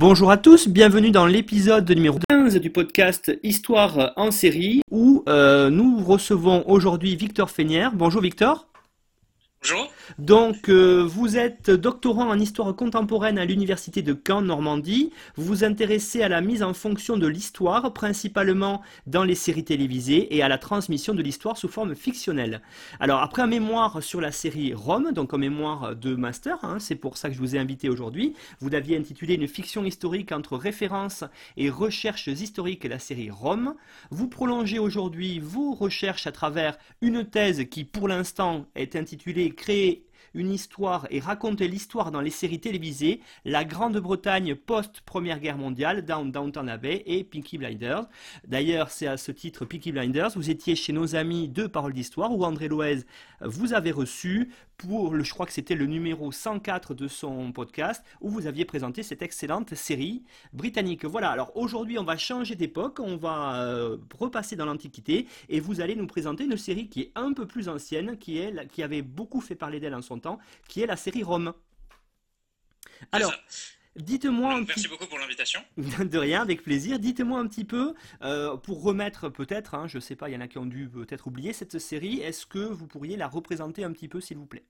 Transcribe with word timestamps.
Bonjour 0.00 0.30
à 0.30 0.36
tous, 0.36 0.68
bienvenue 0.68 1.10
dans 1.10 1.26
l'épisode 1.26 1.90
numéro 1.90 2.20
15 2.30 2.54
du 2.60 2.70
podcast 2.70 3.36
Histoire 3.42 4.12
en 4.14 4.30
série 4.30 4.80
où 4.92 5.24
euh, 5.28 5.70
nous 5.70 6.04
recevons 6.04 6.62
aujourd'hui 6.68 7.16
Victor 7.16 7.50
Feignière. 7.50 7.90
Bonjour 7.92 8.22
Victor. 8.22 8.68
Bonjour. 9.62 9.90
Donc, 10.18 10.68
euh, 10.68 11.04
vous 11.04 11.36
êtes 11.36 11.70
doctorant 11.70 12.28
en 12.28 12.38
histoire 12.38 12.74
contemporaine 12.74 13.38
à 13.38 13.44
l'université 13.44 14.02
de 14.02 14.16
Caen, 14.26 14.42
Normandie. 14.42 15.12
Vous 15.36 15.44
vous 15.44 15.64
intéressez 15.64 16.22
à 16.22 16.28
la 16.28 16.40
mise 16.40 16.62
en 16.62 16.74
fonction 16.74 17.16
de 17.16 17.26
l'histoire, 17.26 17.92
principalement 17.92 18.82
dans 19.06 19.24
les 19.24 19.34
séries 19.34 19.64
télévisées, 19.64 20.34
et 20.36 20.42
à 20.42 20.48
la 20.48 20.58
transmission 20.58 21.12
de 21.12 21.22
l'histoire 21.22 21.56
sous 21.56 21.68
forme 21.68 21.94
fictionnelle. 21.94 22.62
Alors, 23.00 23.20
après 23.20 23.42
un 23.42 23.48
mémoire 23.48 24.02
sur 24.02 24.20
la 24.20 24.32
série 24.32 24.74
Rome, 24.74 25.12
donc 25.12 25.34
un 25.34 25.38
mémoire 25.38 25.96
de 25.96 26.14
master, 26.14 26.58
hein, 26.62 26.78
c'est 26.78 26.96
pour 26.96 27.16
ça 27.16 27.28
que 27.28 27.34
je 27.34 27.40
vous 27.40 27.56
ai 27.56 27.58
invité 27.58 27.88
aujourd'hui, 27.88 28.34
vous 28.60 28.68
l'aviez 28.68 28.96
intitulé 28.96 29.34
Une 29.34 29.48
fiction 29.48 29.84
historique 29.84 30.32
entre 30.32 30.56
références 30.56 31.24
et 31.56 31.68
recherches 31.68 32.28
historiques, 32.28 32.84
la 32.84 32.98
série 32.98 33.30
Rome. 33.30 33.74
Vous 34.10 34.28
prolongez 34.28 34.78
aujourd'hui 34.78 35.40
vos 35.40 35.74
recherches 35.74 36.26
à 36.26 36.32
travers 36.32 36.78
une 37.02 37.24
thèse 37.24 37.66
qui, 37.68 37.84
pour 37.84 38.08
l'instant, 38.08 38.66
est 38.74 38.96
intitulée 38.96 39.47
créer 39.54 40.07
une 40.38 40.52
histoire 40.52 41.06
et 41.10 41.18
raconter 41.18 41.66
l'histoire 41.66 42.12
dans 42.12 42.20
les 42.20 42.30
séries 42.30 42.60
télévisées, 42.60 43.20
la 43.44 43.64
Grande-Bretagne 43.64 44.54
post-Première 44.54 45.40
Guerre 45.40 45.58
mondiale, 45.58 46.04
Down 46.04 46.30
Downton 46.30 46.68
Abbey 46.68 47.02
et 47.06 47.24
Peaky 47.24 47.58
Blinders. 47.58 48.06
D'ailleurs, 48.46 48.90
c'est 48.90 49.08
à 49.08 49.16
ce 49.16 49.32
titre 49.32 49.64
Peaky 49.64 49.90
Blinders, 49.90 50.30
vous 50.36 50.48
étiez 50.48 50.76
chez 50.76 50.92
nos 50.92 51.16
amis 51.16 51.48
de 51.48 51.66
Paroles 51.66 51.92
d'Histoire, 51.92 52.32
où 52.32 52.44
André 52.44 52.68
Loez 52.68 53.04
vous 53.40 53.72
avez 53.72 53.92
reçu 53.92 54.50
pour, 54.76 55.12
le, 55.12 55.24
je 55.24 55.32
crois 55.32 55.46
que 55.46 55.52
c'était 55.52 55.74
le 55.74 55.86
numéro 55.86 56.30
104 56.30 56.94
de 56.94 57.08
son 57.08 57.50
podcast, 57.50 58.04
où 58.20 58.30
vous 58.30 58.46
aviez 58.46 58.64
présenté 58.64 59.02
cette 59.02 59.22
excellente 59.22 59.74
série 59.74 60.22
britannique. 60.52 61.04
Voilà, 61.04 61.30
alors 61.30 61.56
aujourd'hui 61.56 61.98
on 61.98 62.04
va 62.04 62.16
changer 62.16 62.54
d'époque, 62.54 63.00
on 63.00 63.16
va 63.16 63.62
euh, 63.62 63.96
repasser 64.18 64.54
dans 64.54 64.66
l'Antiquité, 64.66 65.26
et 65.48 65.58
vous 65.58 65.80
allez 65.80 65.96
nous 65.96 66.06
présenter 66.06 66.44
une 66.44 66.56
série 66.56 66.88
qui 66.88 67.02
est 67.02 67.12
un 67.16 67.32
peu 67.32 67.46
plus 67.46 67.68
ancienne, 67.68 68.18
qui, 68.18 68.38
est, 68.38 68.68
qui 68.68 68.82
avait 68.82 69.02
beaucoup 69.02 69.40
fait 69.40 69.56
parler 69.56 69.80
d'elle 69.80 69.94
en 69.94 70.02
son 70.02 70.20
temps, 70.20 70.27
qui 70.68 70.82
est 70.82 70.86
la 70.86 70.96
série 70.96 71.22
Rome. 71.22 71.54
Alors, 73.12 73.32
Dites-moi. 73.98 74.60
Merci 74.66 74.88
beaucoup 74.88 75.06
pour 75.06 75.18
l'invitation. 75.18 75.64
De 75.76 76.18
rien, 76.18 76.40
avec 76.40 76.62
plaisir. 76.62 76.98
Dites-moi 76.98 77.38
un 77.38 77.48
petit 77.48 77.64
peu, 77.64 77.94
euh, 78.22 78.56
pour 78.56 78.82
remettre 78.82 79.28
peut-être, 79.28 79.74
hein, 79.74 79.88
je 79.88 79.96
ne 79.96 80.00
sais 80.00 80.14
pas, 80.14 80.28
il 80.28 80.34
y 80.34 80.36
en 80.36 80.40
a 80.40 80.46
qui 80.48 80.58
ont 80.58 80.66
dû 80.66 80.88
peut-être 80.88 81.26
oublier 81.26 81.52
cette 81.52 81.78
série, 81.78 82.20
est-ce 82.20 82.46
que 82.46 82.60
vous 82.60 82.86
pourriez 82.86 83.16
la 83.16 83.26
représenter 83.26 83.82
un 83.82 83.92
petit 83.92 84.08
peu, 84.08 84.20
s'il 84.20 84.36
vous 84.36 84.46
plaît? 84.46 84.64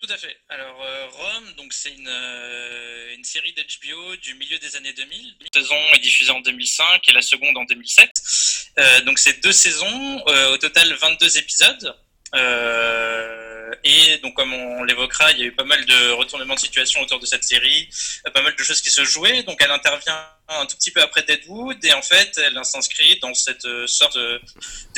Tout 0.00 0.10
à 0.10 0.16
fait. 0.16 0.34
Alors 0.48 0.82
euh, 0.82 1.08
Rome, 1.08 1.52
donc 1.58 1.74
c'est 1.74 1.92
une, 1.92 2.08
euh, 2.08 3.14
une 3.14 3.24
série 3.24 3.52
d'HBO 3.52 4.16
du 4.16 4.34
milieu 4.36 4.58
des 4.58 4.76
années 4.76 4.94
2000. 4.94 5.36
La 5.52 5.60
saison 5.60 5.74
est 5.94 5.98
diffusée 5.98 6.30
en 6.30 6.40
2005 6.40 7.06
et 7.06 7.12
la 7.12 7.20
seconde 7.20 7.54
en 7.58 7.64
2007. 7.64 9.04
donc 9.04 9.18
c'est 9.18 9.42
deux 9.42 9.52
saisons, 9.52 10.24
au 10.24 10.56
total 10.56 10.90
22 10.94 11.36
épisodes. 11.36 11.94
Euh, 12.34 13.39
et 13.84 14.18
donc, 14.18 14.34
comme 14.34 14.52
on 14.52 14.84
l'évoquera, 14.84 15.32
il 15.32 15.38
y 15.38 15.42
a 15.42 15.46
eu 15.46 15.52
pas 15.52 15.64
mal 15.64 15.84
de 15.84 16.10
retournements 16.12 16.54
de 16.54 16.60
situation 16.60 17.00
autour 17.00 17.20
de 17.20 17.26
cette 17.26 17.44
série, 17.44 17.88
euh, 18.26 18.30
pas 18.30 18.42
mal 18.42 18.54
de 18.54 18.62
choses 18.62 18.80
qui 18.80 18.90
se 18.90 19.04
jouaient. 19.04 19.42
Donc, 19.42 19.58
elle 19.62 19.70
intervient 19.70 20.26
un 20.48 20.66
tout 20.66 20.76
petit 20.76 20.90
peu 20.90 21.00
après 21.00 21.22
Deadwood, 21.22 21.84
et 21.84 21.92
en 21.92 22.02
fait, 22.02 22.38
elle 22.44 22.58
s'inscrit 22.64 23.18
dans 23.20 23.34
cette 23.34 23.64
euh, 23.64 23.86
sorte 23.86 24.16
de, 24.16 24.40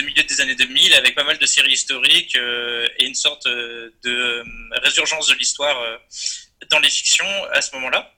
milieu 0.03 0.23
des 0.23 0.41
années 0.41 0.55
2000 0.55 0.95
avec 0.95 1.15
pas 1.15 1.25
mal 1.25 1.39
de 1.39 1.47
séries 1.47 1.73
historiques 1.73 2.37
et 2.37 3.05
une 3.05 3.15
sorte 3.15 3.47
de 3.47 4.45
résurgence 4.83 5.29
de 5.29 5.35
l'histoire 5.35 5.77
dans 6.71 6.81
les 6.81 6.91
fictions 6.91 7.45
à 7.53 7.61
ce 7.61 7.75
moment-là. 7.77 8.13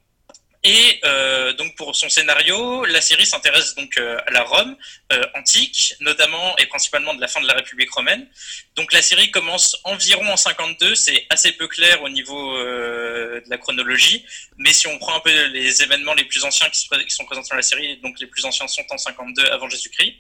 Et 0.66 0.98
euh, 1.04 1.52
donc 1.52 1.76
pour 1.76 1.94
son 1.94 2.08
scénario, 2.08 2.86
la 2.86 3.02
série 3.02 3.26
s'intéresse 3.26 3.74
donc 3.74 3.98
euh, 3.98 4.18
à 4.26 4.30
la 4.30 4.42
Rome 4.44 4.74
euh, 5.12 5.22
antique, 5.34 5.94
notamment 6.00 6.56
et 6.56 6.64
principalement 6.64 7.12
de 7.12 7.20
la 7.20 7.28
fin 7.28 7.42
de 7.42 7.46
la 7.46 7.52
République 7.52 7.90
romaine. 7.90 8.26
Donc 8.74 8.94
la 8.94 9.02
série 9.02 9.30
commence 9.30 9.76
environ 9.84 10.26
en 10.26 10.38
52, 10.38 10.94
c'est 10.94 11.26
assez 11.28 11.52
peu 11.52 11.68
clair 11.68 12.02
au 12.02 12.08
niveau 12.08 12.56
de 12.56 13.44
la 13.48 13.58
chronologie, 13.58 14.24
mais 14.56 14.72
si 14.72 14.86
on 14.86 14.98
prend 14.98 15.16
un 15.16 15.20
peu 15.20 15.30
les 15.48 15.82
événements 15.82 16.14
les 16.14 16.24
plus 16.24 16.42
anciens 16.44 16.68
qui, 16.70 16.80
sont 17.08 17.24
présentés 17.24 17.50
dans 17.50 17.56
la 17.56 17.62
série, 17.62 17.98
donc 17.98 18.18
les 18.18 18.26
plus 18.26 18.44
anciens 18.44 18.66
sont 18.66 18.84
en 18.90 18.98
52 18.98 19.44
avant 19.50 19.68
Jésus-Christ, 19.68 20.14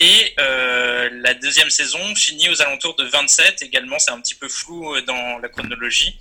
et 0.00 0.34
la 0.36 1.34
deuxième 1.34 1.70
saison 1.70 2.14
finit 2.14 2.50
aux 2.50 2.60
alentours 2.60 2.94
de 2.96 3.04
27 3.04 3.62
également, 3.62 3.98
c'est 3.98 4.10
un 4.10 4.20
petit 4.20 4.34
peu 4.34 4.48
flou 4.48 5.00
dans 5.02 5.38
la 5.38 5.48
chronologie, 5.48 6.18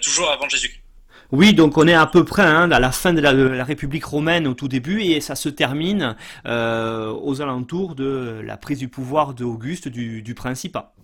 toujours 0.00 0.30
avant 0.30 0.48
Jésus-Christ. 0.48 0.85
Oui, 1.32 1.54
donc 1.54 1.76
on 1.76 1.86
est 1.88 1.94
à 1.94 2.06
peu 2.06 2.24
près 2.24 2.42
hein, 2.42 2.70
à 2.70 2.80
la 2.80 2.92
fin 2.92 3.12
de 3.12 3.20
la, 3.20 3.64
République 3.64 4.04
romaine 4.04 4.46
au 4.46 4.54
tout 4.54 4.68
début 4.68 5.02
et 5.02 5.20
ça 5.20 5.34
se 5.34 5.48
termine 5.48 6.16
euh, 6.46 7.12
aux 7.12 7.42
alentours 7.42 7.94
de 7.94 8.40
la 8.44 8.56
prise 8.56 8.78
du 8.78 8.88
pouvoir 8.88 9.34
d'Auguste 9.34 9.88
du, 9.88 10.22
du 10.22 10.34
Principat. 10.34 10.95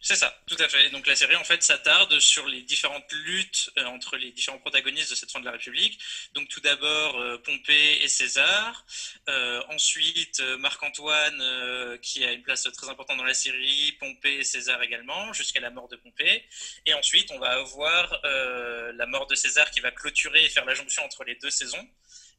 C'est 0.00 0.14
ça, 0.14 0.32
tout 0.46 0.56
à 0.60 0.68
fait. 0.68 0.90
Donc 0.90 1.08
la 1.08 1.16
série 1.16 1.34
en 1.34 1.42
fait 1.42 1.60
s'attarde 1.60 2.20
sur 2.20 2.46
les 2.46 2.62
différentes 2.62 3.12
luttes 3.12 3.70
euh, 3.78 3.84
entre 3.86 4.16
les 4.16 4.30
différents 4.30 4.58
protagonistes 4.58 5.10
de 5.10 5.16
cette 5.16 5.32
fin 5.32 5.40
de 5.40 5.44
la 5.44 5.50
République. 5.50 5.98
Donc 6.34 6.48
tout 6.48 6.60
d'abord 6.60 7.18
euh, 7.18 7.36
Pompée 7.38 7.98
et 8.02 8.08
César, 8.08 8.86
euh, 9.28 9.60
ensuite 9.70 10.40
Marc-Antoine 10.60 11.98
qui 12.00 12.24
a 12.24 12.32
une 12.32 12.42
place 12.42 12.62
très 12.72 12.88
importante 12.88 13.18
dans 13.18 13.24
la 13.24 13.34
série, 13.34 13.92
Pompée 13.98 14.36
et 14.36 14.44
César 14.44 14.80
également, 14.82 15.32
jusqu'à 15.32 15.60
la 15.60 15.70
mort 15.70 15.88
de 15.88 15.96
Pompée. 15.96 16.44
Et 16.86 16.94
ensuite 16.94 17.32
on 17.32 17.38
va 17.40 17.50
avoir 17.58 18.20
la 18.22 19.06
mort 19.06 19.26
de 19.26 19.34
César 19.34 19.70
qui 19.72 19.80
va 19.80 19.90
clôturer 19.90 20.44
et 20.44 20.48
faire 20.48 20.64
la 20.64 20.74
jonction 20.74 21.04
entre 21.04 21.24
les 21.24 21.34
deux 21.36 21.50
saisons. 21.50 21.88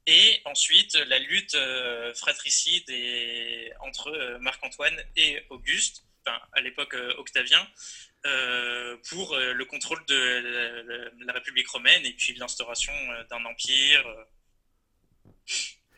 Et 0.08 0.42
ensuite, 0.46 0.96
la 0.96 1.20
lutte 1.20 1.58
fratricide 2.16 2.90
entre 3.82 4.38
Marc-Antoine 4.40 4.98
et 5.18 5.44
Auguste, 5.50 6.04
à 6.26 6.62
l'époque 6.62 6.94
euh, 6.94 7.14
Octavien, 7.18 7.66
euh, 8.26 8.98
pour 9.10 9.34
euh, 9.34 9.54
le 9.54 9.66
contrôle 9.66 10.04
de 10.08 11.14
la, 11.26 11.34
République 11.34 11.70
romaine 11.70 12.06
et 12.06 12.14
puis 12.14 12.34
l'instauration 12.36 12.94
d'un 13.30 13.46
empire. 13.46 14.04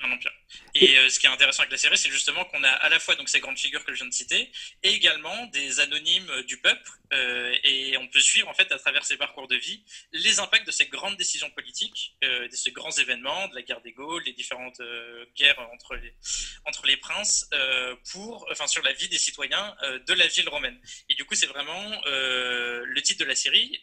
Un 0.04 0.12
empire. 0.12 0.32
Et 0.76 0.98
euh, 0.98 1.10
ce 1.10 1.20
qui 1.20 1.28
est 1.28 1.30
intéressant 1.30 1.62
avec 1.62 1.72
la 1.72 1.78
série, 1.78 1.98
c'est 1.98 2.10
justement 2.10 2.46
qu'on 2.46 2.64
a 2.64 2.70
à 2.70 2.90
la 2.90 3.00
fois 3.00 3.16
donc 3.16 3.30
ces 3.30 3.40
grandes 3.40 3.58
figures 3.58 3.84
que 3.84 3.94
je 3.94 3.98
viens 3.98 4.08
de 4.08 4.14
citer, 4.14 4.52
et 4.84 4.90
également 4.90 5.46
des 5.48 5.80
anonymes 5.80 6.30
euh, 6.30 6.44
du 6.44 6.58
peuple, 6.58 6.90
euh, 7.14 7.56
et 7.64 7.98
on 7.98 8.08
peut 8.08 8.20
suivre 8.20 8.48
en 8.48 8.54
fait 8.54 8.72
à 8.72 8.78
travers 8.78 9.04
ces 9.04 9.18
parcours 9.18 9.48
de 9.48 9.56
vie 9.56 9.84
les 10.14 10.40
impacts 10.40 10.66
de 10.66 10.72
ces 10.72 10.86
grandes 10.86 11.18
décisions 11.18 11.50
politiques, 11.52 12.16
de 12.22 12.56
ces 12.56 12.72
grands 12.72 12.92
événements, 12.92 13.48
de 13.50 13.56
la 13.56 13.62
guerre 13.62 13.82
des 13.82 13.92
Gaules, 13.92 14.24
les 14.24 14.34
différentes 14.34 14.82
guerres 15.36 15.60
entre 15.74 15.96
les 15.96 16.14
entre 16.66 16.86
les 16.86 16.98
princes, 16.98 17.50
pour 18.12 18.48
enfin 18.52 18.68
sur 18.68 18.82
la 18.84 18.94
vie 18.94 19.10
des 19.10 19.18
citoyens 19.18 19.76
de 20.08 20.14
la 20.14 20.28
ville 20.28 20.48
romaine. 20.48 20.80
Et 21.10 21.16
du 21.16 21.26
coup, 21.26 21.36
c'est 21.36 21.48
vraiment 21.48 22.02
le 22.06 23.02
titre 23.02 23.20
de 23.20 23.26
la 23.26 23.36
série 23.36 23.82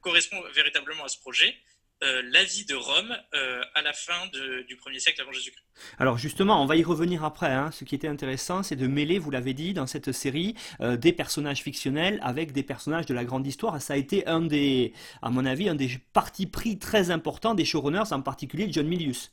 correspond 0.00 0.42
véritablement 0.52 1.04
à 1.04 1.08
ce 1.08 1.18
projet. 1.18 1.56
Euh, 2.04 2.22
la 2.32 2.44
vie 2.44 2.66
de 2.66 2.74
Rome 2.74 3.16
euh, 3.34 3.62
à 3.74 3.80
la 3.80 3.94
fin 3.94 4.26
du 4.26 4.76
1er 4.76 4.98
siècle 4.98 5.22
avant 5.22 5.32
Jésus-Christ. 5.32 5.64
Alors 5.98 6.18
justement, 6.18 6.62
on 6.62 6.66
va 6.66 6.76
y 6.76 6.82
revenir 6.82 7.24
après. 7.24 7.50
Hein. 7.50 7.70
Ce 7.70 7.84
qui 7.84 7.94
était 7.94 8.08
intéressant, 8.08 8.62
c'est 8.62 8.76
de 8.76 8.86
mêler, 8.86 9.18
vous 9.18 9.30
l'avez 9.30 9.54
dit, 9.54 9.72
dans 9.72 9.86
cette 9.86 10.12
série, 10.12 10.54
euh, 10.82 10.98
des 10.98 11.14
personnages 11.14 11.62
fictionnels 11.62 12.20
avec 12.22 12.52
des 12.52 12.62
personnages 12.62 13.06
de 13.06 13.14
la 13.14 13.24
grande 13.24 13.46
histoire. 13.46 13.80
Ça 13.80 13.94
a 13.94 13.96
été 13.96 14.26
un 14.26 14.42
des, 14.42 14.92
à 15.22 15.30
mon 15.30 15.46
avis, 15.46 15.68
un 15.70 15.74
des 15.74 15.98
partis 16.12 16.46
pris 16.46 16.78
très 16.78 17.10
importants 17.10 17.54
des 17.54 17.64
showrunners, 17.64 18.12
en 18.12 18.20
particulier 18.20 18.68
John 18.70 18.86
Milius. 18.86 19.30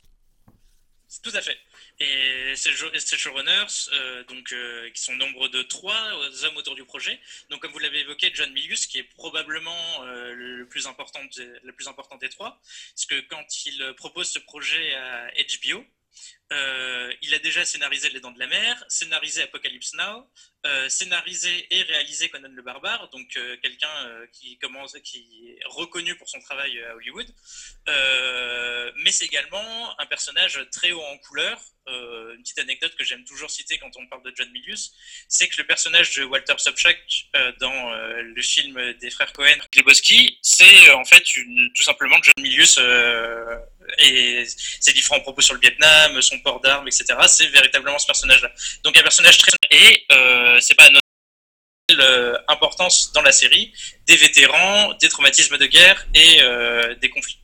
Tout 1.21 1.31
à 1.33 1.41
fait. 1.41 1.57
Et 2.01 2.55
ces, 2.55 3.17
showrunners, 3.17 3.89
euh, 3.93 4.23
donc, 4.23 4.51
euh, 4.53 4.89
qui 4.89 5.03
sont 5.03 5.13
nombre 5.13 5.49
de 5.49 5.61
trois 5.61 6.11
hommes 6.43 6.57
autour 6.57 6.73
du 6.73 6.83
projet. 6.83 7.19
Donc, 7.51 7.61
comme 7.61 7.71
vous 7.71 7.77
l'avez 7.77 7.99
évoqué, 7.99 8.31
John 8.33 8.51
Milius, 8.53 8.87
qui 8.87 8.97
est 8.97 9.03
probablement 9.03 10.03
euh, 10.03 10.33
le, 10.33 10.65
plus 10.67 10.87
important 10.87 11.19
le 11.37 11.71
plus 11.73 11.87
important 11.87 12.17
des 12.17 12.29
trois, 12.29 12.59
parce 12.95 13.05
que 13.05 13.19
quand 13.29 13.65
il 13.67 13.93
propose 13.97 14.31
ce 14.31 14.39
projet 14.39 14.95
à 14.95 15.27
HBO, 15.27 15.85
Euh, 16.51 17.13
il 17.21 17.33
a 17.33 17.39
déjà 17.39 17.63
scénarisé 17.63 18.09
Les 18.09 18.19
Dents 18.19 18.31
de 18.31 18.39
la 18.39 18.47
Mer, 18.47 18.83
scénarisé 18.89 19.43
Apocalypse 19.43 19.93
Now, 19.93 20.29
euh, 20.65 20.89
scénarisé 20.89 21.65
et 21.71 21.81
réalisé 21.83 22.29
Conan 22.29 22.49
le 22.51 22.61
Barbare, 22.61 23.09
donc 23.09 23.37
euh, 23.37 23.55
quelqu'un 23.61 23.87
qui 24.33 24.57
commence, 24.57 24.93
qui 25.03 25.55
est 25.57 25.59
reconnu 25.65 26.15
pour 26.15 26.27
son 26.27 26.39
travail 26.41 26.81
à 26.83 26.95
Hollywood. 26.95 27.27
mais 28.97 29.11
c'est 29.11 29.25
également 29.25 29.99
un 29.99 30.05
personnage 30.05 30.59
très 30.71 30.91
haut 30.91 31.01
en 31.01 31.17
couleur. 31.19 31.59
une 31.87 32.43
petite 32.43 32.59
anecdote 32.59 32.95
que 32.95 33.03
j'aime 33.03 33.23
toujours 33.23 33.49
citer 33.49 33.77
quand 33.79 33.91
on 33.95 34.05
parle 34.07 34.23
de 34.23 34.33
John 34.35 34.51
Milius, 34.51 34.93
c'est 35.27 35.47
que 35.47 35.55
le 35.57 35.65
personnage 35.65 36.15
de 36.15 36.23
Walter 36.23 36.57
Sobchak 36.57 36.99
dans 37.59 37.93
le 37.93 38.41
film 38.41 38.93
des 38.93 39.09
frères 39.09 39.33
Cohen, 39.33 39.59
Lebowski, 39.75 40.37
c'est 40.41 40.91
en 40.91 41.05
fait 41.05 41.23
tout 41.75 41.83
simplement 41.83 42.17
John 42.21 42.43
Milius 42.43 42.77
et 43.99 44.45
ses 44.79 44.93
différents 44.93 45.19
propos 45.19 45.41
sur 45.41 45.53
le 45.53 45.59
Vietnam, 45.59 46.21
son 46.21 46.39
port 46.39 46.59
d'armes, 46.61 46.87
etc. 46.87 47.05
C'est 47.27 47.47
véritablement 47.47 47.99
ce 47.99 48.05
personnage-là. 48.05 48.51
Donc 48.83 48.97
un 48.97 49.03
personnage 49.03 49.37
très 49.37 49.51
et 49.71 50.05
euh, 50.11 50.59
c'est 50.59 50.75
pas 50.75 50.89
notre 50.89 51.01
euh, 51.99 52.37
importance 52.47 53.11
dans 53.13 53.21
la 53.21 53.31
série 53.31 53.73
des 54.07 54.15
vétérans, 54.15 54.93
des 54.99 55.09
traumatismes 55.09 55.57
de 55.57 55.65
guerre 55.65 56.05
et 56.13 56.41
euh, 56.41 56.95
des 56.95 57.09
conflits. 57.09 57.37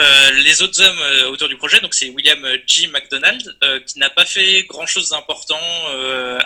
Euh, 0.00 0.30
les 0.42 0.60
autres 0.62 0.80
hommes 0.82 1.30
autour 1.32 1.48
du 1.48 1.56
projet, 1.56 1.80
donc 1.80 1.94
c'est 1.94 2.08
William 2.08 2.44
G. 2.66 2.88
McDonald, 2.88 3.56
qui 3.86 3.98
n'a 4.00 4.10
pas 4.10 4.24
fait 4.24 4.64
grand 4.64 4.86
chose 4.86 5.10
d'important 5.10 5.60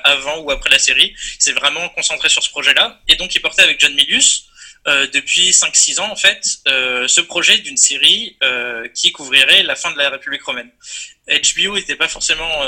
avant 0.05 0.41
ou 0.41 0.51
après 0.51 0.69
la 0.69 0.79
série. 0.79 1.15
Il 1.41 1.43
s'est 1.43 1.53
vraiment 1.53 1.89
concentré 1.91 2.29
sur 2.29 2.43
ce 2.43 2.51
projet-là. 2.51 3.01
Et 3.09 3.17
donc 3.17 3.35
il 3.35 3.41
portait 3.41 3.63
avec 3.63 3.81
John 3.81 3.95
Milius, 3.95 4.48
depuis 4.87 5.51
5-6 5.51 6.01
ans, 6.01 6.11
en 6.11 6.17
fait, 6.17 6.43
euh, 6.69 7.07
ce 7.09 7.21
projet 7.21 7.59
d'une 7.59 7.77
série 7.77 8.37
euh, 8.43 8.89
qui 8.95 9.13
couvrirait 9.13 9.63
la 9.63 9.77
fin 9.77 9.91
de 9.91 9.99
la 9.99 10.11
République 10.11 10.43
romaine. 10.43 10.71
HBO 11.29 11.77
n'était 11.77 11.97
pas 11.97 12.09
forcément 12.09 12.63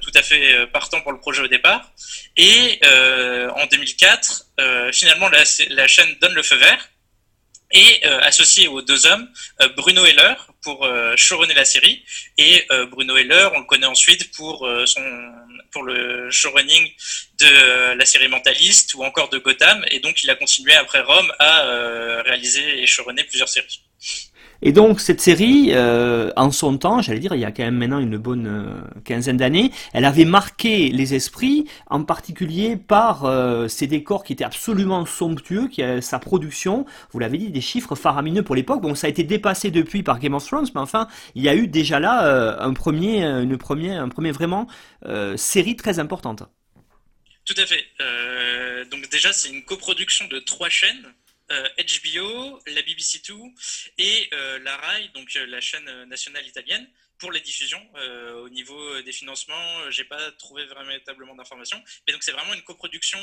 tout 0.00 0.10
à 0.14 0.22
fait 0.22 0.66
partant 0.68 1.02
pour 1.02 1.12
le 1.12 1.18
projet 1.18 1.42
au 1.42 1.46
départ. 1.46 1.92
Et 2.38 2.80
en 3.54 3.66
2004, 3.66 4.46
finalement, 4.92 5.28
la, 5.28 5.42
la, 5.68 5.86
chaîne 5.86 6.08
donne 6.22 6.32
le 6.32 6.42
feu 6.42 6.56
vert 6.56 6.88
et 7.72 8.02
associé 8.06 8.66
aux 8.68 8.80
deux 8.80 9.04
hommes, 9.04 9.28
Bruno 9.76 10.06
Heller 10.06 10.36
pour 10.66 10.78
showrunner 11.16 11.54
la 11.54 11.64
série. 11.64 12.04
Et 12.36 12.66
Bruno 12.90 13.16
Heller, 13.16 13.50
on 13.54 13.60
le 13.60 13.66
connaît 13.66 13.86
ensuite 13.86 14.22
pour 14.36 14.68
pour 15.76 15.82
le 15.82 16.30
showrunning 16.30 16.90
de 17.38 17.46
euh, 17.46 17.94
la 17.96 18.06
série 18.06 18.28
Mentaliste 18.28 18.94
ou 18.94 19.04
encore 19.04 19.28
de 19.28 19.36
Gotham. 19.36 19.84
Et 19.90 20.00
donc, 20.00 20.22
il 20.22 20.30
a 20.30 20.34
continué 20.34 20.72
après 20.74 21.02
Rome 21.02 21.30
à 21.38 21.66
euh, 21.66 22.22
réaliser 22.22 22.82
et 22.82 22.86
showrunner 22.86 23.24
plusieurs 23.24 23.50
séries. 23.50 23.82
Et 24.62 24.72
donc 24.72 25.00
cette 25.00 25.20
série, 25.20 25.68
euh, 25.72 26.30
en 26.36 26.50
son 26.50 26.78
temps, 26.78 27.02
j'allais 27.02 27.18
dire, 27.18 27.34
il 27.34 27.40
y 27.40 27.44
a 27.44 27.52
quand 27.52 27.64
même 27.64 27.76
maintenant 27.76 27.98
une 27.98 28.16
bonne 28.16 28.46
euh, 28.46 29.00
quinzaine 29.04 29.36
d'années, 29.36 29.70
elle 29.92 30.04
avait 30.04 30.24
marqué 30.24 30.88
les 30.88 31.14
esprits, 31.14 31.68
en 31.88 32.04
particulier 32.04 32.76
par 32.76 33.24
euh, 33.24 33.68
ses 33.68 33.86
décors 33.86 34.24
qui 34.24 34.32
étaient 34.32 34.44
absolument 34.44 35.04
somptueux, 35.06 35.68
sa 36.00 36.18
production, 36.18 36.86
vous 37.12 37.18
l'avez 37.18 37.38
dit, 37.38 37.50
des 37.50 37.60
chiffres 37.60 37.94
faramineux 37.94 38.42
pour 38.42 38.54
l'époque. 38.54 38.80
Bon, 38.80 38.94
ça 38.94 39.06
a 39.06 39.10
été 39.10 39.24
dépassé 39.24 39.70
depuis 39.70 40.02
par 40.02 40.18
Game 40.18 40.34
of 40.34 40.46
Thrones, 40.46 40.68
mais 40.74 40.80
enfin, 40.80 41.08
il 41.34 41.42
y 41.42 41.48
a 41.48 41.54
eu 41.54 41.68
déjà 41.68 42.00
là 42.00 42.56
un 42.60 42.72
premier, 42.72 43.24
une 43.24 43.56
première, 43.58 44.02
un 44.02 44.08
premier 44.08 44.32
vraiment 44.32 44.66
série 45.36 45.76
très 45.76 45.98
importante. 45.98 46.44
Tout 47.44 47.54
à 47.56 47.66
fait. 47.66 47.84
donc 48.90 49.08
déjà, 49.10 49.32
c'est 49.32 49.50
une 49.50 49.64
coproduction 49.64 50.26
de 50.28 50.38
trois 50.38 50.68
chaînes. 50.68 51.06
HBO, 51.48 52.56
euh, 52.56 52.60
la 52.66 52.82
BBC 52.82 53.22
Two 53.22 53.52
et 53.98 54.28
euh, 54.32 54.58
la 54.60 54.76
RAI, 54.76 55.08
donc 55.14 55.34
euh, 55.36 55.46
la 55.46 55.60
chaîne 55.60 56.04
nationale 56.04 56.46
italienne, 56.46 56.88
pour 57.18 57.32
les 57.32 57.40
diffusions. 57.40 57.82
au 58.42 58.50
niveau 58.50 59.00
des 59.00 59.12
financements, 59.12 59.90
j'ai 59.90 60.04
pas 60.04 60.32
trouvé 60.32 60.66
véritablement 60.66 61.34
d'informations, 61.34 61.82
mais 62.06 62.12
donc 62.12 62.22
c'est 62.22 62.32
vraiment 62.32 62.52
une 62.52 62.62
coproduction 62.62 63.18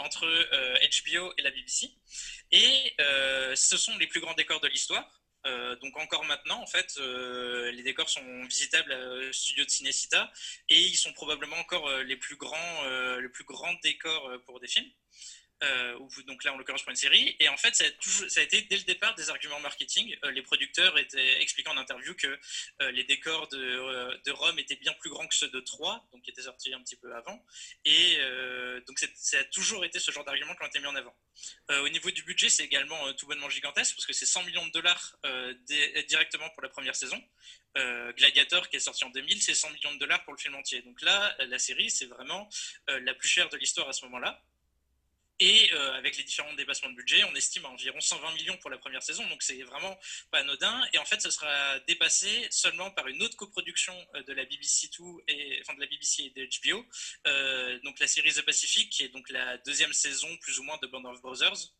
entre 0.00 0.26
HBO 0.26 1.32
et 1.38 1.42
la 1.42 1.50
BBC. 1.50 1.90
Et 2.52 2.94
ce 3.54 3.78
sont 3.78 3.96
les 3.96 4.06
plus 4.08 4.20
grands 4.20 4.34
décors 4.34 4.60
de 4.60 4.68
l'histoire. 4.68 5.08
donc 5.80 5.96
encore 5.96 6.26
maintenant, 6.26 6.60
en 6.60 6.66
fait, 6.66 7.00
les 7.72 7.82
décors 7.82 8.10
sont 8.10 8.44
visitables 8.44 8.92
au 8.92 9.32
studio 9.32 9.64
de 9.64 9.70
Cinecita 9.70 10.30
et 10.68 10.78
ils 10.78 10.96
sont 10.98 11.14
probablement 11.14 11.56
encore 11.56 11.90
les 12.02 12.16
plus 12.16 12.36
grands, 12.36 13.16
les 13.16 13.30
plus 13.30 13.44
grands 13.44 13.72
décors 13.82 14.30
pour 14.44 14.60
des 14.60 14.68
films. 14.68 14.92
Euh, 15.62 15.98
donc 16.26 16.42
là 16.44 16.54
en 16.54 16.56
l'occurrence 16.56 16.82
pour 16.82 16.90
une 16.90 16.96
série. 16.96 17.36
Et 17.38 17.48
en 17.48 17.56
fait, 17.56 17.74
ça 17.74 17.84
a, 17.84 18.42
été 18.42 18.62
dès 18.62 18.76
le 18.76 18.82
départ 18.84 19.14
des 19.14 19.28
arguments 19.30 19.60
marketing. 19.60 20.16
Euh, 20.24 20.30
les 20.30 20.42
producteurs 20.42 20.96
étaient 20.98 21.42
expliquant 21.42 21.72
en 21.72 21.76
interview 21.76 22.14
que 22.14 22.38
euh, 22.82 22.90
les 22.92 23.04
décors 23.04 23.48
de, 23.48 24.20
de, 24.24 24.30
Rome 24.30 24.58
étaient 24.58 24.76
bien 24.76 24.92
plus 24.94 25.10
grands 25.10 25.26
que 25.26 25.34
ceux 25.34 25.50
de 25.50 25.60
Troyes, 25.60 26.02
donc 26.12 26.22
qui 26.22 26.30
étaient 26.30 26.42
sortis 26.42 26.72
un 26.72 26.82
petit 26.82 26.96
peu 26.96 27.14
avant. 27.14 27.44
Et 27.84 28.18
donc 28.86 28.98
ça 28.98 29.38
a 29.38 29.44
toujours 29.44 29.84
été 29.84 29.98
ce 29.98 30.10
genre 30.10 30.24
d'arguments 30.24 30.54
qui 30.54 30.62
ont 30.62 30.66
été 30.66 30.78
mis 30.80 30.86
en 30.86 30.94
avant. 30.94 31.14
au 31.68 31.88
niveau 31.88 32.10
du 32.10 32.22
budget, 32.22 32.48
c'est 32.48 32.64
également 32.64 33.12
tout 33.14 33.26
bonnement 33.26 33.50
gigantesque 33.50 33.94
parce 33.96 34.06
que 34.06 34.12
c'est 34.12 34.26
100 34.26 34.44
millions 34.44 34.66
de 34.66 34.72
dollars 34.72 35.16
directement 36.08 36.48
pour 36.50 36.62
la 36.62 36.68
première 36.68 36.96
saison. 36.96 37.22
Gladiator 38.16 38.68
qui 38.68 38.76
est 38.76 38.80
sorti 38.80 39.04
en 39.04 39.10
2000, 39.10 39.42
c'est 39.42 39.54
100 39.54 39.70
millions 39.70 39.92
de 39.92 39.98
dollars 39.98 40.24
pour 40.24 40.32
le 40.32 40.38
film 40.38 40.54
entier. 40.54 40.82
Donc 40.82 41.02
là, 41.02 41.34
la 41.40 41.58
série, 41.58 41.90
c'est 41.90 42.06
vraiment 42.06 42.48
la 42.88 43.14
plus 43.14 43.28
chère 43.28 43.48
de 43.48 43.56
l'histoire 43.56 43.88
à 43.88 43.92
ce 43.92 44.04
moment-là. 44.06 44.42
Et 45.42 45.72
euh, 45.72 45.94
avec 45.94 46.18
les 46.18 46.24
différents 46.24 46.52
dépassements 46.52 46.90
de 46.90 46.96
budget, 46.96 47.24
on 47.24 47.34
estime 47.34 47.64
à 47.64 47.68
environ 47.68 47.98
120 47.98 48.34
millions 48.34 48.58
pour 48.58 48.68
la 48.68 48.76
première 48.76 49.02
saison, 49.02 49.26
donc 49.28 49.42
c'est 49.42 49.62
vraiment 49.62 49.98
pas 50.30 50.40
anodin. 50.40 50.86
Et 50.92 50.98
en 50.98 51.04
fait, 51.06 51.22
ce 51.22 51.30
sera 51.30 51.80
dépassé 51.80 52.46
seulement 52.50 52.90
par 52.90 53.08
une 53.08 53.22
autre 53.22 53.38
coproduction 53.38 53.94
euh, 54.16 54.22
de 54.24 54.34
la 54.34 54.44
BBC 54.44 54.90
2 54.98 55.04
et 55.28 55.62
de 55.62 55.80
la 55.80 55.86
BBC 55.86 56.24
et 56.24 56.30
de 56.30 56.46
HBO, 56.46 56.84
euh, 57.26 57.78
donc 57.84 57.98
la 58.00 58.06
série 58.06 58.32
The 58.32 58.42
Pacific, 58.42 58.90
qui 58.90 59.04
est 59.04 59.08
donc 59.08 59.30
la 59.30 59.56
deuxième 59.58 59.94
saison 59.94 60.28
plus 60.42 60.58
ou 60.58 60.62
moins 60.62 60.78
de 60.82 60.86
Band 60.88 61.04
of 61.06 61.22
Brothers. 61.22 61.72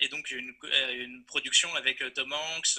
et 0.00 0.08
donc 0.08 0.30
une, 0.32 0.52
une, 0.90 1.24
production 1.26 1.72
avec 1.76 2.02
Tom 2.14 2.32
Hanks, 2.32 2.78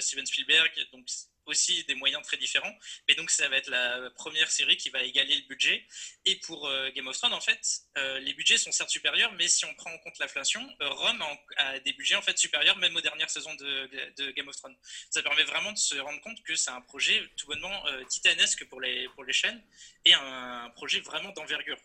Steven 0.00 0.26
Spielberg, 0.26 0.72
donc 0.92 1.06
aussi 1.46 1.84
des 1.84 1.94
moyens 1.94 2.22
très 2.22 2.36
différents. 2.36 2.72
Mais 3.08 3.14
donc, 3.14 3.30
ça 3.30 3.48
va 3.48 3.56
être 3.56 3.68
la 3.68 4.10
première 4.10 4.50
série 4.50 4.76
qui 4.76 4.90
va 4.90 5.02
égaler 5.02 5.36
le 5.36 5.46
budget. 5.48 5.86
Et 6.24 6.36
pour 6.36 6.66
euh, 6.66 6.90
Game 6.90 7.06
of 7.06 7.16
Thrones, 7.16 7.32
en 7.32 7.40
fait, 7.40 7.60
euh, 7.98 8.18
les 8.20 8.34
budgets 8.34 8.58
sont 8.58 8.72
certes 8.72 8.90
supérieurs, 8.90 9.32
mais 9.32 9.48
si 9.48 9.64
on 9.64 9.74
prend 9.74 9.92
en 9.92 9.98
compte 9.98 10.18
l'inflation, 10.18 10.66
euh, 10.80 10.88
Rome 10.88 11.22
a, 11.56 11.78
des 11.80 11.92
budgets 11.92 12.16
en 12.16 12.22
fait 12.22 12.38
supérieurs 12.38 12.76
même 12.76 12.94
aux 12.96 13.00
dernières 13.00 13.30
saisons 13.30 13.54
de, 13.54 14.30
Game 14.32 14.48
of 14.48 14.56
Thrones. 14.56 14.76
Ça 15.10 15.22
permet 15.22 15.44
vraiment 15.44 15.72
de 15.72 15.78
se 15.78 15.96
rendre 15.96 16.20
compte 16.20 16.42
que 16.42 16.54
c'est 16.54 16.70
un 16.70 16.80
projet 16.80 17.22
tout 17.36 17.46
bonnement 17.46 17.84
titanesque 18.08 18.64
pour 18.68 18.80
les, 18.80 19.08
pour 19.10 19.24
les 19.24 19.32
chaînes 19.32 19.62
et 20.04 20.14
un 20.14 20.70
projet 20.76 21.00
vraiment 21.00 21.30
d'envergure. 21.30 21.78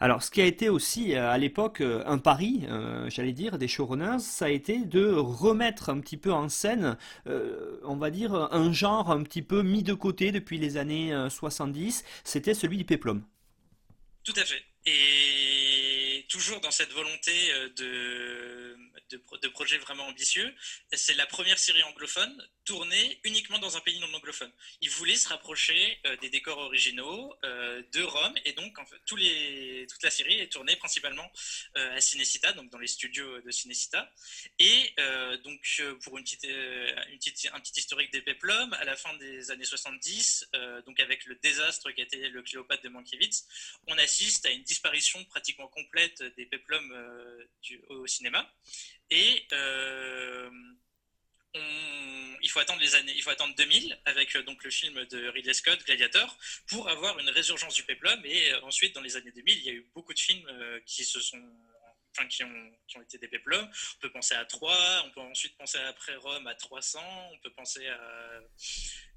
Alors, 0.00 0.22
ce 0.22 0.30
qui 0.30 0.40
a 0.40 0.46
été 0.46 0.68
aussi 0.68 1.14
euh, 1.14 1.30
à 1.30 1.38
l'époque 1.38 1.80
euh, 1.80 2.02
un 2.06 2.18
pari, 2.18 2.66
euh, 2.68 3.08
j'allais 3.10 3.32
dire, 3.32 3.58
des 3.58 3.68
showrunners, 3.68 4.20
ça 4.20 4.46
a 4.46 4.48
été 4.48 4.78
de 4.84 5.06
remettre 5.12 5.90
un 5.90 6.00
petit 6.00 6.16
peu 6.16 6.32
en 6.32 6.48
scène, 6.48 6.96
on 7.26 7.96
va 7.96 8.10
dire, 8.10 8.34
un 8.34 8.72
genre 8.72 9.10
un 9.10 9.22
petit 9.22 9.42
peu 9.42 9.62
mis 9.62 9.82
de 9.82 9.94
côté 9.94 10.32
depuis 10.32 10.58
les 10.58 10.76
années 10.76 11.12
70, 11.28 12.04
c'était 12.24 12.54
celui 12.54 12.76
du 12.76 12.84
péplum. 12.84 13.24
Tout 14.24 14.34
à 14.36 14.44
fait. 14.44 14.62
Et 14.86 16.26
toujours 16.28 16.60
dans 16.60 16.70
cette 16.70 16.92
volonté 16.92 17.32
de, 17.76 18.76
de, 19.10 19.22
de 19.42 19.48
projet 19.48 19.78
vraiment 19.78 20.06
ambitieux, 20.06 20.52
c'est 20.92 21.14
la 21.14 21.26
première 21.26 21.58
série 21.58 21.82
anglophone 21.82 22.32
tourné 22.70 23.18
uniquement 23.24 23.58
dans 23.58 23.76
un 23.76 23.80
pays 23.80 23.98
non 23.98 24.14
anglophone. 24.14 24.52
Il 24.80 24.90
voulait 24.90 25.16
se 25.16 25.28
rapprocher 25.28 25.98
euh, 26.06 26.16
des 26.18 26.30
décors 26.30 26.58
originaux 26.58 27.34
euh, 27.44 27.82
de 27.92 28.00
Rome 28.00 28.34
et 28.44 28.52
donc 28.52 28.78
toute 29.06 30.02
la 30.04 30.10
série 30.10 30.38
est 30.38 30.52
tournée 30.52 30.76
principalement 30.76 31.28
euh, 31.76 31.96
à 31.96 32.00
Cinecita, 32.00 32.52
donc 32.52 32.70
dans 32.70 32.78
les 32.78 32.86
studios 32.86 33.40
de 33.40 33.50
Cinecita. 33.50 34.12
Et 34.60 34.94
donc 35.42 35.60
pour 36.04 36.16
une 36.16 36.22
petite, 36.22 36.44
une 36.44 37.54
un 37.54 37.60
petit 37.60 37.80
historique 37.80 38.12
des 38.12 38.22
Peplum, 38.22 38.72
à 38.74 38.84
la 38.84 38.94
fin 38.94 39.14
des 39.16 39.50
années 39.50 39.64
70, 39.64 40.50
donc 40.86 41.00
avec 41.00 41.24
le 41.26 41.34
désastre 41.42 41.90
qui 41.90 42.02
a 42.02 42.04
été 42.04 42.28
le 42.28 42.42
Cléopâtre 42.42 42.84
de 42.84 42.88
Mankiewicz, 42.88 43.46
on 43.88 43.98
assiste 43.98 44.46
à 44.46 44.50
une 44.50 44.62
disparition 44.62 45.24
pratiquement 45.24 45.66
complète 45.66 46.22
des 46.36 46.46
Peplum 46.46 46.86
au 47.88 48.06
cinéma. 48.06 48.48
Et 49.10 49.44
il 51.54 52.50
faut 52.50 52.60
attendre 52.60 52.80
les 52.80 52.94
années, 52.94 53.12
il 53.14 53.22
faut 53.22 53.30
attendre 53.30 53.54
2000 53.56 53.98
avec 54.04 54.34
euh, 54.36 54.42
donc 54.42 54.64
le 54.64 54.70
film 54.70 55.04
de 55.06 55.28
Ridley 55.28 55.54
Scott, 55.54 55.84
Gladiator, 55.84 56.36
pour 56.66 56.88
avoir 56.88 57.18
une 57.18 57.28
résurgence 57.30 57.74
du 57.74 57.82
péplum. 57.82 58.20
Et 58.24 58.52
euh, 58.52 58.60
ensuite, 58.62 58.94
dans 58.94 59.00
les 59.00 59.16
années 59.16 59.32
2000, 59.32 59.58
il 59.58 59.64
y 59.64 59.68
a 59.70 59.72
eu 59.72 59.86
beaucoup 59.94 60.14
de 60.14 60.18
films 60.18 60.46
euh, 60.48 60.80
qui 60.86 61.04
se 61.04 61.20
sont 61.20 61.42
qui, 62.28 62.44
ont, 62.44 63.02
été 63.02 63.18
des 63.18 63.28
péplums. 63.28 63.70
On 63.96 64.00
peut 64.00 64.12
penser 64.12 64.34
à 64.34 64.44
Troie, 64.44 65.02
on 65.06 65.10
peut 65.10 65.20
ensuite 65.20 65.56
penser 65.56 65.78
après 65.78 66.16
Rome 66.16 66.46
à 66.46 66.54
300, 66.54 67.00
on 67.32 67.38
peut 67.38 67.52
penser 67.52 67.86
à 67.86 68.40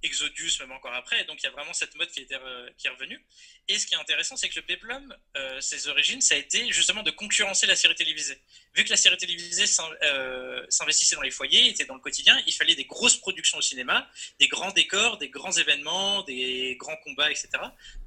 Exodus, 0.04 0.52
même 0.60 0.72
encore 0.72 0.94
après. 0.94 1.24
donc 1.26 1.42
il 1.42 1.46
y 1.46 1.48
a 1.48 1.52
vraiment 1.52 1.74
cette 1.74 1.96
mode 1.96 2.10
qui 2.10 2.22
est, 2.22 2.28
qui 2.78 2.88
est 2.88 2.90
revenue. 2.90 3.26
Et 3.70 3.80
ce 3.80 3.88
qui 3.88 3.96
est 3.96 3.98
intéressant, 3.98 4.36
c'est 4.36 4.50
que 4.50 4.60
le 4.60 4.66
péplum, 4.66 5.16
euh, 5.38 5.62
ses 5.62 5.88
origines, 5.88 6.20
ça 6.20 6.36
a 6.36 6.38
été 6.38 6.70
justement 6.72 7.04
de 7.04 7.12
concurrencer 7.12 7.66
la 7.66 7.78
série 7.78 7.96
télévisée. 7.96 8.42
Vu 8.76 8.84
que 8.84 8.90
la 8.90 8.98
série 8.98 9.16
télévisée 9.18 9.66
euh, 10.04 10.66
s'investissait 10.70 11.16
dans 11.16 11.22
les 11.22 11.32
foyers, 11.32 11.70
était 11.70 11.86
dans 11.86 11.96
le 11.96 12.02
quotidien, 12.02 12.42
il 12.46 12.54
fallait 12.54 12.76
des 12.76 12.84
grosses 12.84 13.18
productions 13.18 13.58
au 13.58 13.62
cinéma, 13.62 14.10
des 14.40 14.48
grands 14.48 14.72
décors, 14.72 15.18
des 15.18 15.30
grands 15.30 15.52
événements, 15.54 16.24
des 16.24 16.76
grands 16.78 16.98
combats, 16.98 17.32
etc., 17.32 17.50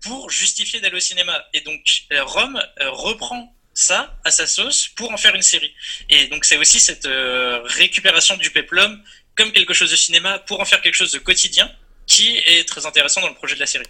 pour 0.02 0.30
justifier 0.30 0.80
d'aller 0.80 0.96
au 0.96 1.00
cinéma. 1.00 1.46
Et 1.54 1.62
donc 1.62 1.82
euh, 2.12 2.22
Rome 2.24 2.62
reprend 2.78 3.55
ça 3.76 4.18
à 4.24 4.30
sa 4.30 4.46
sauce 4.46 4.88
pour 4.88 5.12
en 5.12 5.16
faire 5.16 5.34
une 5.34 5.42
série. 5.42 5.72
Et 6.10 6.26
donc 6.26 6.44
c'est 6.44 6.56
aussi 6.56 6.80
cette 6.80 7.08
récupération 7.64 8.36
du 8.36 8.50
péplum 8.50 9.00
comme 9.36 9.52
quelque 9.52 9.74
chose 9.74 9.90
de 9.90 9.96
cinéma 9.96 10.38
pour 10.40 10.60
en 10.60 10.64
faire 10.64 10.80
quelque 10.80 10.94
chose 10.94 11.12
de 11.12 11.18
quotidien 11.18 11.70
qui 12.06 12.38
est 12.38 12.66
très 12.66 12.86
intéressant 12.86 13.20
dans 13.20 13.28
le 13.28 13.34
projet 13.34 13.54
de 13.54 13.60
la 13.60 13.66
série. 13.66 13.86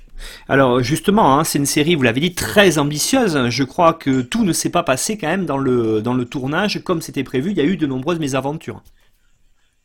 Alors 0.48 0.82
justement, 0.82 1.38
hein, 1.38 1.44
c'est 1.44 1.58
une 1.58 1.66
série, 1.66 1.94
vous 1.94 2.02
l'avez 2.02 2.20
dit, 2.20 2.34
très 2.34 2.78
ambitieuse. 2.78 3.38
Je 3.50 3.62
crois 3.62 3.94
que 3.94 4.22
tout 4.22 4.44
ne 4.44 4.52
s'est 4.52 4.70
pas 4.70 4.82
passé 4.82 5.18
quand 5.18 5.28
même 5.28 5.46
dans 5.46 5.58
le, 5.58 6.00
dans 6.02 6.14
le 6.14 6.24
tournage 6.24 6.82
comme 6.82 7.02
c'était 7.02 7.24
prévu. 7.24 7.50
Il 7.50 7.56
y 7.58 7.60
a 7.60 7.64
eu 7.64 7.76
de 7.76 7.86
nombreuses 7.86 8.18
mésaventures. 8.18 8.82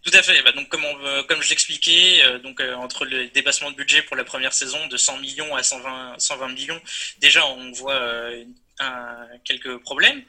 Tout 0.04 0.12
à 0.14 0.24
fait. 0.24 0.42
Bah, 0.42 0.52
donc, 0.52 0.68
comme, 0.70 0.82
comme 1.28 1.42
je 1.42 1.50
l'expliquais, 1.50 2.24
euh, 2.24 2.40
donc 2.40 2.60
euh, 2.60 2.74
entre 2.76 3.06
le 3.06 3.28
dépassement 3.28 3.70
de 3.70 3.76
budget 3.76 4.02
pour 4.02 4.16
la 4.16 4.24
première 4.24 4.54
saison 4.54 4.88
de 4.88 4.98
100 4.98 5.20
millions 5.20 5.56
à 5.56 5.62
120, 5.62 6.16
120 6.18 6.48
millions, 6.50 6.82
déjà 7.20 7.46
on 7.46 7.72
voit 7.72 7.94
euh, 7.94 8.44
quelques 9.44 9.78
problèmes. 9.80 10.24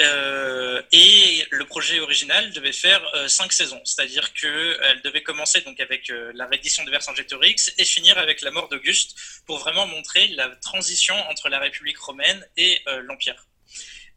Euh, 0.00 0.82
et 0.92 1.44
le 1.50 1.64
projet 1.64 2.00
original 2.00 2.50
devait 2.52 2.72
faire 2.72 3.02
euh, 3.14 3.28
cinq 3.28 3.52
saisons, 3.52 3.80
c'est-à-dire 3.84 4.32
qu'elle 4.32 5.00
devait 5.04 5.22
commencer 5.22 5.60
donc 5.62 5.80
avec 5.80 6.10
euh, 6.10 6.30
la 6.34 6.46
reddition 6.46 6.84
de 6.84 6.90
Vercingétorix 6.90 7.72
et 7.78 7.84
finir 7.84 8.18
avec 8.18 8.42
la 8.42 8.50
mort 8.50 8.68
d'Auguste 8.68 9.16
pour 9.46 9.58
vraiment 9.58 9.86
montrer 9.86 10.28
la 10.28 10.48
transition 10.56 11.14
entre 11.28 11.48
la 11.48 11.58
République 11.58 11.98
romaine 11.98 12.46
et 12.56 12.80
l'Empire. 13.02 13.46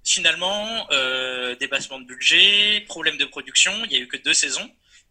Finalement, 0.03 0.87
dépassement 1.59 1.99
de 1.99 2.05
budget, 2.05 2.83
problème 2.87 3.17
de 3.17 3.25
production, 3.25 3.71
il 3.85 3.89
n'y 3.89 3.95
a 3.97 3.99
eu 3.99 4.07
que 4.07 4.17
deux 4.17 4.33
saisons. 4.33 4.69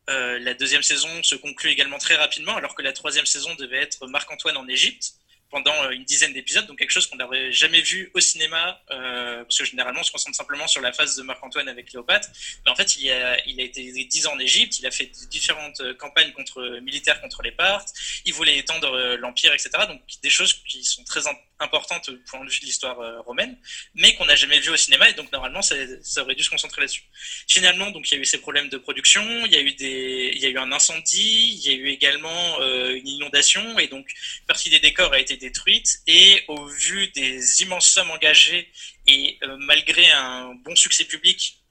la 0.09 0.55
deuxième 0.55 0.83
saison 0.83 1.23
se 1.23 1.37
conclut 1.37 1.71
également 1.71 1.99
très 1.99 2.17
rapidement, 2.17 2.57
alors 2.57 2.75
que 2.75 2.83
la 2.83 2.93
troisième 2.93 3.27
saison 3.27 3.55
devait 3.55 3.83
être 3.83 4.07
Marc-Antoine 4.07 4.57
en 4.57 4.69
Égypte 4.69 5.20
pendant 5.51 5.75
euh, 5.85 5.91
une 5.91 6.05
dizaine 6.05 6.33
d'épisodes, 6.33 6.67
donc 6.67 6.79
quelque 6.79 6.93
chose 6.93 7.07
qu'on 7.07 7.17
n'aurait 7.17 7.53
jamais 7.53 7.81
vu 7.81 8.11
au 8.15 8.21
cinéma, 8.21 8.81
euh, 8.91 9.43
parce 9.43 9.59
que 9.59 9.65
généralement 9.65 10.01
on 10.01 10.05
se 10.05 10.13
concentre 10.13 10.37
simplement 10.37 10.67
sur 10.67 10.81
la 10.81 10.93
phase 10.93 11.17
de 11.17 11.23
Marc-Antoine 11.23 11.69
avec 11.69 11.87
Cléopâtre. 11.87 12.29
Mais 12.65 12.71
en 12.71 12.77
fait, 12.77 12.97
il 12.97 13.11
a, 13.11 13.39
été 13.47 13.93
dix 14.05 14.27
ans 14.27 14.33
en 14.35 14.39
Égypte, 14.39 14.79
il 14.79 14.87
a 14.87 14.91
fait 14.91 15.11
différentes 15.29 15.81
euh, 15.81 15.95
campagnes 15.95 16.33
contre, 16.33 16.81
militaires 16.81 17.21
contre 17.21 17.43
les 17.43 17.53
Parthes, 17.53 17.93
il 18.25 18.33
voulait 18.33 18.59
étendre 18.59 19.17
l'Empire, 19.17 19.53
etc. 19.53 19.71
Donc 19.89 20.01
des 20.23 20.31
choses 20.31 20.55
qui 20.65 20.85
sont 20.85 21.05
très 21.05 21.21
importantes 21.27 21.50
au 21.67 22.17
point 22.31 22.45
de 22.45 22.51
vue 22.51 22.61
de 22.61 22.65
l'histoire 22.65 23.25
romaine, 23.25 23.57
mais 23.95 24.15
qu'on 24.15 24.27
n'a 24.27 24.37
jamais 24.37 24.61
vu 24.61 24.71
au 24.71 24.77
cinéma, 24.77 25.09
et 25.09 25.15
donc 25.15 25.31
normalement 25.33 25.63
ça, 25.63 25.75
aurait 26.23 26.35
dû 26.35 26.43
se 26.43 26.51
concentrer 26.51 26.81
là-dessus. 26.81 27.03
Finalement, 27.49 27.91
donc 27.91 28.11
il 28.11 28.15
y 28.15 28.19
a 28.19 28.21
eu 28.21 28.25
ces 28.25 28.39
problèmes 28.39 28.69
de 28.69 28.79
production, 28.79 29.23
il 29.47 29.53
y 29.53 29.57
a 29.57 29.61
eu, 29.61 29.73
des, 29.75 30.33
il 30.35 30.41
y 30.41 30.47
a 30.47 30.49
eu 30.49 30.59
un 30.59 30.73
incendie, 30.73 31.53
il 31.55 31.71
y 31.71 31.71
a 31.71 31.77
eu 31.77 31.89
également 31.89 32.61
une 32.63 33.09
inondation, 33.09 33.79
et 33.79 33.89
donc 33.89 34.07
partie 34.47 34.71
des 34.71 34.81
décors 34.81 35.13
a 35.13 35.19
été 35.19 35.37
détruite 35.37 36.01
et 36.07 36.45
au 36.49 36.67
vu 36.67 37.09
des 37.09 37.63
immenses 37.63 37.89
sommes 37.89 38.11
engagées 38.11 38.71
et 39.07 39.39
euh, 39.43 39.57
malgré 39.59 40.11
un 40.11 40.55
bon 40.55 40.75
succès 40.75 41.05
public, 41.05 41.63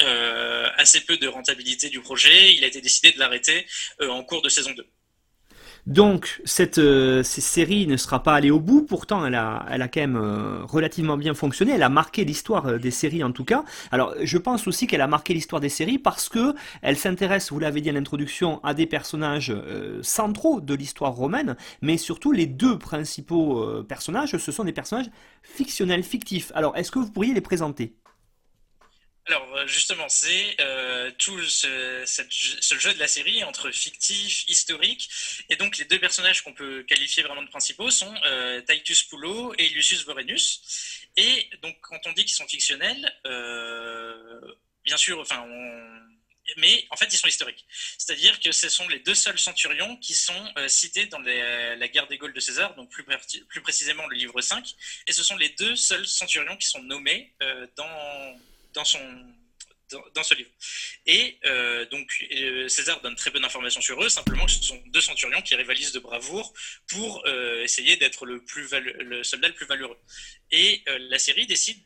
euh, 0.00 0.68
assez 0.76 1.00
peu 1.00 1.16
de 1.16 1.26
rentabilité 1.26 1.88
du 1.88 2.00
projet, 2.00 2.54
il 2.54 2.64
a 2.64 2.66
été 2.66 2.80
décidé 2.80 3.12
de 3.12 3.18
l'arrêter 3.18 3.66
euh, 4.00 4.08
en 4.08 4.22
cours 4.24 4.42
de 4.42 4.48
saison 4.48 4.72
2. 4.72 4.86
Donc 5.86 6.42
cette, 6.44 6.78
euh, 6.78 7.22
série 7.22 7.86
ne 7.86 7.96
sera 7.96 8.20
pas 8.20 8.34
allée 8.34 8.50
au 8.50 8.58
bout, 8.58 8.82
pourtant 8.82 9.24
elle 9.24 9.36
a, 9.36 9.64
elle 9.70 9.82
a 9.82 9.88
quand 9.88 10.00
même 10.00 10.16
euh, 10.16 10.64
relativement 10.64 11.16
bien 11.16 11.32
fonctionné, 11.32 11.72
elle 11.72 11.82
a 11.84 11.88
marqué 11.88 12.24
l'histoire 12.24 12.66
euh, 12.66 12.78
des 12.78 12.90
séries 12.90 13.22
en 13.22 13.30
tout 13.30 13.44
cas. 13.44 13.64
Alors 13.92 14.12
je 14.20 14.36
pense 14.36 14.66
aussi 14.66 14.88
qu'elle 14.88 15.00
a 15.00 15.06
marqué 15.06 15.32
l'histoire 15.32 15.60
des 15.60 15.68
séries 15.68 16.00
parce 16.00 16.28
que 16.28 16.54
elle 16.82 16.96
s'intéresse, 16.96 17.52
vous 17.52 17.60
l'avez 17.60 17.80
dit 17.80 17.90
à 17.90 17.92
l'introduction, 17.92 18.60
à 18.64 18.74
des 18.74 18.86
personnages 18.86 19.54
centraux 20.02 20.60
de 20.60 20.74
l'histoire 20.74 21.12
romaine, 21.12 21.56
mais 21.82 21.98
surtout 21.98 22.32
les 22.32 22.46
deux 22.46 22.78
principaux 22.78 23.64
personnages, 23.88 24.36
ce 24.36 24.52
sont 24.52 24.64
des 24.64 24.72
personnages 24.72 25.10
fictionnels, 25.42 26.02
fictifs. 26.02 26.50
Alors 26.56 26.76
est-ce 26.76 26.90
que 26.90 26.98
vous 26.98 27.10
pourriez 27.10 27.32
les 27.32 27.40
présenter? 27.40 27.94
Alors 29.26 29.56
euh, 29.56 29.66
justement, 29.66 30.08
c'est 30.08 30.56
euh, 30.60 31.10
tout 31.18 31.42
ce, 31.42 32.04
jeu 32.78 32.94
de 32.94 32.98
la 32.98 33.08
série 33.08 33.42
entre 33.42 33.70
fictif, 33.72 34.48
historique, 34.48 35.10
et 35.48 35.56
donc 35.56 35.78
les 35.78 35.84
deux 35.84 35.98
personnages 35.98 36.42
qu'on 36.42 36.52
peut 36.52 36.84
qualifier 36.84 37.24
vraiment 37.24 37.42
de 37.42 37.48
principaux 37.48 37.90
sont 37.90 38.14
euh, 38.24 38.60
Titus 38.62 39.02
Pulo 39.02 39.52
et 39.58 39.68
Lucius 39.70 40.04
Vorenus. 40.04 40.62
Et 41.16 41.50
donc 41.62 41.76
quand 41.80 42.00
on 42.06 42.12
dit 42.12 42.24
qu'ils 42.24 42.36
sont 42.36 42.46
fictionnels, 42.46 43.12
bien 44.84 44.96
sûr, 44.96 45.18
enfin, 45.18 45.44
mais 46.58 46.86
en 46.90 46.96
fait 46.96 47.12
ils 47.12 47.16
sont 47.16 47.26
historiques. 47.26 47.64
C'est-à-dire 47.98 48.38
que 48.38 48.52
ce 48.52 48.68
sont 48.68 48.86
les 48.86 49.00
deux 49.00 49.14
seuls 49.14 49.38
centurions 49.38 49.96
qui 49.96 50.14
sont 50.14 50.54
cités 50.68 51.06
dans 51.06 51.18
la 51.18 51.88
guerre 51.88 52.06
des 52.06 52.18
Gaules 52.18 52.34
de 52.34 52.40
César, 52.40 52.74
donc 52.76 52.90
plus, 52.90 53.04
plus, 53.48 53.60
précisément 53.62 54.06
le 54.06 54.16
livre 54.16 54.40
5, 54.40 54.74
et 55.06 55.12
ce 55.12 55.24
sont 55.24 55.36
les 55.36 55.48
deux 55.50 55.74
seuls 55.74 56.06
centurions 56.06 56.56
qui 56.58 56.68
sont 56.68 56.82
nommés 56.82 57.32
dans 57.76 58.38
dans 58.76 58.84
son 58.84 58.98
dans, 60.14 60.22
ce 60.22 60.34
livre. 60.34 60.50
Et 61.06 61.38
euh, 61.44 61.84
donc 61.86 62.26
euh, 62.32 62.68
César 62.68 63.00
donne 63.00 63.14
très 63.14 63.30
peu 63.30 63.38
d'informations 63.38 63.80
sur 63.80 64.02
eux, 64.02 64.08
simplement 64.08 64.44
que 64.46 64.52
ce 64.52 64.62
sont 64.62 64.82
deux 64.86 65.00
centurions 65.00 65.40
qui 65.42 65.54
rivalisent 65.54 65.92
de 65.92 66.00
bravoure 66.00 66.52
pour 66.88 67.22
euh, 67.26 67.62
essayer 67.62 67.96
d'être 67.96 68.26
le, 68.26 68.44
le 68.80 69.22
soldat 69.22 69.48
le 69.48 69.54
plus 69.54 69.66
valeureux. 69.66 69.98
Et 70.50 70.82
la 70.86 71.18
série 71.18 71.46
décide 71.46 71.84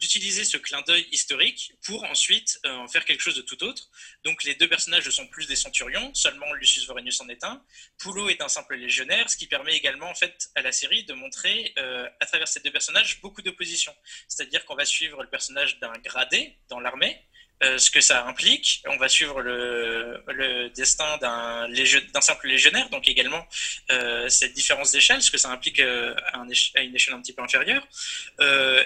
d'utiliser 0.00 0.44
ce 0.44 0.56
clin 0.56 0.82
d'œil 0.82 1.06
historique 1.12 1.74
pour 1.84 2.02
ensuite 2.04 2.58
en 2.64 2.88
faire 2.88 3.04
quelque 3.04 3.20
chose 3.20 3.36
de 3.36 3.42
tout 3.42 3.62
autre. 3.62 3.88
Donc 4.24 4.42
les 4.42 4.56
deux 4.56 4.68
personnages 4.68 5.06
ne 5.06 5.12
sont 5.12 5.28
plus 5.28 5.46
des 5.46 5.54
centurions, 5.54 6.12
seulement 6.12 6.52
Lucius 6.54 6.86
Vorenus 6.86 7.20
en 7.20 7.28
est 7.28 7.44
un. 7.44 7.64
Pulo 7.98 8.28
est 8.28 8.42
un 8.42 8.48
simple 8.48 8.74
légionnaire, 8.74 9.30
ce 9.30 9.36
qui 9.36 9.46
permet 9.46 9.76
également 9.76 10.10
en 10.10 10.14
fait 10.14 10.50
à 10.56 10.62
la 10.62 10.72
série 10.72 11.04
de 11.04 11.14
montrer 11.14 11.72
à 11.76 12.26
travers 12.26 12.48
ces 12.48 12.60
deux 12.60 12.72
personnages 12.72 13.20
beaucoup 13.20 13.42
d'opposition. 13.42 13.94
C'est-à-dire 14.26 14.64
qu'on 14.64 14.74
va 14.74 14.84
suivre 14.84 15.22
le 15.22 15.28
personnage 15.28 15.78
d'un 15.78 15.92
gradé 15.98 16.56
dans 16.68 16.80
l'armée, 16.80 17.23
euh, 17.62 17.78
ce 17.78 17.90
que 17.90 18.00
ça 18.00 18.26
implique. 18.26 18.82
On 18.88 18.96
va 18.96 19.08
suivre 19.08 19.40
le, 19.40 20.70
destin 20.74 21.16
d'un 21.18 22.20
simple 22.20 22.48
légionnaire, 22.48 22.88
donc 22.90 23.06
également 23.06 23.46
euh, 23.90 24.28
cette 24.28 24.54
différence 24.54 24.90
d'échelle, 24.90 25.22
ce 25.22 25.30
que 25.30 25.38
ça 25.38 25.50
implique 25.50 25.78
euh, 25.78 26.14
à, 26.32 26.42
à, 26.74 26.80
une 26.82 26.94
échelle 26.94 27.14
un 27.14 27.20
petit 27.20 27.32
peu 27.32 27.42
inférieure. 27.42 27.86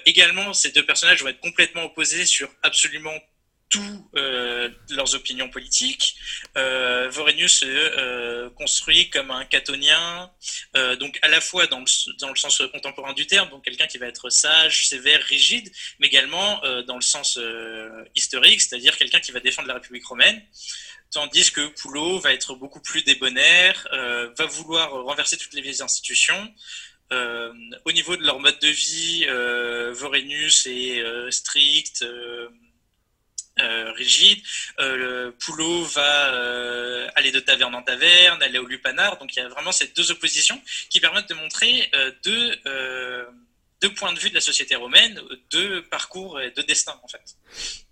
également, 0.05 0.53
ces 0.53 0.71
deux 0.71 0.85
personnages 0.85 1.23
vont 1.23 1.29
être 1.29 1.41
complètement 1.41 1.85
opposés 1.85 2.27
sur 2.27 2.49
absolument 2.63 3.19
tous 3.69 4.11
euh, 4.17 4.71
leurs 4.91 5.15
opinions 5.15 5.49
politiques. 5.51 6.17
Euh, 6.57 7.09
Vorenius 7.11 7.63
euh, 7.65 8.49
construit 8.51 9.11
comme 9.11 9.31
un 9.31 9.45
catonien, 9.45 10.31
euh, 10.77 10.97
donc 10.97 11.19
à 11.23 11.29
la 11.29 11.41
fois 11.41 11.67
dans 11.67 11.81
le, 11.81 12.17
dans 12.19 12.31
le 12.31 12.37
sens 12.37 12.63
contemporain 12.73 13.13
du 13.13 13.27
terme, 13.27 13.51
donc 13.51 13.65
quelqu'un 13.65 13.87
qui 13.87 13.99
va 13.99 14.07
être 14.07 14.31
sage, 14.31 14.89
sévère, 14.89 15.23
rigide, 15.23 15.71
mais 15.99 16.07
également 16.07 16.61
dans 16.87 16.97
le 16.97 17.03
sens 17.03 17.39
historique, 18.15 18.61
c'est-à-dire 18.61 18.97
quelqu'un 18.97 19.21
qui 19.21 19.33
va 19.33 19.41
défendre 19.41 19.69
la 19.69 19.75
République 19.75 20.07
romaine. 20.07 20.43
Tandis 21.11 21.51
que 21.53 21.67
Poulot 21.69 22.19
va 22.19 22.33
être 22.33 22.55
beaucoup 22.55 22.81
plus 22.81 23.03
débonnaire, 23.03 23.87
va 23.93 24.47
vouloir 24.47 24.91
renverser 24.91 25.37
toutes 25.37 25.55
les 25.55 25.63
vieilles 25.63 25.83
institutions, 25.83 26.55
au 27.11 27.93
niveau 27.93 28.17
de 28.17 28.23
leur 28.25 28.39
mode 28.39 28.59
de 28.61 28.69
vie, 28.69 29.27
euh, 29.29 29.93
Vorenius 29.93 30.67
est 30.67 31.03
strict, 31.31 32.05
euh, 33.61 33.93
rigide. 33.93 34.41
Euh, 34.81 34.97
le 34.97 35.33
Poulot 35.33 35.83
va 35.85 36.33
euh, 36.33 37.09
aller 37.15 37.33
de 37.33 37.41
taverne 37.41 37.75
en 37.75 37.83
taverne, 37.83 38.43
aller 38.43 38.59
au 38.59 38.67
lupanar. 38.67 39.19
Donc 39.19 39.35
il 39.35 39.41
y 39.41 39.43
a 39.43 39.49
vraiment 39.49 39.73
ces 39.73 39.89
deux 39.89 40.11
oppositions 40.11 40.61
qui 40.91 41.01
permettent 41.01 41.29
de 41.29 41.35
montrer 41.35 41.91
deux, 42.23 42.55
deux 43.81 43.93
points 43.95 44.13
de 44.13 44.19
vue 44.19 44.31
de 44.31 44.35
la 44.35 44.41
société 44.41 44.75
romaine, 44.75 45.21
deux 45.51 45.83
parcours 45.83 46.41
et 46.41 46.51
deux 46.51 46.65
destins 46.65 46.99
en 47.03 47.09
fait. 47.09 47.37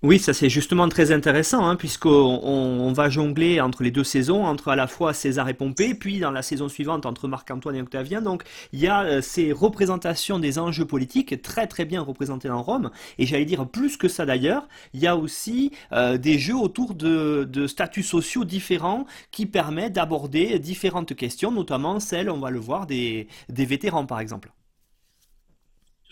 Oui, 0.03 0.19
ça 0.19 0.35
c'est 0.35 0.51
justement 0.51 0.89
très 0.89 1.13
intéressant, 1.13 1.67
hein, 1.67 1.77
puisqu'on 1.77 2.11
on 2.11 2.93
va 2.93 3.09
jongler 3.09 3.61
entre 3.61 3.83
les 3.83 3.91
deux 3.91 4.05
saisons, 4.05 4.45
entre 4.45 4.69
à 4.69 4.77
la 4.77 4.87
fois 4.87 5.15
César 5.15 5.49
et 5.49 5.55
Pompée, 5.55 5.95
puis 5.95 6.19
dans 6.19 6.31
la 6.31 6.43
saison 6.43 6.69
suivante 6.69 7.07
entre 7.07 7.29
Marc-Antoine 7.29 7.77
et 7.77 7.83
Octavien. 7.83 8.21
Donc 8.21 8.45
il 8.73 8.81
y 8.81 8.89
a 8.89 9.05
euh, 9.05 9.23
ces 9.23 9.53
représentations 9.53 10.39
des 10.39 10.59
enjeux 10.59 10.87
politiques 10.87 11.41
très 11.43 11.67
très 11.67 11.85
bien 11.85 12.01
représentées 12.01 12.49
dans 12.49 12.63
Rome, 12.63 12.91
et 13.19 13.27
j'allais 13.27 13.45
dire 13.45 13.69
plus 13.69 13.97
que 13.97 14.09
ça 14.09 14.27
d'ailleurs, 14.27 14.69
il 14.93 15.01
y 15.01 15.07
a 15.07 15.17
aussi 15.17 15.73
euh, 15.93 16.19
des 16.19 16.39
jeux 16.39 16.57
autour 16.57 16.95
de, 16.95 17.67
statuts 17.67 18.03
sociaux 18.03 18.45
différents 18.45 19.07
qui 19.31 19.47
permettent 19.47 19.95
d'aborder 19.95 20.59
différentes 20.59 21.15
questions, 21.15 21.51
notamment 21.51 22.01
celles, 22.01 22.31
on 22.31 22.39
va 22.39 22.51
le 22.51 22.59
voir, 22.59 22.87
des, 22.87 23.29
vétérans 23.49 24.07
par 24.07 24.21
exemple. 24.21 24.51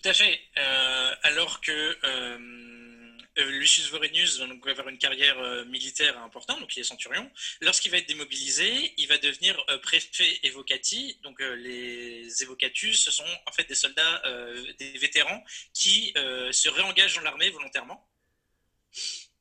Tout 0.05 0.11
à 0.11 0.13
fait. 0.13 0.39
Euh, 0.59 1.15
alors 1.23 1.63
que 1.63 1.97
Lucius 3.39 3.89
Vorenus 3.89 4.39
va 4.39 4.47
donc 4.47 4.69
avoir 4.69 4.91
une 4.91 4.99
carrière 4.99 5.65
militaire 5.65 6.19
importante, 6.19 6.61
donc 6.61 6.77
il 6.77 6.81
est 6.81 6.85
centurion. 6.85 7.31
Lorsqu'il 7.63 7.91
va 7.91 7.97
être 7.97 8.07
démobilisé, 8.07 8.93
il 8.99 9.09
va 9.09 9.17
devenir 9.17 9.57
préfet 9.81 10.41
évocati. 10.43 11.19
Donc 11.23 11.41
les 11.41 12.43
évocatus, 12.43 13.03
ce 13.03 13.11
sont 13.11 13.25
en 13.47 13.53
fait 13.53 13.67
des 13.67 13.75
soldats, 13.75 14.23
des 14.79 14.93
vétérans 14.99 15.43
qui 15.73 16.13
se 16.15 16.69
réengagent 16.69 17.15
dans 17.15 17.23
l'armée 17.23 17.49
volontairement. 17.49 18.07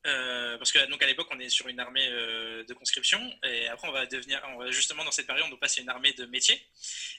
Euh, 0.06 0.58
parce 0.58 0.70
que 0.70 0.84
donc 0.90 1.02
à 1.02 1.06
l'époque 1.06 1.28
on 1.30 1.40
est 1.40 1.48
sur 1.48 1.66
une 1.66 1.80
armée 1.80 2.06
euh, 2.10 2.62
de 2.64 2.74
conscription 2.74 3.18
et 3.42 3.68
après 3.68 3.88
on 3.88 3.92
va 3.92 4.04
devenir 4.04 4.42
justement 4.68 5.02
dans 5.02 5.10
cette 5.10 5.26
période 5.26 5.46
on 5.50 5.56
passe 5.56 5.78
à 5.78 5.80
une 5.80 5.88
armée 5.88 6.12
de 6.12 6.26
métier 6.26 6.60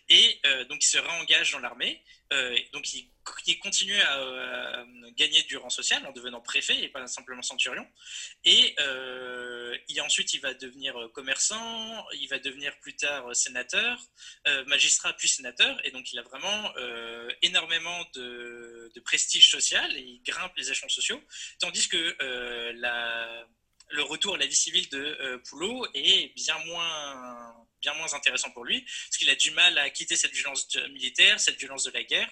et 0.07 0.39
euh, 0.45 0.65
donc 0.65 0.83
il 0.83 0.87
se 0.87 0.99
réengage 0.99 1.51
dans 1.53 1.59
l'armée 1.59 2.03
donc 2.73 2.93
il, 2.93 3.09
continue 3.59 3.99
à, 4.01 4.85
gagner 5.15 5.41
du 5.43 5.57
rang 5.57 5.69
social 5.69 6.05
en 6.05 6.11
devenant 6.11 6.41
préfet 6.41 6.83
et 6.83 6.89
pas 6.89 7.05
simplement 7.07 7.41
centurion. 7.41 7.87
Et 8.43 8.75
il, 9.89 10.01
ensuite 10.01 10.33
il 10.33 10.41
va 10.41 10.53
devenir 10.53 10.95
commerçant 11.13 12.05
il 12.13 12.27
va 12.27 12.39
devenir 12.39 12.77
plus 12.79 12.95
tard 12.95 13.35
sénateur 13.35 13.99
magistrat 14.67 15.13
puis 15.13 15.27
sénateur. 15.27 15.79
Et 15.85 15.91
donc 15.91 16.11
il 16.13 16.19
a 16.19 16.23
vraiment 16.23 16.73
énormément 17.41 18.05
de, 18.13 18.91
de, 18.93 18.99
prestige 19.01 19.49
social 19.49 19.95
et 19.95 20.01
il 20.01 20.21
grimpe 20.23 20.55
les 20.57 20.71
échelons 20.71 20.89
sociaux. 20.89 21.21
Tandis 21.59 21.87
que 21.87 22.15
le 23.89 24.03
retour 24.03 24.35
à 24.35 24.37
la 24.37 24.45
vie 24.45 24.55
civile 24.55 24.89
de 24.89 24.97
euh, 24.97 25.37
Poulot 25.49 25.87
est 25.93 26.33
bien 26.35 26.57
moins, 26.65 27.55
bien 27.81 27.93
moins 27.95 28.13
intéressant 28.13 28.51
pour 28.51 28.65
lui, 28.65 28.81
parce 28.81 29.17
qu'il 29.17 29.29
a 29.29 29.35
du 29.35 29.51
mal 29.51 29.77
à 29.77 29.89
quitter 29.89 30.15
cette 30.15 30.33
violence 30.33 30.67
militaire, 30.91 31.39
cette 31.39 31.57
violence 31.57 31.83
de 31.83 31.91
la 31.91 32.03
guerre, 32.03 32.29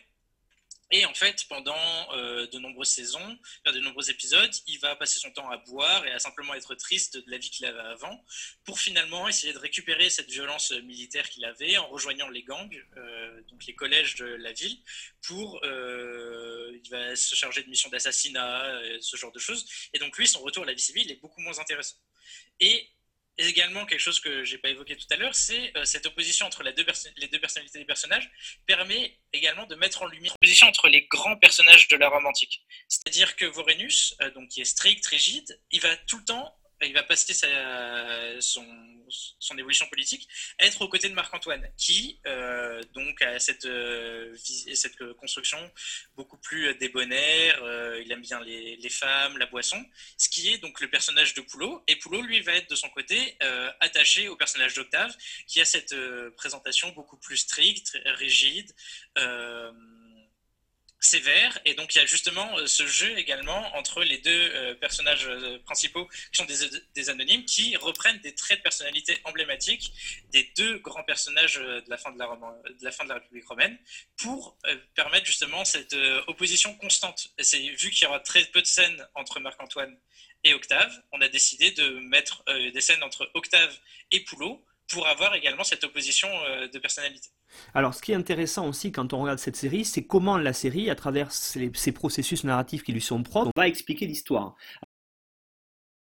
et 0.94 1.06
en 1.06 1.14
fait, 1.16 1.46
pendant 1.50 1.76
euh, 2.14 2.46
de 2.46 2.60
nombreuses 2.60 2.90
saisons, 2.90 3.40
de 3.66 3.80
nombreux 3.80 4.12
épisodes, 4.12 4.52
il 4.68 4.78
va 4.80 4.96
passer 4.96 5.18
son 5.18 5.32
temps 5.32 5.50
à 5.50 5.58
boire 5.58 6.06
et 6.06 6.12
à 6.12 6.20
simplement 6.20 6.54
être 6.54 6.76
triste 6.76 7.18
de 7.18 7.32
la 7.32 7.40
vie 7.40 7.50
qu'il 7.50 7.66
avait 7.66 7.80
avant, 7.80 8.24
pour 8.64 8.80
finalement 8.80 9.28
essayer 9.28 9.54
de 9.54 9.58
récupérer 9.58 10.12
cette 10.12 10.30
violence 10.30 10.72
militaire 10.84 11.28
qu'il 11.32 11.46
avait 11.46 11.78
en 11.78 11.88
rejoignant 11.88 12.30
les 12.30 12.44
gangs, 12.44 12.80
euh, 12.98 13.42
donc 13.50 13.66
les 13.66 13.74
collèges 13.74 14.14
de 14.16 14.26
la 14.26 14.54
ville, 14.54 14.78
pour 15.24 15.60
euh, 15.64 16.80
il 16.84 16.90
va 16.92 17.16
se 17.16 17.34
charger 17.34 17.64
de 17.64 17.70
missions 17.70 17.90
d'assassinat, 17.90 18.80
ce 19.02 19.18
genre 19.18 19.32
de 19.32 19.40
choses. 19.40 19.66
Et 19.96 20.00
donc 20.00 20.16
lui, 20.16 20.28
son 20.28 20.42
retour 20.42 20.62
à 20.62 20.68
la 20.68 20.76
vie 20.76 20.82
civile 20.82 21.10
est 21.10 21.20
beaucoup 21.20 21.42
moins 21.42 21.58
intéressant. 21.58 21.98
Et 22.60 22.88
et 23.38 23.48
également, 23.48 23.86
quelque 23.86 24.00
chose 24.00 24.20
que 24.20 24.44
je 24.44 24.54
n'ai 24.54 24.58
pas 24.60 24.70
évoqué 24.70 24.96
tout 24.96 25.08
à 25.10 25.16
l'heure, 25.16 25.34
c'est 25.34 25.76
euh, 25.76 25.86
cette 25.86 26.06
opposition 26.06 26.46
entre 26.46 26.62
les 26.62 26.74
deux, 26.74 26.86
personnalités 26.86 27.80
des 27.80 27.86
personnages 27.86 28.30
permet 28.68 29.18
également 29.34 29.66
de 29.66 29.76
mettre 29.76 30.04
en 30.04 30.06
lumière 30.08 30.34
l'opposition 30.34 30.68
entre 30.68 30.88
les 30.88 31.08
grands 31.08 31.38
personnages 31.38 31.88
de 31.88 31.96
la 31.96 32.10
romantique. 32.10 32.64
C'est-à-dire 32.88 33.36
que 33.36 33.46
Vorenus, 33.46 34.16
euh, 34.22 34.30
donc, 34.32 34.50
qui 34.50 34.62
est 34.62 34.66
strict, 34.66 35.06
rigide, 35.08 35.60
il 35.72 35.82
va 35.82 35.96
tout 35.98 36.20
le 36.20 36.26
temps 36.26 36.56
il 36.86 36.94
va 36.94 37.04
passer 37.04 37.34
son, 38.40 38.66
évolution 39.58 39.86
politique 39.88 40.28
être 40.60 40.82
aux 40.82 40.88
côtés 40.88 41.10
de 41.10 41.14
Marc-Antoine, 41.14 41.68
qui 41.78 42.20
euh, 42.26 42.82
donc 42.94 43.22
a 43.22 43.40
cette, 43.40 43.66
euh, 43.66 44.36
cette 44.74 45.14
construction 45.16 45.60
beaucoup 46.16 46.38
plus 46.38 46.74
débonnaire, 46.76 47.64
euh, 47.64 48.02
il 48.04 48.12
aime 48.12 48.22
bien 48.22 48.40
les, 48.42 48.90
femmes, 48.90 49.38
la 49.38 49.46
boisson, 49.46 49.84
ce 50.18 50.30
qui 50.30 50.50
est 50.50 50.58
donc 50.58 50.80
le 50.82 50.90
personnage 50.90 51.34
de 51.34 51.42
Poulot, 51.42 51.84
et 51.88 51.96
Poulot, 51.96 52.22
lui, 52.22 52.42
va 52.42 52.54
être 52.54 52.70
de 52.70 52.76
son 52.76 52.90
côté 52.90 53.38
attaché 53.80 54.28
au 54.28 54.36
personnage 54.36 54.74
d'Octave, 54.76 55.16
qui 55.48 55.62
a 55.62 55.66
cette 55.66 55.96
présentation 56.36 56.90
beaucoup 56.90 57.18
plus 57.18 57.38
stricte, 57.38 57.98
rigide 58.06 58.72
sévère. 61.04 61.60
Et 61.66 61.74
donc, 61.74 61.94
il 61.94 62.00
y 62.00 62.02
a 62.02 62.06
justement 62.06 62.58
euh, 62.58 62.66
ce 62.66 62.88
jeu 62.88 63.18
également 63.18 63.76
entre 63.76 64.04
les 64.04 64.18
deux 64.20 64.32
euh, 64.32 64.74
personnages 64.76 65.28
euh, 65.28 65.60
principaux 65.60 66.08
qui 66.32 66.38
sont 66.38 66.46
des, 66.46 67.10
anonymes 67.10 67.46
qui 67.46 67.76
reprennent 67.76 68.20
des 68.20 68.34
traits 68.34 68.60
de 68.60 68.64
personnalité 68.64 69.18
emblématiques 69.26 69.94
des 70.32 70.50
deux 70.56 70.78
grands 70.80 71.04
personnages 71.04 71.56
de 71.56 71.84
la 71.90 71.98
fin 71.98 72.12
de 72.12 72.18
la, 72.18 72.28
de 72.28 72.84
la, 72.84 72.92
fin 72.92 73.04
de 73.04 73.10
la 73.10 73.16
République 73.16 73.46
romaine 73.48 73.78
pour 74.18 74.58
permettre 74.96 75.26
justement 75.26 75.66
cette 75.66 75.96
opposition 76.28 76.74
constante. 76.78 77.28
Et 77.38 77.44
c'est 77.44 77.60
vu 77.60 77.92
qu'il 77.92 78.04
y 78.04 78.08
aura 78.08 78.22
très 78.22 78.46
peu 78.46 78.62
de 78.62 78.66
scènes 78.66 79.06
entre 79.16 79.40
Marc-Antoine 79.40 79.96
et 80.46 80.54
Octave, 80.54 81.04
on 81.12 81.22
a 81.22 81.28
décidé 81.28 81.72
de 81.72 81.90
mettre 82.00 82.44
des 82.48 82.82
scènes 82.82 83.04
entre 83.04 83.30
Octave 83.34 83.78
et 84.12 84.22
Poulot 84.22 84.66
pour 84.90 85.08
avoir 85.08 85.34
également 85.36 85.64
cette 85.64 85.84
opposition 85.84 86.28
de 86.72 86.80
personnalité. 86.80 87.30
Alors, 87.74 87.94
ce 87.94 88.02
qui 88.02 88.12
est 88.12 88.16
intéressant 88.16 88.68
aussi 88.68 88.92
quand 88.92 89.14
on 89.14 89.22
regarde 89.22 89.40
cette 89.40 89.56
série, 89.56 89.86
c'est 89.86 90.04
comment 90.06 90.38
la 90.38 90.54
série, 90.54 90.90
à 90.90 90.96
travers 90.96 91.32
ces, 91.32 91.92
processus 91.92 92.44
narratifs 92.44 92.84
qui 92.84 92.92
lui 92.92 93.02
sont 93.02 93.24
propres, 93.24 93.52
va 93.56 93.68
expliquer 93.68 94.06
l'histoire. 94.06 94.56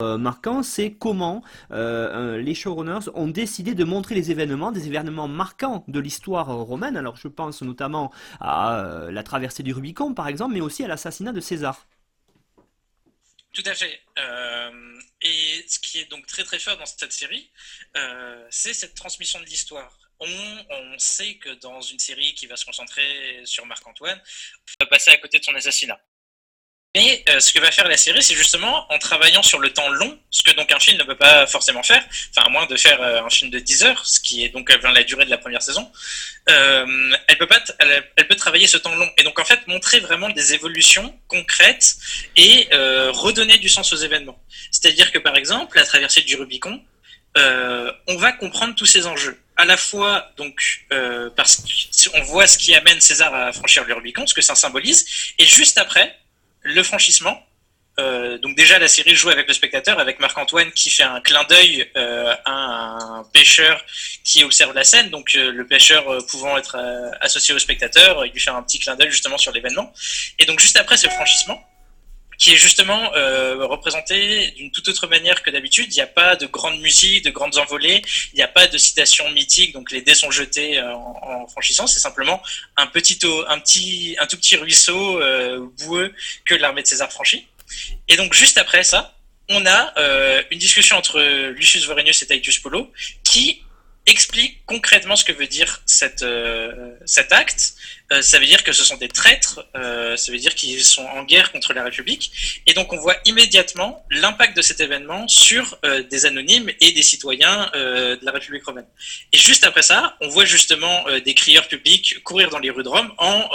Euh, 0.00 0.16
marquant, 0.16 0.62
c'est 0.62 0.92
comment 0.92 1.42
euh, 1.72 2.38
les 2.38 2.54
showrunners 2.54 3.10
ont 3.14 3.28
décidé 3.28 3.74
de 3.74 3.84
montrer 3.84 4.14
les 4.14 4.30
événements, 4.30 4.72
des 4.72 4.86
événements 4.86 5.28
marquants 5.28 5.84
de 5.88 6.00
l'histoire 6.00 6.46
romaine. 6.46 6.96
Alors, 6.96 7.16
je 7.16 7.28
pense 7.28 7.62
notamment 7.62 8.10
à 8.40 8.80
euh, 8.80 9.10
la 9.10 9.22
traversée 9.22 9.62
du 9.62 9.72
Rubicon, 9.72 10.14
par 10.14 10.28
exemple, 10.28 10.54
mais 10.54 10.60
aussi 10.60 10.84
à 10.84 10.88
l'assassinat 10.88 11.32
de 11.32 11.40
César. 11.40 11.86
Tout 13.52 13.62
à 13.66 13.74
fait. 13.74 14.00
et 15.22 15.64
ce 15.68 15.78
qui 15.80 15.98
est 15.98 16.04
donc 16.06 16.26
très 16.26 16.44
très 16.44 16.58
fort 16.58 16.76
dans 16.76 16.86
cette 16.86 17.12
série, 17.12 17.50
c'est 18.50 18.74
cette 18.74 18.94
transmission 18.94 19.40
de 19.40 19.44
l'histoire 19.44 20.00
on, 20.20 20.98
sait 20.98 21.36
que 21.36 21.50
dans 21.50 21.80
une 21.80 21.98
série 21.98 22.34
qui 22.34 22.46
va 22.46 22.56
se 22.56 22.64
concentrer 22.64 23.40
sur 23.44 23.64
Marc-Antoine, 23.66 24.20
on 24.80 24.84
va 24.84 24.90
passer 24.90 25.10
à 25.10 25.16
côté 25.16 25.38
de 25.38 25.44
son 25.44 25.54
assassinat. 25.54 25.98
Mais 26.96 27.22
euh, 27.28 27.38
ce 27.38 27.52
que 27.52 27.60
va 27.60 27.70
faire 27.70 27.86
la 27.86 27.96
série, 27.96 28.20
c'est 28.20 28.34
justement 28.34 28.92
en 28.92 28.98
travaillant 28.98 29.44
sur 29.44 29.60
le 29.60 29.72
temps 29.72 29.88
long, 29.90 30.18
ce 30.30 30.42
que 30.42 30.50
donc 30.56 30.72
un 30.72 30.80
film 30.80 30.98
ne 30.98 31.04
peut 31.04 31.16
pas 31.16 31.46
forcément 31.46 31.84
faire, 31.84 32.04
enfin 32.30 32.46
à 32.46 32.50
moins 32.50 32.66
de 32.66 32.76
faire 32.76 33.00
euh, 33.00 33.22
un 33.22 33.30
film 33.30 33.48
de 33.48 33.60
10 33.60 33.84
heures, 33.84 34.04
ce 34.04 34.18
qui 34.18 34.44
est 34.44 34.48
donc 34.48 34.72
la 34.72 35.04
durée 35.04 35.24
de 35.24 35.30
la 35.30 35.38
première 35.38 35.62
saison, 35.62 35.88
euh, 36.48 37.16
elle 37.28 37.38
peut 37.38 37.46
pas, 37.46 37.62
elle, 37.78 38.26
peut 38.26 38.34
travailler 38.34 38.66
ce 38.66 38.76
temps 38.76 38.94
long 38.96 39.08
et 39.18 39.22
donc 39.22 39.38
en 39.38 39.44
fait 39.44 39.64
montrer 39.68 40.00
vraiment 40.00 40.30
des 40.30 40.52
évolutions 40.52 41.16
concrètes 41.28 41.94
et 42.36 42.68
redonner 42.72 43.58
du 43.58 43.68
sens 43.68 43.92
aux 43.92 43.98
événements. 43.98 44.42
C'est-à-dire 44.72 45.12
que 45.12 45.18
par 45.18 45.36
exemple, 45.36 45.76
la 45.76 45.84
traversée 45.84 46.22
du 46.22 46.34
Rubicon, 46.34 46.82
on 47.36 48.16
va 48.16 48.32
comprendre 48.32 48.74
tous 48.74 48.86
ces 48.86 49.06
enjeux 49.06 49.40
à 49.60 49.66
la 49.66 49.76
fois 49.76 50.32
donc 50.38 50.86
euh, 50.92 51.28
parce 51.36 51.62
qu'on 52.10 52.22
voit 52.22 52.46
ce 52.46 52.56
qui 52.56 52.74
amène 52.74 53.00
César 53.00 53.34
à 53.34 53.52
franchir 53.52 53.84
le 53.84 53.94
Rubicon, 53.94 54.26
ce 54.26 54.32
que 54.32 54.40
ça 54.40 54.54
symbolise, 54.54 55.04
et 55.38 55.44
juste 55.44 55.76
après 55.76 56.18
le 56.62 56.82
franchissement. 56.82 57.40
Euh, 57.98 58.38
donc 58.38 58.56
déjà 58.56 58.78
la 58.78 58.88
série 58.88 59.14
joue 59.14 59.30
avec 59.30 59.46
le 59.48 59.52
spectateur, 59.52 59.98
avec 59.98 60.20
Marc-Antoine 60.20 60.70
qui 60.72 60.90
fait 60.90 61.02
un 61.02 61.20
clin 61.20 61.44
d'œil 61.44 61.90
euh, 61.96 62.34
à 62.44 62.52
un 62.52 63.24
pêcheur 63.32 63.84
qui 64.24 64.42
observe 64.44 64.72
la 64.74 64.84
scène, 64.84 65.10
donc 65.10 65.32
le 65.34 65.66
pêcheur 65.66 66.24
pouvant 66.28 66.56
être 66.56 66.78
associé 67.20 67.52
au 67.52 67.58
spectateur, 67.58 68.24
il 68.24 68.32
lui 68.32 68.40
fait 68.40 68.50
un 68.50 68.62
petit 68.62 68.78
clin 68.78 68.96
d'œil 68.96 69.10
justement 69.10 69.38
sur 69.38 69.52
l'événement. 69.52 69.92
Et 70.38 70.46
donc 70.46 70.60
juste 70.60 70.76
après 70.76 70.96
ce 70.96 71.08
franchissement, 71.08 71.60
qui 72.40 72.54
est 72.54 72.56
justement 72.56 73.12
euh, 73.14 73.66
représenté 73.66 74.50
d'une 74.52 74.70
toute 74.72 74.88
autre 74.88 75.06
manière 75.06 75.42
que 75.42 75.50
d'habitude. 75.50 75.92
Il 75.92 75.96
n'y 75.96 76.00
a 76.00 76.06
pas 76.06 76.36
de 76.36 76.46
grande 76.46 76.80
musique, 76.80 77.22
de 77.22 77.30
grandes 77.30 77.58
envolées, 77.58 78.02
il 78.32 78.36
n'y 78.36 78.42
a 78.42 78.48
pas 78.48 78.66
de 78.66 78.78
citations 78.78 79.30
mythiques, 79.30 79.74
donc 79.74 79.92
les 79.92 80.00
dés 80.00 80.14
sont 80.14 80.30
jetés 80.30 80.78
euh, 80.78 80.94
en, 80.94 81.46
franchissant. 81.48 81.86
C'est 81.86 82.00
simplement 82.00 82.42
un 82.78 82.86
petit, 82.86 83.18
un 83.46 83.60
petit, 83.60 84.16
un 84.18 84.26
tout 84.26 84.38
petit 84.38 84.56
ruisseau 84.56 85.20
euh, 85.20 85.68
boueux 85.80 86.14
que 86.46 86.54
l'armée 86.54 86.82
de 86.82 86.86
César 86.86 87.12
franchit. 87.12 87.46
Et 88.08 88.16
donc 88.16 88.32
juste 88.32 88.56
après 88.56 88.84
ça, 88.84 89.14
on 89.50 89.66
a 89.66 89.92
euh, 89.98 90.42
une 90.50 90.58
discussion 90.58 90.96
entre 90.96 91.20
Lucius 91.50 91.86
Vorenus 91.86 92.22
et 92.22 92.26
Titus 92.26 92.58
Polo 92.58 92.90
qui 93.22 93.62
explique 94.06 94.64
concrètement 94.66 95.14
ce 95.14 95.24
que 95.24 95.32
veut 95.32 95.46
dire 95.46 95.82
euh, 96.22 96.92
cet 97.04 97.32
acte. 97.32 97.74
Euh, 98.12 98.22
ça 98.22 98.38
veut 98.38 98.46
dire 98.46 98.64
que 98.64 98.72
ce 98.72 98.82
sont 98.82 98.96
des 98.96 99.08
traîtres, 99.08 99.64
euh, 99.76 100.16
ça 100.16 100.32
veut 100.32 100.38
dire 100.38 100.54
qu'ils 100.54 100.84
sont 100.84 101.04
en 101.04 101.22
guerre 101.22 101.52
contre 101.52 101.72
la 101.74 101.84
République. 101.84 102.62
Et 102.66 102.74
donc 102.74 102.92
on 102.92 102.96
voit 102.96 103.16
immédiatement 103.24 104.04
l'impact 104.10 104.56
de 104.56 104.62
cet 104.62 104.80
événement 104.80 105.28
sur 105.28 105.78
des 106.10 106.26
anonymes 106.26 106.70
et 106.80 106.92
des 106.92 107.02
citoyens 107.02 107.70
de 107.74 108.24
la 108.24 108.32
République 108.32 108.64
romaine. 108.64 108.86
Et 109.32 109.38
juste 109.38 109.64
après 109.64 109.82
ça, 109.82 110.16
on 110.20 110.28
voit 110.28 110.44
justement 110.44 111.04
des 111.24 111.34
crieurs 111.34 111.68
publics 111.68 112.22
courir 112.24 112.50
dans 112.50 112.58
les 112.58 112.70
rues 112.70 112.82
de 112.82 112.88
Rome 112.88 113.12
en 113.18 113.48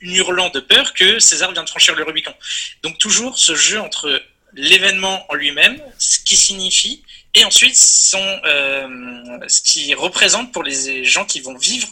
hurlant 0.00 0.50
de 0.50 0.60
peur 0.60 0.94
que 0.94 1.18
César 1.18 1.52
vient 1.52 1.64
de 1.64 1.70
franchir 1.70 1.94
le 1.94 2.04
Rubicon. 2.04 2.34
Donc 2.82 2.98
toujours 2.98 3.38
ce 3.38 3.54
jeu 3.54 3.80
entre 3.80 4.22
l'événement 4.54 5.24
en 5.30 5.34
lui-même, 5.34 5.80
ce 5.98 6.18
qui 6.20 6.36
signifie, 6.36 7.02
et 7.38 7.44
ensuite 7.44 7.76
son, 7.76 8.18
euh, 8.44 9.38
ce 9.46 9.62
qui 9.62 9.94
représente 9.94 10.52
pour 10.52 10.62
les 10.64 11.04
gens 11.04 11.24
qui 11.24 11.40
vont 11.40 11.56
vivre 11.56 11.88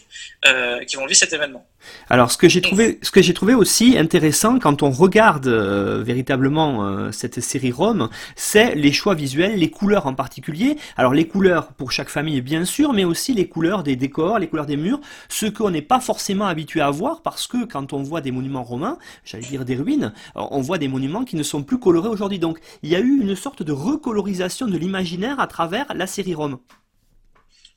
qui 0.86 0.96
vont 0.96 1.06
vivre 1.06 1.18
cet 1.18 1.32
événement. 1.32 1.66
Alors, 2.08 2.30
ce 2.30 2.38
que 2.38 2.48
j'ai 2.48 2.60
trouvé, 2.60 2.98
ce 3.02 3.10
que 3.10 3.22
j'ai 3.22 3.34
trouvé 3.34 3.54
aussi 3.54 3.96
intéressant 3.98 4.58
quand 4.58 4.82
on 4.82 4.90
regarde 4.90 5.48
véritablement 5.48 7.10
cette 7.12 7.40
série 7.40 7.72
Rome, 7.72 8.08
c'est 8.34 8.74
les 8.74 8.92
choix 8.92 9.14
visuels, 9.14 9.58
les 9.58 9.70
couleurs 9.70 10.06
en 10.06 10.14
particulier. 10.14 10.76
Alors, 10.96 11.14
les 11.14 11.26
couleurs 11.26 11.68
pour 11.68 11.92
chaque 11.92 12.08
famille, 12.08 12.40
bien 12.40 12.64
sûr, 12.64 12.92
mais 12.92 13.04
aussi 13.04 13.34
les 13.34 13.48
couleurs 13.48 13.82
des 13.82 13.96
décors, 13.96 14.38
les 14.38 14.48
couleurs 14.48 14.66
des 14.66 14.76
murs, 14.76 15.00
ce 15.28 15.46
qu'on 15.46 15.70
n'est 15.70 15.82
pas 15.82 16.00
forcément 16.00 16.46
habitué 16.46 16.80
à 16.80 16.90
voir 16.90 17.22
parce 17.22 17.46
que 17.46 17.64
quand 17.64 17.92
on 17.92 18.02
voit 18.02 18.20
des 18.20 18.30
monuments 18.30 18.64
romains, 18.64 18.98
j'allais 19.24 19.46
dire 19.46 19.64
des 19.64 19.76
ruines, 19.76 20.12
on 20.34 20.60
voit 20.60 20.78
des 20.78 20.88
monuments 20.88 21.24
qui 21.24 21.36
ne 21.36 21.42
sont 21.42 21.62
plus 21.62 21.78
colorés 21.78 22.08
aujourd'hui. 22.08 22.38
Donc, 22.38 22.58
il 22.82 22.90
y 22.90 22.96
a 22.96 23.00
eu 23.00 23.20
une 23.20 23.36
sorte 23.36 23.62
de 23.62 23.72
recolorisation 23.72 24.66
de 24.66 24.76
l'imaginaire 24.76 25.40
à 25.40 25.46
travers 25.46 25.86
la 25.94 26.06
série 26.06 26.34
Rome. 26.34 26.58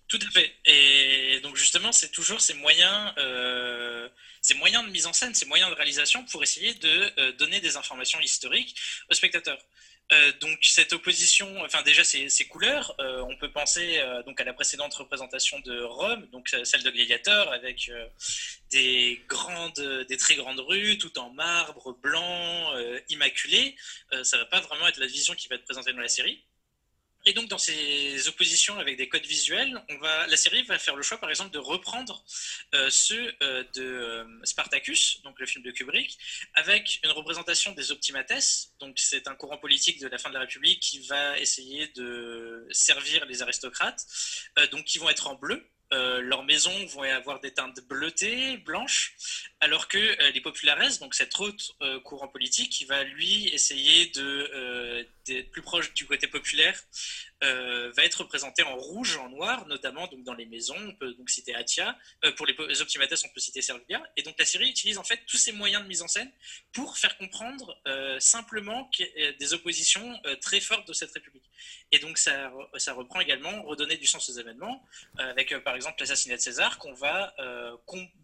Tout 0.09 0.19
à 0.27 0.31
fait. 0.31 0.51
Et 0.65 1.39
donc 1.41 1.55
justement, 1.55 1.91
c'est 1.91 2.09
toujours 2.09 2.41
ces 2.41 2.55
moyens, 2.55 3.13
euh, 3.19 4.09
ces 4.41 4.55
moyens 4.55 4.83
de 4.83 4.89
mise 4.89 5.05
en 5.05 5.13
scène, 5.13 5.35
ces 5.35 5.45
moyens 5.45 5.69
de 5.69 5.75
réalisation 5.75 6.25
pour 6.25 6.41
essayer 6.41 6.73
de 6.73 7.13
euh, 7.19 7.31
donner 7.33 7.61
des 7.61 7.77
informations 7.77 8.19
historiques 8.19 8.75
aux 9.11 9.13
spectateurs. 9.13 9.63
Euh, 10.11 10.31
donc 10.41 10.57
cette 10.63 10.93
opposition, 10.93 11.63
enfin 11.63 11.83
déjà 11.83 12.03
ces, 12.03 12.47
couleurs, 12.47 12.95
on 12.97 13.37
peut 13.37 13.51
penser 13.51 14.01
donc 14.25 14.41
à 14.41 14.43
la 14.43 14.53
précédente 14.53 14.95
représentation 14.95 15.59
de 15.59 15.79
Rome, 15.83 16.25
donc 16.31 16.49
celle 16.63 16.81
de 16.81 16.89
Gladiateur 16.89 17.51
avec 17.53 17.91
des 18.71 19.21
grandes, 19.27 20.05
des 20.09 20.17
très 20.17 20.33
grandes 20.33 20.61
rues, 20.61 20.97
tout 20.97 21.19
en 21.19 21.29
marbre 21.29 21.93
blanc, 22.01 22.73
immaculé. 23.09 23.75
ça 24.23 24.37
va 24.39 24.45
pas 24.45 24.61
vraiment 24.61 24.87
être 24.87 24.97
la 24.97 25.05
vision 25.05 25.35
qui 25.35 25.47
va 25.47 25.55
être 25.57 25.65
présentée 25.65 25.93
dans 25.93 26.01
la 26.01 26.09
série. 26.09 26.43
Et 27.29 27.33
donc, 27.33 27.47
dans 27.47 27.59
ces 27.59 28.27
oppositions 28.27 28.79
avec 28.79 28.97
des 28.97 29.07
codes 29.07 29.27
visuels, 29.27 29.79
la 30.01 30.35
série 30.35 30.63
va 30.63 30.79
faire 30.79 30.95
le 30.95 31.03
choix, 31.03 31.19
par 31.19 31.29
exemple, 31.29 31.51
de 31.51 31.59
reprendre 31.59 32.23
euh, 32.73 32.89
ceux 32.89 33.35
euh, 33.43 33.63
de 33.75 33.83
euh, 33.83 34.25
Spartacus, 34.45 35.21
donc 35.21 35.39
le 35.39 35.45
film 35.45 35.63
de 35.63 35.69
Kubrick, 35.69 36.17
avec 36.55 36.99
une 37.03 37.11
représentation 37.11 37.71
des 37.73 37.91
optimates. 37.91 38.71
Donc, 38.79 38.97
c'est 38.97 39.27
un 39.27 39.35
courant 39.35 39.59
politique 39.59 39.99
de 40.01 40.07
la 40.07 40.17
fin 40.17 40.29
de 40.29 40.33
la 40.33 40.39
République 40.39 40.79
qui 40.79 41.01
va 41.01 41.37
essayer 41.37 41.89
de 41.89 42.67
servir 42.71 43.23
les 43.27 43.43
aristocrates, 43.43 44.07
donc 44.71 44.85
qui 44.85 44.97
vont 44.97 45.09
être 45.11 45.27
en 45.27 45.35
bleu. 45.35 45.63
leurs 45.91 46.43
maisons 46.43 46.85
vont 46.87 47.03
avoir 47.03 47.39
des 47.41 47.53
teintes 47.53 47.81
bleutées, 47.87 48.57
blanches, 48.57 49.15
alors 49.61 49.87
que 49.87 50.31
les 50.31 50.41
populares, 50.41 50.97
donc 50.99 51.15
cet 51.15 51.39
autre 51.39 51.75
courant 52.03 52.27
politique, 52.27 52.71
qui 52.71 52.85
va 52.85 53.03
lui 53.03 53.47
essayer 53.49 54.07
de 54.07 55.05
plus 55.51 55.61
proche 55.61 55.93
du 55.93 56.05
côté 56.05 56.27
populaire, 56.27 56.81
euh, 57.41 57.91
va 57.95 58.03
être 58.03 58.15
représenté 58.15 58.63
en 58.63 58.75
rouge, 58.75 59.15
en 59.15 59.29
noir, 59.29 59.65
notamment 59.67 60.07
donc 60.07 60.23
dans 60.23 60.33
les 60.33 60.45
maisons. 60.45 60.75
On 60.77 60.93
peut 60.95 61.13
donc 61.13 61.29
citer 61.29 61.55
Atia. 61.55 61.97
Euh, 62.25 62.33
pour 62.33 62.45
les, 62.45 62.81
optimates, 62.81 63.13
on 63.25 63.29
peut 63.29 63.39
citer 63.39 63.61
Servilia. 63.61 64.03
Et 64.17 64.23
donc 64.23 64.35
la 64.37 64.45
série 64.45 64.69
utilise 64.69 64.97
en 64.97 65.03
fait 65.03 65.21
tous 65.25 65.37
ces 65.37 65.53
moyens 65.53 65.83
de 65.83 65.87
mise 65.87 66.01
en 66.01 66.07
scène 66.09 66.29
pour 66.73 66.97
faire 66.97 67.17
comprendre 67.17 67.79
euh, 67.87 68.19
simplement 68.19 68.89
des 69.39 69.53
oppositions 69.53 70.19
très 70.41 70.59
fortes 70.59 70.87
de 70.87 70.93
cette 70.93 71.11
République. 71.11 71.49
Et 71.91 71.99
donc 71.99 72.17
ça, 72.17 72.51
ça 72.77 72.93
reprend 72.93 73.21
également 73.21 73.63
redonner 73.63 73.97
du 73.97 74.05
sens 74.05 74.29
aux 74.29 74.33
événements, 74.33 74.85
avec 75.17 75.57
par 75.63 75.75
exemple 75.75 75.97
l'assassinat 75.99 76.35
de 76.35 76.41
César, 76.41 76.77
qu'on 76.77 76.93
va 76.93 77.33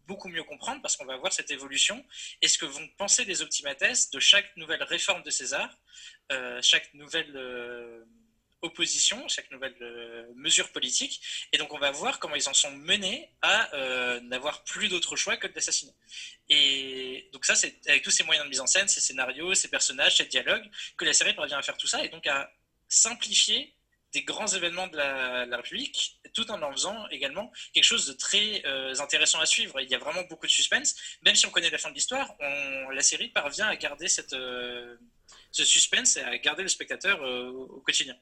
beaucoup 0.07 0.29
mieux 0.29 0.43
comprendre 0.43 0.81
parce 0.81 0.97
qu'on 0.97 1.05
va 1.05 1.17
voir 1.17 1.33
cette 1.33 1.51
évolution 1.51 2.05
et 2.41 2.47
ce 2.47 2.57
que 2.57 2.65
vont 2.65 2.87
penser 2.97 3.25
les 3.25 3.41
optimates 3.41 4.11
de 4.13 4.19
chaque 4.19 4.55
nouvelle 4.57 4.83
réforme 4.83 5.23
de 5.23 5.29
César, 5.29 5.69
chaque 6.61 6.93
nouvelle 6.93 7.35
opposition, 8.65 9.27
chaque 9.27 9.49
nouvelle 9.51 9.75
euh, 9.81 10.25
mesure 10.35 10.71
politique? 10.71 11.21
Et 11.51 11.57
donc 11.57 11.73
on 11.73 11.77
va 11.77 11.91
voir 11.91 12.19
comment 12.19 12.35
ils 12.35 12.49
en 12.49 12.53
sont 12.53 12.71
menés 12.71 13.29
à 13.41 13.73
euh, 13.75 14.19
n'avoir 14.21 14.63
plus 14.63 14.89
d'autre 14.89 15.15
choix 15.15 15.37
que 15.37 15.47
d'assassiner. 15.47 15.93
Et 16.49 17.29
donc 17.31 17.45
ça, 17.45 17.55
c'est 17.55 17.79
avec 17.87 18.03
tous 18.03 18.11
ces 18.11 18.23
moyens 18.23 18.45
de 18.45 18.49
mise 18.49 18.59
en 18.59 18.67
scène, 18.67 18.87
ces 18.87 19.01
scénarios, 19.01 19.53
ces 19.53 19.69
personnages, 19.69 20.17
ces 20.17 20.25
dialogues, 20.25 20.69
que 20.97 21.05
la 21.05 21.13
série 21.13 21.33
parvient 21.33 21.57
à 21.57 21.61
faire 21.61 21.77
tout 21.77 21.87
ça 21.87 22.03
et 22.03 22.09
donc 22.09 22.27
à 22.27 22.51
simplifier 22.87 23.74
des 24.15 24.23
grands 24.23 24.47
événements 24.47 24.87
de 24.87 24.97
la, 24.97 25.57
République, 25.57 26.19
tout 26.33 26.49
en 26.49 26.61
en 26.61 26.71
faisant 26.71 27.07
également 27.09 27.51
quelque 27.73 27.83
chose 27.83 28.07
de 28.07 28.13
très 28.13 28.63
euh, 28.65 28.93
intéressant 28.99 29.39
à 29.41 29.45
suivre. 29.45 29.81
Il 29.81 29.89
y 29.89 29.95
a 29.95 29.97
vraiment 29.97 30.23
beaucoup 30.29 30.47
de 30.47 30.51
suspense. 30.51 30.95
Même 31.25 31.35
si 31.35 31.45
on 31.45 31.51
connaît 31.51 31.69
la 31.69 31.77
fin 31.77 31.89
de 31.89 31.95
l'histoire, 31.95 32.33
la 32.39 33.01
série 33.01 33.27
parvient 33.27 33.67
à 33.67 33.75
garder 33.75 34.07
cette, 34.07 34.33
ce 35.55 35.63
suspense 35.63 36.17
et 36.17 36.21
à 36.21 36.37
garder 36.37 36.63
le 36.63 36.69
spectateur 36.69 37.23
euh, 37.23 37.49
au 37.49 37.79
quotidien. 37.79 38.15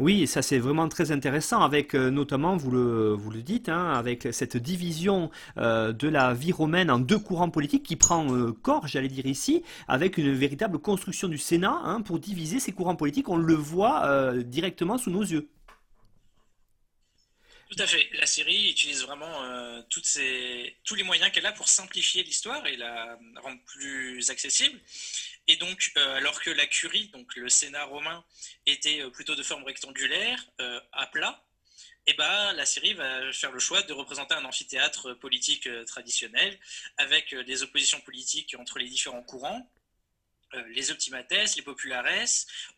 Oui, 0.00 0.26
ça 0.26 0.42
c'est 0.42 0.58
vraiment 0.58 0.88
très 0.88 1.12
intéressant 1.12 1.62
avec 1.62 1.94
euh, 1.94 2.10
notamment, 2.10 2.56
vous 2.56 2.72
le, 2.72 3.12
vous 3.12 3.30
le 3.30 3.42
dites, 3.42 3.68
hein, 3.68 3.92
avec 3.92 4.28
cette 4.32 4.56
division 4.56 5.30
euh, 5.56 5.92
de 5.92 6.08
la 6.08 6.34
vie 6.34 6.50
romaine 6.50 6.90
en 6.90 6.98
deux 6.98 7.18
courants 7.18 7.50
politiques 7.50 7.84
qui 7.84 7.96
prend 7.96 8.26
corps, 8.62 8.88
j'allais 8.88 9.08
dire 9.08 9.26
ici, 9.26 9.62
avec 9.86 10.18
une 10.18 10.32
véritable 10.32 10.80
construction 10.80 11.28
du 11.28 11.38
Sénat 11.38 11.80
hein, 11.84 12.02
pour 12.02 12.18
diviser 12.18 12.58
ces 12.58 12.72
courants 12.72 12.96
politiques. 12.96 13.28
On 13.28 13.36
le 13.36 13.54
voit 13.54 14.34
directement 14.44 14.98
sous 14.98 15.10
nos 15.10 15.22
yeux. 15.22 15.48
Tout 17.70 17.80
à 17.82 17.86
fait. 17.86 18.08
La 18.14 18.26
série 18.26 18.70
utilise 18.70 19.02
vraiment 19.02 19.32
toutes 19.88 20.06
ces, 20.06 20.76
tous 20.84 20.96
les 20.96 21.04
moyens 21.04 21.30
qu'elle 21.30 21.46
a 21.46 21.52
pour 21.52 21.68
simplifier 21.68 22.24
l'histoire 22.24 22.66
et 22.66 22.76
la 22.76 23.16
rendre 23.42 23.60
plus 23.66 24.28
accessible. 24.30 24.78
Et 25.50 25.56
donc, 25.56 25.90
euh, 25.96 26.14
alors 26.14 26.40
que 26.40 26.50
la 26.50 26.64
curie, 26.66 27.08
donc 27.08 27.34
le 27.34 27.48
Sénat 27.48 27.82
romain, 27.82 28.24
était 28.66 29.02
euh, 29.02 29.10
plutôt 29.10 29.34
de 29.34 29.42
forme 29.42 29.64
rectangulaire, 29.64 30.48
euh, 30.60 30.80
à 30.92 31.08
plat, 31.08 31.44
eh 32.06 32.14
ben, 32.14 32.52
la 32.52 32.64
série 32.64 32.94
va 32.94 33.32
faire 33.32 33.50
le 33.50 33.58
choix 33.58 33.82
de 33.82 33.92
représenter 33.92 34.34
un 34.34 34.44
amphithéâtre 34.44 35.12
politique 35.14 35.68
traditionnel, 35.86 36.56
avec 36.98 37.34
des 37.34 37.64
oppositions 37.64 38.00
politiques 38.02 38.54
entre 38.56 38.78
les 38.78 38.88
différents 38.88 39.24
courants, 39.24 39.68
les 40.68 40.90
optimates, 40.90 41.56
les 41.56 41.62
populares. 41.62 42.06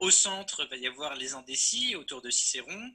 Au 0.00 0.10
centre, 0.10 0.64
va 0.64 0.76
y 0.76 0.86
avoir 0.86 1.14
les 1.14 1.34
indécis 1.34 1.94
autour 1.94 2.20
de 2.20 2.30
Cicéron. 2.30 2.92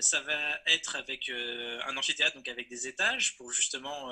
ça 0.00 0.20
va 0.22 0.60
être 0.66 0.96
avec 0.96 1.28
un 1.28 1.96
amphithéâtre, 1.96 2.36
donc 2.36 2.48
avec 2.48 2.68
des 2.68 2.86
étages, 2.86 3.36
pour 3.36 3.50
justement 3.50 4.06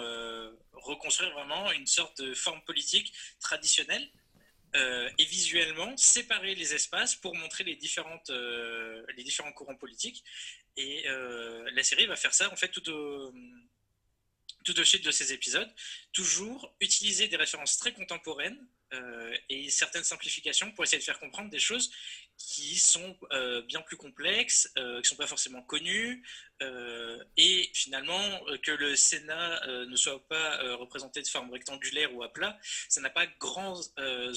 reconstruire 0.73 1.33
vraiment 1.33 1.71
une 1.73 1.87
sorte 1.87 2.21
de 2.21 2.35
forme 2.35 2.63
politique 2.65 3.13
traditionnelle 3.41 4.11
euh, 4.77 5.09
et 5.17 5.25
visuellement 5.25 5.97
séparer 5.97 6.55
les 6.55 6.75
espaces 6.75 7.17
pour 7.17 7.35
montrer 7.35 7.65
les, 7.65 7.75
différentes, 7.75 8.29
euh, 8.29 9.03
les 9.17 9.25
différents 9.25 9.53
courants 9.53 9.77
politiques. 9.77 10.23
Et 10.77 11.09
euh, 11.09 11.69
la 11.73 11.83
série 11.83 12.07
va 12.07 12.17
faire 12.17 12.35
ça 12.35 12.53
en 12.53 12.57
fait 12.57 12.69
tout 12.69 12.87
au, 12.91 13.33
tout 14.65 14.79
au 14.79 14.85
fil 14.85 15.01
de 15.01 15.11
ces 15.11 15.33
épisodes, 15.33 15.71
toujours 16.13 16.77
utiliser 16.81 17.29
des 17.29 17.37
références 17.37 17.79
très 17.79 17.93
contemporaines 17.93 18.59
et 19.51 19.69
certaines 19.69 20.05
simplifications 20.05 20.73
pour 20.73 20.83
essayer 20.83 20.99
de 20.99 21.05
faire 21.05 21.19
comprendre 21.19 21.51
des 21.51 21.59
choses 21.59 21.91
qui 22.39 22.79
sont 22.79 23.19
bien 23.67 23.83
plus 23.83 23.99
complexes, 23.99 24.73
qui 24.75 24.81
ne 24.81 25.03
sont 25.03 25.17
pas 25.17 25.27
forcément 25.27 25.63
connues, 25.63 26.27
euh, 26.63 27.19
et 27.37 27.71
finalement 27.73 28.21
que 28.63 28.73
le 28.73 28.97
Sénat 28.97 29.61
ne 29.87 29.97
soit 29.97 30.21
pas 30.29 30.77
représenté 30.77 31.23
de 31.23 31.29
forme 31.29 31.51
rectangulaire 31.51 32.15
ou 32.15 32.23
à 32.23 32.33
plat, 32.33 32.59
ça 32.89 33.01
n'a 33.01 33.11
pas 33.11 33.27
grands 33.39 33.81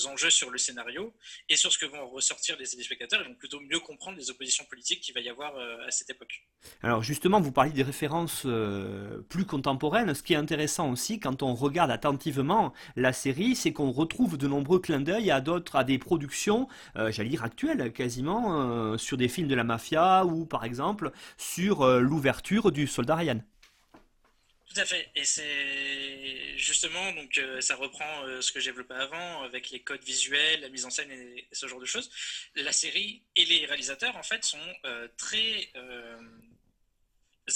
enjeux 0.05 0.29
sur 0.29 0.49
le 0.49 0.57
scénario 0.57 1.13
et 1.49 1.55
sur 1.55 1.71
ce 1.71 1.77
que 1.77 1.85
vont 1.85 2.09
ressortir 2.09 2.57
les 2.59 2.67
téléspectateurs, 2.67 3.21
ils 3.23 3.27
vont 3.27 3.35
plutôt 3.35 3.59
mieux 3.59 3.79
comprendre 3.79 4.17
les 4.17 4.29
oppositions 4.29 4.65
politiques 4.65 5.01
qu'il 5.01 5.13
va 5.13 5.21
y 5.21 5.29
avoir 5.29 5.57
à 5.57 5.91
cette 5.91 6.09
époque. 6.09 6.43
Alors 6.83 7.01
justement, 7.01 7.41
vous 7.41 7.51
parlez 7.51 7.71
des 7.71 7.83
références 7.83 8.45
plus 9.29 9.45
contemporaines, 9.45 10.13
ce 10.13 10.23
qui 10.23 10.33
est 10.33 10.37
intéressant 10.37 10.91
aussi 10.91 11.19
quand 11.19 11.43
on 11.43 11.55
regarde 11.55 11.91
attentivement 11.91 12.73
la 12.95 13.13
série, 13.13 13.55
c'est 13.55 13.73
qu'on 13.73 13.91
retrouve 13.91 14.37
de 14.37 14.47
nombreux 14.47 14.79
clins 14.79 15.01
d'œil 15.01 15.31
à 15.31 15.41
d'autres, 15.41 15.75
à 15.75 15.83
des 15.83 15.97
productions, 15.97 16.67
j'allais 16.95 17.29
dire 17.29 17.43
actuelles, 17.43 17.91
quasiment 17.91 18.61
euh, 18.61 18.97
sur 18.97 19.17
des 19.17 19.27
films 19.27 19.47
de 19.47 19.55
la 19.55 19.63
mafia 19.63 20.25
ou 20.25 20.45
par 20.45 20.65
exemple 20.65 21.11
sur 21.37 21.81
euh, 21.81 22.01
l'ouverture 22.11 22.71
du 22.71 22.85
Soldat 22.85 23.15
Ryan. 23.15 23.41
Tout 24.71 24.79
à 24.79 24.85
fait. 24.85 25.09
Et 25.15 25.25
c'est 25.25 26.57
justement, 26.57 27.11
donc, 27.13 27.37
euh, 27.37 27.59
ça 27.59 27.75
reprend 27.75 28.05
ce 28.39 28.51
que 28.51 28.59
j'ai 28.59 28.69
développé 28.69 28.93
avant 28.93 29.43
avec 29.43 29.69
les 29.71 29.81
codes 29.81 30.03
visuels, 30.03 30.61
la 30.61 30.69
mise 30.69 30.85
en 30.85 30.89
scène 30.89 31.11
et, 31.11 31.47
ce 31.51 31.67
genre 31.67 31.79
de 31.79 31.85
choses. 31.85 32.09
La 32.55 32.71
série 32.71 33.23
et 33.35 33.45
les 33.45 33.65
réalisateurs, 33.65 34.15
en 34.15 34.23
fait, 34.23 34.45
sont 34.45 34.59
très 35.17 35.69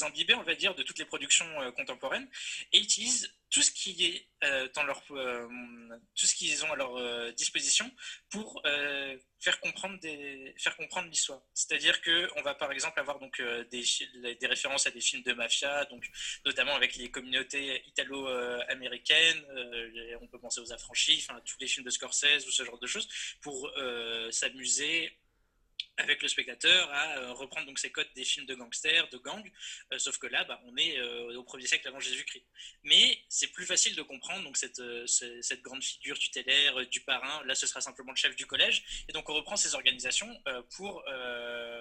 imbibés, 0.02 0.36
on 0.36 0.44
va 0.44 0.56
dire, 0.56 0.76
de 0.76 0.84
toutes 0.84 1.00
les 1.00 1.06
productions 1.06 1.46
contemporaines 1.74 2.28
et 2.74 2.80
utilisent 2.80 3.34
tout 3.50 3.62
ce 3.62 3.72
qui 3.72 4.06
est 4.06 4.28
dans 4.76 4.84
leur, 4.84 5.04
tout 5.06 6.26
ce 6.26 6.36
qu'ils 6.36 6.66
ont 6.66 6.72
à 6.72 6.76
leur 6.76 7.34
disposition 7.34 7.90
pour 8.30 8.62
faire 9.46 9.60
comprendre 9.60 10.00
des, 10.00 10.56
faire 10.58 10.76
comprendre 10.76 11.08
l'histoire. 11.08 11.42
C'est-à-dire 11.54 12.02
que 12.02 12.28
on 12.36 12.42
va 12.42 12.56
par 12.56 12.72
exemple 12.72 13.00
avoir 13.00 13.20
donc 13.20 13.40
euh, 13.40 13.64
des, 13.66 13.84
des, 14.42 14.48
références 14.48 14.88
à 14.88 14.92
des 14.92 15.02
films 15.02 15.22
de 15.22 15.34
mafia, 15.34 15.86
donc 15.86 16.04
notamment 16.46 16.76
avec 16.76 16.96
les 16.96 17.12
communautés 17.12 17.84
italo-américaines. 17.86 19.44
Euh, 19.52 20.18
on 20.22 20.28
peut 20.28 20.40
penser 20.40 20.62
aux 20.62 20.74
affranchis, 20.74 21.24
enfin 21.24 21.40
tous 21.46 21.58
les 21.60 21.68
films 21.68 21.86
de 21.86 21.92
Scorsese 21.92 22.48
ou 22.48 22.52
ce 22.52 22.64
genre 22.66 22.80
de 22.80 22.88
choses 22.88 23.08
pour 23.42 23.72
euh, 23.78 24.32
s'amuser 24.32 25.16
avec 25.98 26.22
le 26.22 26.28
spectateur 26.28 26.92
à 26.92 27.18
euh, 27.18 27.34
reprendre 27.34 27.68
donc 27.68 27.80
ces 27.80 27.92
codes 27.92 28.08
des 28.16 28.24
films 28.24 28.46
de 28.46 28.56
gangsters, 28.56 29.08
de 29.10 29.18
gangs, 29.18 29.50
euh, 29.94 30.00
sauf 30.00 30.18
que 30.18 30.28
là, 30.28 30.44
bah, 30.44 30.62
on 30.66 30.76
est 30.78 30.98
euh, 30.98 31.38
au 31.38 31.44
1er 31.44 31.68
siècle 31.68 31.88
avant 31.88 32.00
Jésus-Christ. 32.00 32.46
Mais 32.84 33.20
c'est 33.30 33.48
plus 33.48 33.66
facile 33.66 33.96
de 33.96 34.02
comprendre 34.02 34.44
donc 34.44 34.58
cette, 34.58 34.82
cette 35.08 35.62
grande 35.62 35.84
figure 35.84 36.18
tutélaire 36.20 36.86
du 36.88 37.02
parrain. 37.02 37.44
Là, 37.46 37.56
ce 37.56 37.68
sera 37.68 37.82
simplement 37.82 38.12
le 38.12 38.18
chef 38.18 38.36
du 38.36 38.46
collège, 38.46 39.06
et 39.08 39.14
donc 39.14 39.30
on 39.30 39.34
reprend 39.34 39.56
ces 39.56 39.76
organisations 39.76 40.42
pour 40.76 41.04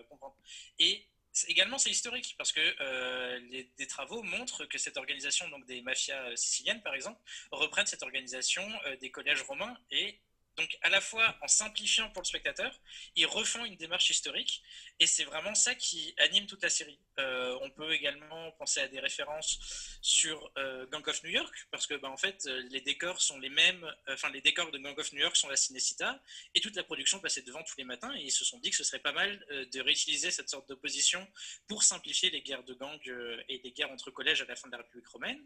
comprendre. 0.09 0.37
Et 0.79 1.07
également, 1.49 1.79
c'est 1.79 1.91
historique 1.91 2.35
parce 2.39 2.53
que 2.53 3.41
les, 3.51 3.65
des 3.77 3.87
travaux 3.87 4.23
montrent 4.23 4.65
que 4.67 4.79
cette 4.79 4.97
organisation, 4.97 5.49
donc 5.49 5.67
des 5.67 5.83
mafias 5.83 6.37
siciliennes 6.37 6.83
par 6.83 6.95
exemple, 6.95 7.21
reprennent 7.51 7.87
cette 7.87 8.03
organisation 8.03 8.67
des 9.01 9.11
collèges 9.11 9.43
romains 9.43 9.77
et 9.91 10.21
donc, 10.57 10.79
à 10.83 10.89
la 10.89 11.01
fois 11.01 11.37
en 11.43 11.49
simplifiant 11.49 12.11
pour 12.11 12.23
le 12.23 12.27
spectateur, 12.27 12.73
ils 13.17 13.27
refont 13.27 13.65
une 13.65 13.77
démarche 13.77 14.11
historique, 14.11 14.63
et 15.01 15.07
c'est 15.07 15.25
vraiment 15.25 15.55
ça 15.55 15.75
qui 15.75 16.15
anime 16.19 16.47
toute 16.47 16.63
la 16.63 16.71
série. 16.71 16.99
Euh, 17.19 17.59
on 17.63 17.71
peut 17.71 17.93
également 17.93 18.53
penser 18.53 18.81
à 18.81 18.87
des 18.87 19.01
références 19.01 19.99
sur 20.01 20.53
euh, 20.57 20.87
Gang 20.87 21.07
of 21.09 21.23
New 21.25 21.31
York, 21.31 21.67
parce 21.73 21.87
que, 21.89 21.95
bah, 21.95 22.09
en 22.09 22.17
fait, 22.17 22.45
les 22.71 22.81
décors 22.81 23.21
sont 23.21 23.39
les 23.41 23.49
mêmes. 23.49 23.93
Enfin, 24.09 24.31
les 24.31 24.41
décors 24.41 24.71
de 24.71 24.79
Gang 24.79 24.97
of 24.97 25.13
New 25.13 25.21
York 25.21 25.35
sont 25.37 25.49
la 25.49 25.57
Cinecita, 25.57 26.23
et 26.55 26.61
toute 26.61 26.77
la 26.77 26.85
production 26.85 27.19
passait 27.19 27.43
devant 27.43 27.63
tous 27.65 27.77
les 27.77 27.85
matins, 27.85 28.15
et 28.15 28.23
ils 28.23 28.33
se 28.33 28.45
sont 28.45 28.59
dit 28.61 28.71
que 28.71 28.77
ce 28.77 28.85
serait 28.85 29.01
pas 29.01 29.13
mal 29.13 29.45
euh, 29.51 29.67
de 29.67 29.81
réutiliser 29.81 30.31
cette 30.31 30.51
sorte 30.51 30.69
d'opposition 30.69 31.27
pour 31.67 31.83
simplifier 31.83 32.31
les 32.31 32.43
guerres 32.43 32.65
de 32.65 32.75
gang 32.75 33.01
et 33.49 33.61
les 33.63 33.73
guerres 33.73 33.91
entre 33.91 34.11
collèges 34.11 34.41
à 34.43 34.45
la 34.45 34.55
fin 34.55 34.69
de 34.69 34.73
la 34.73 34.79
République 34.79 35.09
romaine. 35.09 35.45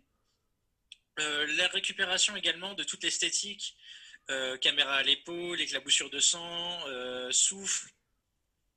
la 1.17 1.69
récupération 1.69 2.37
également 2.37 2.75
de 2.75 2.85
toute 2.85 3.03
l'esthétique 3.03 3.75
euh, 3.75 3.99
caméra 4.61 4.97
à 4.97 5.03
l'épaule, 5.03 5.61
éclaboussure 5.61 6.11
de 6.11 6.21
sang, 6.21 6.87
euh, 6.89 7.31
souffle, 7.33 7.91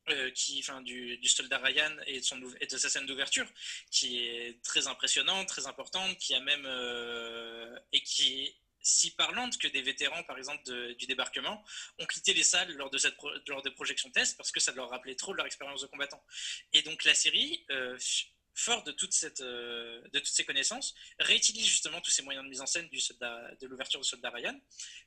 euh, 0.10 0.32
qui, 0.32 0.60
enfin, 0.60 0.82
du, 0.82 1.20
soldat 1.28 1.60
Ryan 1.60 1.96
et 2.08 2.20
de, 2.20 2.26
son, 2.26 2.38
de 2.38 2.78
sa 2.78 2.90
scène 2.90 3.06
d'ouverture, 3.06 3.48
qui 3.90 4.20
est 4.20 4.62
très 4.64 4.88
impressionnante, 4.88 5.48
très 5.48 5.68
importante, 5.68 6.18
qui 6.18 6.34
a 6.34 6.40
même 6.40 6.68
et 7.92 8.02
qui 8.02 8.44
est 8.44 8.56
si 8.84 9.12
parlante 9.12 9.60
que 9.60 9.68
des 9.68 9.84
vétérans, 9.84 10.24
par 10.24 10.40
exemple, 10.40 10.64
du 10.96 11.06
débarquement, 11.06 11.64
ont 12.00 12.06
quitté 12.08 12.34
les 12.34 12.44
salles 12.44 12.74
lors, 12.74 12.90
de 12.90 12.98
cette 12.98 13.16
lors 13.48 13.62
des 13.62 13.70
projections 13.70 14.10
test 14.10 14.36
parce 14.38 14.52
que 14.52 14.60
ça 14.60 14.72
leur 14.72 14.90
rappelait 14.90 15.14
trop 15.14 15.34
leur 15.34 15.46
expérience 15.46 15.82
de 15.82 15.88
combattant. 15.88 16.24
Et 16.74 16.82
donc 16.82 17.04
la 17.06 17.14
série 17.14 17.64
fort 18.54 18.80
euh, 18.80 20.02
de 20.14 20.20
toutes 20.20 20.34
ces 20.34 20.46
connaissances, 20.46 20.94
réutilise 21.20 21.66
justement 21.66 22.02
tous 22.02 22.12
ces 22.12 22.24
moyens 22.24 22.46
de 22.46 22.50
mise 22.50 22.62
en 22.62 22.66
scène 22.66 22.88
du 22.90 23.00
de 23.00 23.68
l'ouverture 23.68 24.00
du 24.00 24.08
soldat 24.08 24.30
Ryan 24.30 24.60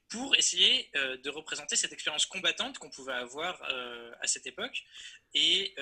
pour 0.09 0.35
essayer 0.37 0.91
euh, 0.97 1.17
de 1.19 1.31
représenter 1.31 1.77
cette 1.77 1.93
expérience 1.93 2.27
combattante 2.27 2.79
qu'on 2.79 2.91
pouvait 2.91 3.13
avoir 3.13 3.63
euh, 3.71 4.13
à 4.21 4.27
cette 4.27 4.47
époque. 4.47 4.83
Et 5.35 5.75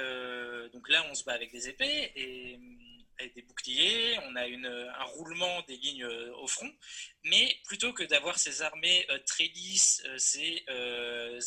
donc 0.72 0.88
là, 0.88 1.04
on 1.10 1.14
se 1.14 1.24
bat 1.24 1.34
avec 1.34 1.52
des 1.52 1.68
épées 1.68 2.12
et 2.16 2.58
avec 3.18 3.34
des 3.34 3.42
boucliers, 3.42 4.18
on 4.22 4.36
a 4.36 4.44
un 4.46 5.04
roulement 5.04 5.62
des 5.62 5.76
lignes 5.76 6.06
au 6.06 6.46
front, 6.46 6.72
mais 7.24 7.54
plutôt 7.66 7.92
que 7.92 8.02
d'avoir 8.02 8.38
ces 8.38 8.62
armées 8.62 9.06
très 9.26 9.44
lisses, 9.44 10.02
ces 10.16 10.64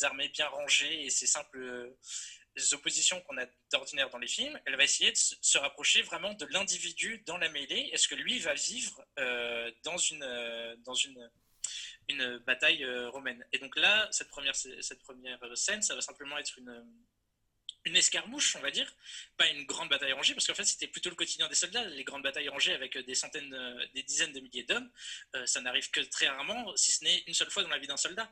armées 0.02 0.28
bien 0.28 0.46
rangées 0.46 1.06
et 1.06 1.10
ces 1.10 1.26
simples 1.26 1.96
oppositions 2.72 3.20
qu'on 3.22 3.36
a 3.38 3.46
d'ordinaire 3.70 4.10
dans 4.10 4.18
les 4.18 4.26
films, 4.26 4.58
elle 4.64 4.76
va 4.76 4.84
essayer 4.84 5.12
de 5.12 5.16
se 5.16 5.58
rapprocher 5.58 6.02
vraiment 6.02 6.32
de 6.34 6.46
l'individu 6.46 7.22
dans 7.26 7.38
la 7.38 7.48
mêlée. 7.50 7.90
Est-ce 7.92 8.08
que 8.08 8.14
lui 8.14 8.38
va 8.38 8.54
vivre 8.54 9.04
euh, 9.18 9.70
dans, 9.84 9.98
une, 9.98 10.22
euh, 10.22 10.76
dans 10.84 10.94
une, 10.94 11.30
une 12.08 12.38
bataille 12.38 12.84
euh, 12.84 13.10
romaine? 13.10 13.44
Et 13.52 13.58
donc 13.58 13.76
là, 13.76 14.08
cette 14.10 14.28
première, 14.28 14.56
cette 14.56 15.00
première 15.00 15.38
scène, 15.56 15.82
ça 15.82 15.94
va 15.94 16.00
simplement 16.00 16.38
être 16.38 16.58
une, 16.58 16.84
une 17.86 17.96
escarmouche, 17.96 18.56
on 18.56 18.60
va 18.60 18.70
dire, 18.70 18.92
pas 19.36 19.46
une 19.48 19.64
grande 19.64 19.88
bataille 19.88 20.12
rangée, 20.12 20.34
parce 20.34 20.46
qu'en 20.46 20.54
fait 20.54 20.64
c'était 20.64 20.88
plutôt 20.88 21.08
le 21.08 21.14
quotidien 21.14 21.48
des 21.48 21.54
soldats. 21.54 21.84
Les 21.84 22.04
grandes 22.04 22.22
batailles 22.22 22.48
rangées 22.48 22.74
avec 22.74 22.98
des 22.98 23.14
centaines, 23.14 23.54
euh, 23.54 23.86
des 23.94 24.02
dizaines 24.02 24.32
de 24.32 24.40
milliers 24.40 24.64
d'hommes, 24.64 24.90
euh, 25.36 25.46
ça 25.46 25.60
n'arrive 25.60 25.90
que 25.90 26.00
très 26.00 26.28
rarement, 26.28 26.76
si 26.76 26.90
ce 26.90 27.04
n'est 27.04 27.22
une 27.28 27.34
seule 27.34 27.50
fois 27.50 27.62
dans 27.62 27.68
la 27.68 27.78
vie 27.78 27.86
d'un 27.86 27.96
soldat. 27.96 28.30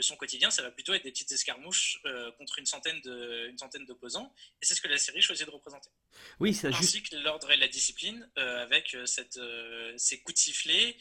son 0.00 0.16
quotidien, 0.16 0.50
ça 0.50 0.62
va 0.62 0.70
plutôt 0.70 0.94
être 0.94 1.02
des 1.02 1.10
petites 1.10 1.32
escarmouches 1.32 2.00
euh, 2.06 2.30
contre 2.32 2.60
une 2.60 2.66
centaine 2.66 3.00
de, 3.00 3.48
une 3.50 3.58
centaine 3.58 3.84
d'opposants, 3.84 4.32
et 4.62 4.66
c'est 4.66 4.74
ce 4.74 4.80
que 4.80 4.88
la 4.88 4.98
série 4.98 5.20
choisit 5.20 5.44
de 5.44 5.50
représenter. 5.50 5.90
Oui, 6.38 6.54
ça 6.54 6.68
Ainsi 6.68 7.02
que 7.02 7.16
l'ordre 7.16 7.50
et 7.50 7.56
la 7.56 7.68
discipline, 7.68 8.30
avec 8.36 8.96
cette, 9.06 9.40
ces 9.96 10.20
coups 10.20 10.34
de 10.34 10.38
sifflet, 10.38 10.96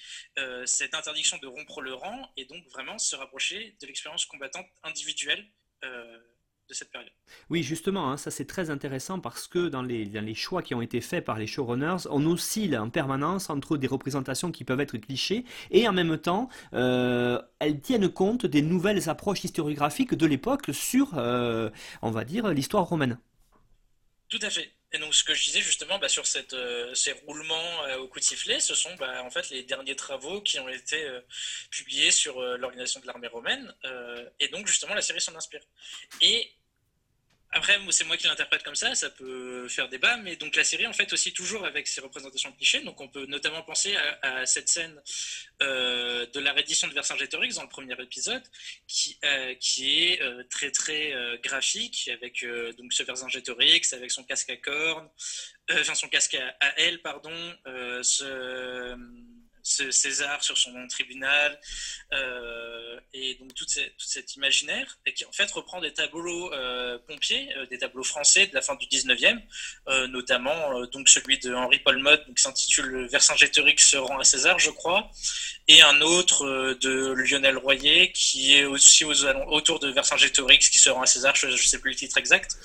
cette 0.65 0.95
interdiction 0.95 1.37
de 1.37 1.47
rompre 1.47 1.81
le 1.81 1.93
rang, 1.93 2.33
et 2.37 2.45
donc 2.45 2.65
vraiment 2.69 2.97
se 2.97 3.15
rapprocher 3.15 3.75
de 3.79 3.85
l'expérience 3.85 4.25
combattante 4.25 4.67
individuelle 4.83 5.47
de 6.73 6.77
cette 6.77 6.91
période. 6.91 7.11
Oui, 7.49 7.63
justement, 7.63 8.11
hein, 8.11 8.17
ça 8.17 8.31
c'est 8.31 8.45
très 8.45 8.69
intéressant 8.69 9.19
parce 9.19 9.47
que 9.47 9.67
dans 9.67 9.81
les, 9.81 10.05
dans 10.05 10.23
les 10.23 10.35
choix 10.35 10.61
qui 10.61 10.75
ont 10.75 10.81
été 10.81 11.01
faits 11.01 11.23
par 11.23 11.37
les 11.37 11.47
showrunners, 11.47 12.07
on 12.09 12.25
oscille 12.25 12.77
en 12.77 12.89
permanence 12.89 13.49
entre 13.49 13.77
des 13.77 13.87
représentations 13.87 14.51
qui 14.51 14.63
peuvent 14.63 14.81
être 14.81 14.97
clichés 14.97 15.45
et 15.71 15.87
en 15.87 15.93
même 15.93 16.17
temps, 16.17 16.49
euh, 16.73 17.41
elles 17.59 17.79
tiennent 17.81 18.09
compte 18.09 18.45
des 18.45 18.61
nouvelles 18.61 19.09
approches 19.09 19.43
historiographiques 19.43 20.13
de 20.13 20.25
l'époque 20.25 20.69
sur, 20.73 21.17
euh, 21.17 21.69
on 22.01 22.11
va 22.11 22.23
dire, 22.23 22.47
l'histoire 22.49 22.85
romaine. 22.85 23.19
Tout 24.29 24.39
à 24.41 24.49
fait. 24.49 24.71
Et 24.95 24.99
donc, 24.99 25.15
ce 25.15 25.23
que 25.23 25.33
je 25.33 25.43
disais 25.45 25.61
justement 25.61 25.97
bah, 25.97 26.07
sur 26.07 26.27
cette, 26.27 26.53
euh, 26.53 26.93
ces 26.93 27.13
roulements 27.13 27.81
au 27.99 28.07
coup 28.07 28.19
de 28.19 28.23
sifflet, 28.23 28.59
ce 28.59 28.75
sont 28.75 28.93
bah, 28.99 29.23
en 29.23 29.29
fait 29.31 29.49
les 29.49 29.63
derniers 29.63 29.95
travaux 29.95 30.41
qui 30.41 30.59
ont 30.59 30.69
été 30.69 31.07
publiés 31.71 32.11
sur 32.11 32.39
l'organisation 32.57 32.99
de 32.99 33.07
l'armée 33.07 33.27
romaine. 33.27 33.73
et 34.39 34.47
donc, 34.49 34.67
justement, 34.67 34.93
la 34.93 35.01
série 35.01 35.21
s'en 35.21 35.35
inspire. 35.35 35.61
Et 36.21 36.51
après, 37.55 37.79
c'est 37.91 38.03
moi 38.03 38.17
qui 38.17 38.25
l'interprète 38.25 38.63
comme 38.63 38.75
ça, 38.75 38.95
ça 38.95 39.11
peut 39.11 39.67
faire 39.67 39.87
débat, 39.87 40.17
mais 40.17 40.35
donc 40.35 40.55
la 40.55 40.63
série, 40.63 40.87
en 40.87 40.93
fait, 40.93 41.13
aussi 41.13 41.33
toujours 41.33 41.65
avec 41.65 41.87
ses 41.87 42.01
représentations 42.01 42.51
clichés. 42.51 42.81
Donc, 42.81 42.99
on 42.99 43.07
peut 43.07 43.25
notamment 43.27 43.61
penser 43.61 43.95
à, 44.23 44.45
cette 44.47 44.69
scène 44.69 44.99
euh, 45.61 46.25
de 46.25 46.39
la 46.39 46.51
reddition 46.51 46.87
de 46.87 46.93
Vercingétorix 46.93 47.55
dans 47.55 47.61
le 47.61 47.69
premier 47.69 47.93
épisode, 48.01 48.41
qui, 48.87 49.19
euh, 49.23 49.53
qui 49.55 50.03
est 50.03 50.21
euh, 50.21 50.43
très 50.49 50.71
très 50.71 51.13
graphique, 51.43 52.09
avec 52.11 52.43
donc 52.77 52.91
ce 52.91 53.03
Vercingétorix, 53.03 53.93
avec 53.93 54.09
son 54.09 54.23
casque 54.23 54.49
à 54.49 54.57
cornes, 54.57 55.09
enfin 55.71 55.95
son 55.95 56.09
casque 56.09 56.35
à, 56.35 56.55
à 56.59 56.79
aile, 56.79 57.01
pardon, 57.01 57.55
ce 58.01 58.97
César 59.63 60.43
sur 60.43 60.57
son 60.57 60.87
tribunal, 60.87 61.59
euh, 62.11 62.99
et 63.13 63.35
donc 63.35 63.53
tout, 63.53 63.65
cet 63.97 64.35
imaginaire, 64.35 64.99
et 65.05 65.13
qui 65.13 65.23
en 65.23 65.31
fait 65.31 65.49
reprend 65.51 65.79
des 65.79 65.93
tableaux 65.93 66.53
euh, 66.53 66.97
pompiers, 67.07 67.49
euh, 67.55 67.65
des 67.67 67.77
tableaux 67.77 68.03
français 68.03 68.47
de 68.47 68.53
la 68.53 68.61
fin 68.61 68.75
du 68.75 68.85
19e, 68.87 69.41
notamment 70.09 70.85
donc 70.87 71.07
celui 71.07 71.39
de 71.39 71.53
Henri 71.53 71.79
Paul 71.79 71.97
Mode, 71.99 72.23
qui 72.35 72.41
s'intitule 72.41 73.07
Vercingétorix 73.07 73.79
se 73.79 73.97
rend 73.97 74.19
à 74.19 74.23
César, 74.23 74.59
je 74.59 74.69
crois, 74.69 75.09
et 75.67 75.81
un 75.81 76.01
autre 76.01 76.73
de 76.81 77.13
Lionel 77.13 77.57
Royer, 77.57 78.11
qui 78.11 78.55
est 78.55 78.65
aussi 78.65 79.05
autour 79.05 79.79
de 79.79 79.89
Vercingétorix 79.89 80.69
qui 80.69 80.77
se 80.77 80.89
rend 80.89 81.01
à 81.01 81.05
César, 81.05 81.35
je 81.35 81.47
ne 81.47 81.55
sais 81.55 81.79
plus 81.79 81.91
le 81.91 81.95
titre 81.95 82.17
exact, 82.17 82.57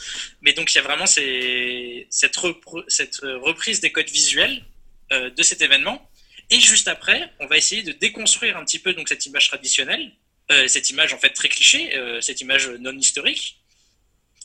mais 0.43 0.53
donc 0.53 0.73
il 0.73 0.77
y 0.77 0.79
a 0.79 0.83
vraiment 0.83 1.07
cette, 1.07 2.07
cette 2.11 2.37
reprise 2.37 3.81
des 3.81 3.93
codes 3.93 4.11
visuels 4.11 4.65
de 5.11 5.43
cet 5.43 5.63
événement 5.63 6.09
et 6.51 6.61
juste 6.61 6.89
après, 6.89 7.31
on 7.41 7.47
va 7.47 7.57
essayer 7.57 7.83
de 7.83 7.93
déconstruire 7.93 8.57
un 8.57 8.65
petit 8.65 8.79
peu 8.79 8.95
donc 8.95 9.09
cette 9.09 9.27
image 9.27 9.49
traditionnelle, 9.49 10.13
euh, 10.51 10.67
cette 10.67 10.89
image 10.89 11.13
en 11.13 11.19
fait 11.19 11.31
très 11.31 11.49
cliché, 11.49 11.95
euh, 11.95 12.23
cette 12.23 12.41
image 12.41 12.69
non 12.81 12.97
historique 12.97 13.61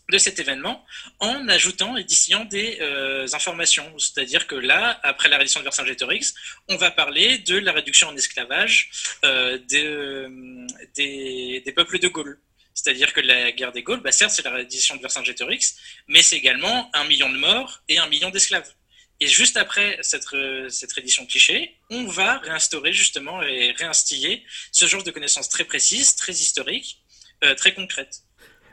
de 0.09 0.17
cet 0.17 0.37
événement, 0.37 0.85
en 1.19 1.47
ajoutant 1.47 1.95
et 1.95 2.03
distillant 2.03 2.43
des 2.43 2.77
euh, 2.81 3.25
informations. 3.31 3.97
C'est-à-dire 3.97 4.47
que 4.47 4.55
là, 4.55 4.99
après 5.01 5.29
la 5.29 5.37
reddition 5.37 5.61
de 5.61 5.63
Vercingétorix, 5.63 6.33
on 6.67 6.75
va 6.75 6.91
parler 6.91 7.37
de 7.37 7.57
la 7.57 7.71
réduction 7.71 8.09
en 8.09 8.15
esclavage 8.17 8.91
des, 9.69 10.27
des, 10.93 11.71
peuples 11.73 11.99
de 11.99 12.09
Gaule. 12.09 12.37
C'est-à-dire 12.73 13.13
que 13.13 13.21
la 13.21 13.53
guerre 13.53 13.71
des 13.71 13.81
Gaules, 13.81 14.01
bah 14.01 14.11
certes, 14.11 14.31
c'est 14.31 14.43
la 14.43 14.51
reddition 14.51 14.97
de 14.97 15.01
Vercingétorix, 15.01 15.77
mais 16.07 16.21
c'est 16.21 16.35
également 16.35 16.93
un 16.93 17.05
million 17.05 17.29
de 17.29 17.37
morts 17.37 17.81
et 17.87 17.97
un 17.97 18.07
million 18.07 18.29
d'esclaves. 18.29 18.69
Et 19.23 19.27
juste 19.27 19.55
après 19.55 19.97
cette, 20.01 20.25
cette 20.67 20.91
réédition 20.91 21.25
cliché, 21.25 21.77
on 21.89 22.03
va 22.07 22.39
réinstaurer 22.39 22.91
justement 22.91 23.41
et 23.41 23.71
réinstiller 23.71 24.43
ce 24.73 24.85
genre 24.85 25.01
de 25.01 25.11
connaissances 25.11 25.47
très 25.47 25.63
précises, 25.63 26.17
très 26.17 26.33
historiques, 26.33 27.01
euh, 27.45 27.55
très 27.55 27.73
concrètes. 27.73 28.23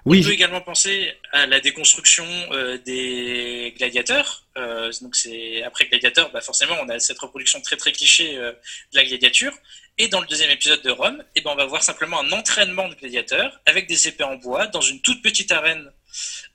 Oui. 0.06 0.22
On 0.22 0.24
peut 0.24 0.32
également 0.32 0.60
penser 0.60 1.14
à 1.30 1.46
la 1.46 1.60
déconstruction 1.60 2.26
euh, 2.50 2.78
des 2.78 3.72
gladiateurs. 3.78 4.48
Euh, 4.58 4.90
donc 5.02 5.14
c'est 5.14 5.62
après 5.62 5.86
gladiateur, 5.86 6.32
bah 6.32 6.40
forcément 6.40 6.74
on 6.82 6.88
a 6.88 6.98
cette 6.98 7.20
reproduction 7.20 7.60
très 7.60 7.76
très 7.76 7.92
cliché 7.92 8.34
de 8.34 8.56
la 8.94 9.04
gladiature. 9.04 9.56
Et 9.98 10.08
dans 10.08 10.20
le 10.20 10.26
deuxième 10.26 10.50
épisode 10.50 10.82
de 10.82 10.90
Rome, 10.90 11.20
et 11.20 11.24
eh 11.36 11.40
ben 11.42 11.52
on 11.52 11.56
va 11.56 11.66
voir 11.66 11.84
simplement 11.84 12.18
un 12.18 12.32
entraînement 12.32 12.88
de 12.88 12.96
gladiateurs 12.96 13.60
avec 13.66 13.86
des 13.86 14.08
épées 14.08 14.24
en 14.24 14.34
bois 14.34 14.66
dans 14.66 14.80
une 14.80 15.00
toute 15.00 15.22
petite 15.22 15.52
arène 15.52 15.92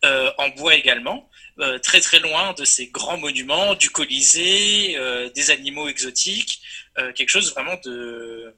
en 0.03 0.49
bois 0.49 0.75
également, 0.75 1.29
euh, 1.59 1.79
très 1.79 2.01
très 2.01 2.19
loin 2.19 2.51
de 2.51 2.65
ces 2.65 2.87
grands 2.87 3.17
monuments, 3.17 3.75
du 3.75 3.89
Colisée, 3.89 4.97
euh, 4.97 5.29
des 5.29 5.51
animaux 5.51 5.87
exotiques, 5.87 6.61
euh, 6.97 7.13
quelque 7.13 7.29
chose 7.29 7.53
vraiment 7.53 7.79
de, 7.85 8.53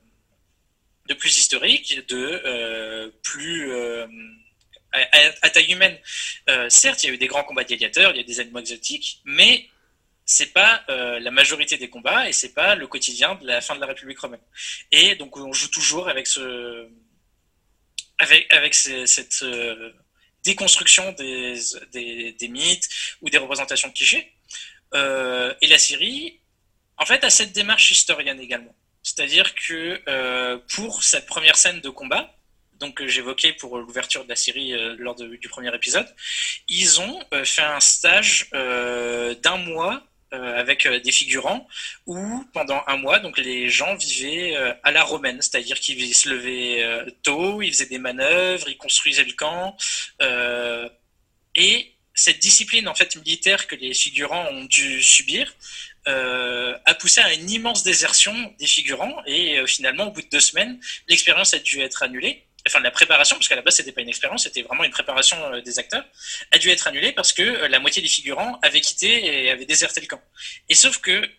de 1.08 1.14
plus 1.14 1.38
historique, 1.38 2.08
de 2.08 3.14
plus 3.22 3.72
à, 4.94 5.50
taille 5.52 5.74
humaine. 5.74 5.96
certes, 6.70 7.04
il 7.04 7.08
y 7.08 7.10
a 7.12 7.14
eu 7.14 7.18
des 7.20 7.28
grands 7.28 7.44
combats 7.44 7.64
de 7.64 7.68
gladiateurs, 7.68 8.12
il 8.16 8.18
y 8.18 8.22
a 8.22 8.24
des 8.24 8.40
animaux 8.40 8.60
exotiques, 8.60 9.22
mais 9.26 9.68
c'est 10.26 10.52
pas 10.54 10.84
la 10.88 11.32
majorité 11.32 11.78
des 11.78 11.90
combats 11.90 12.28
et 12.28 12.34
c'est 12.34 12.54
pas 12.56 12.74
le 12.74 12.88
quotidien 12.88 13.36
de 13.36 13.46
la 13.46 13.62
fin 13.62 13.76
de 13.76 13.80
la 13.80 13.86
République 13.88 14.20
romaine. 14.20 14.42
Et 14.92 15.14
donc 15.16 15.38
on 15.38 15.54
joue 15.54 15.70
toujours 15.70 16.10
avec 16.10 16.26
ce 16.26 16.88
avec 18.18 18.52
avec 18.52 18.74
cette 18.74 19.44
déconstruction 20.52 21.06
des, 21.14 21.60
des, 22.42 22.48
mythes 22.48 22.88
ou 23.22 23.30
des 23.30 23.38
représentations 23.38 23.90
de 23.90 23.94
clichés. 23.94 24.24
et 24.94 25.68
la 25.68 25.78
Syrie, 25.78 26.40
en 26.98 27.06
fait, 27.06 27.24
a 27.24 27.30
cette 27.30 27.54
démarche 27.54 27.92
historienne 27.92 28.40
également. 28.40 28.76
C'est-à-dire 29.08 29.56
que 29.56 30.02
euh, 30.10 30.58
pour 30.76 31.04
cette 31.04 31.26
première 31.28 31.56
scène 31.56 31.80
de 31.80 31.90
combat, 31.90 32.34
donc 32.74 32.96
que 32.96 33.08
j'évoquais 33.08 33.54
pour 33.54 33.78
l'ouverture 33.78 34.24
de 34.26 34.30
la 34.30 34.36
série 34.36 34.74
euh, 34.74 34.96
lors 35.00 35.16
du 35.16 35.48
premier 35.48 35.74
épisode, 35.74 36.08
ils 36.68 37.00
ont 37.00 37.24
euh, 37.34 37.46
fait 37.46 37.64
un 37.64 37.80
stage 37.80 38.50
d'un 38.52 39.58
mois 39.58 40.04
avec 40.32 40.88
des 40.88 41.12
figurants 41.12 41.68
où 42.06 42.44
pendant 42.54 42.84
un 42.88 42.98
mois, 42.98 43.20
donc 43.20 43.38
les 43.38 43.70
gens 43.70 43.96
vivaient 43.96 44.56
à 44.84 44.92
la 44.92 45.04
romaine, 45.04 45.42
c'est-à-dire 45.42 45.80
qu'ils 45.80 46.16
se 46.16 46.30
levaient 46.30 46.86
tôt, 47.24 47.62
ils 47.62 47.72
faisaient 47.72 47.86
des 47.86 47.98
manœuvres, 47.98 48.68
ils 48.68 48.78
construisaient 48.78 49.24
le 49.24 49.34
camp 49.34 49.78
et 51.56 51.94
cette 52.18 52.40
discipline 52.40 52.88
en 52.88 52.96
fait 52.96 53.16
militaire 53.16 53.68
que 53.68 53.76
les 53.76 53.94
figurants 53.94 54.48
ont 54.52 54.66
dû 54.66 55.04
subir 55.04 55.54
euh, 56.08 56.76
a 56.86 56.96
poussé 56.96 57.22
à 57.22 57.32
une 57.34 57.50
immense 57.50 57.84
désertion 57.84 58.34
des 58.60 58.66
figurants 58.66 59.22
et 59.26 59.60
euh, 59.60 59.68
finalement 59.68 60.08
au 60.08 60.12
bout 60.12 60.24
de 60.24 60.30
deux 60.30 60.40
semaines 60.40 60.80
l'expérience 61.08 61.54
a 61.54 61.60
dû 61.60 61.80
être 61.82 62.02
annulée 62.02 62.47
enfin 62.68 62.80
la 62.82 62.92
préparation 62.92 63.36
parce 63.36 63.48
qu'à 63.48 63.56
la 63.56 63.62
base 63.62 63.76
c'était 63.76 63.92
pas 63.92 64.02
une 64.02 64.10
expérience 64.10 64.44
c'était 64.44 64.62
vraiment 64.62 64.84
une 64.84 64.92
préparation 64.92 65.38
euh, 65.54 65.62
des 65.62 65.80
acteurs 65.80 66.06
a 66.52 66.58
dû 66.58 66.70
être 66.70 66.88
annulée 66.88 67.12
parce 67.12 67.34
que 67.34 67.44
la 67.44 67.80
moitié 67.80 68.02
des 68.02 68.08
figurants 68.08 68.60
avaient 68.62 68.82
quitté 68.82 69.44
et 69.46 69.52
avaient 69.52 69.66
déserté 69.66 70.02
le 70.02 70.08
camp 70.08 70.22
et 70.70 70.76
sauf 70.76 71.00
que 71.00 71.30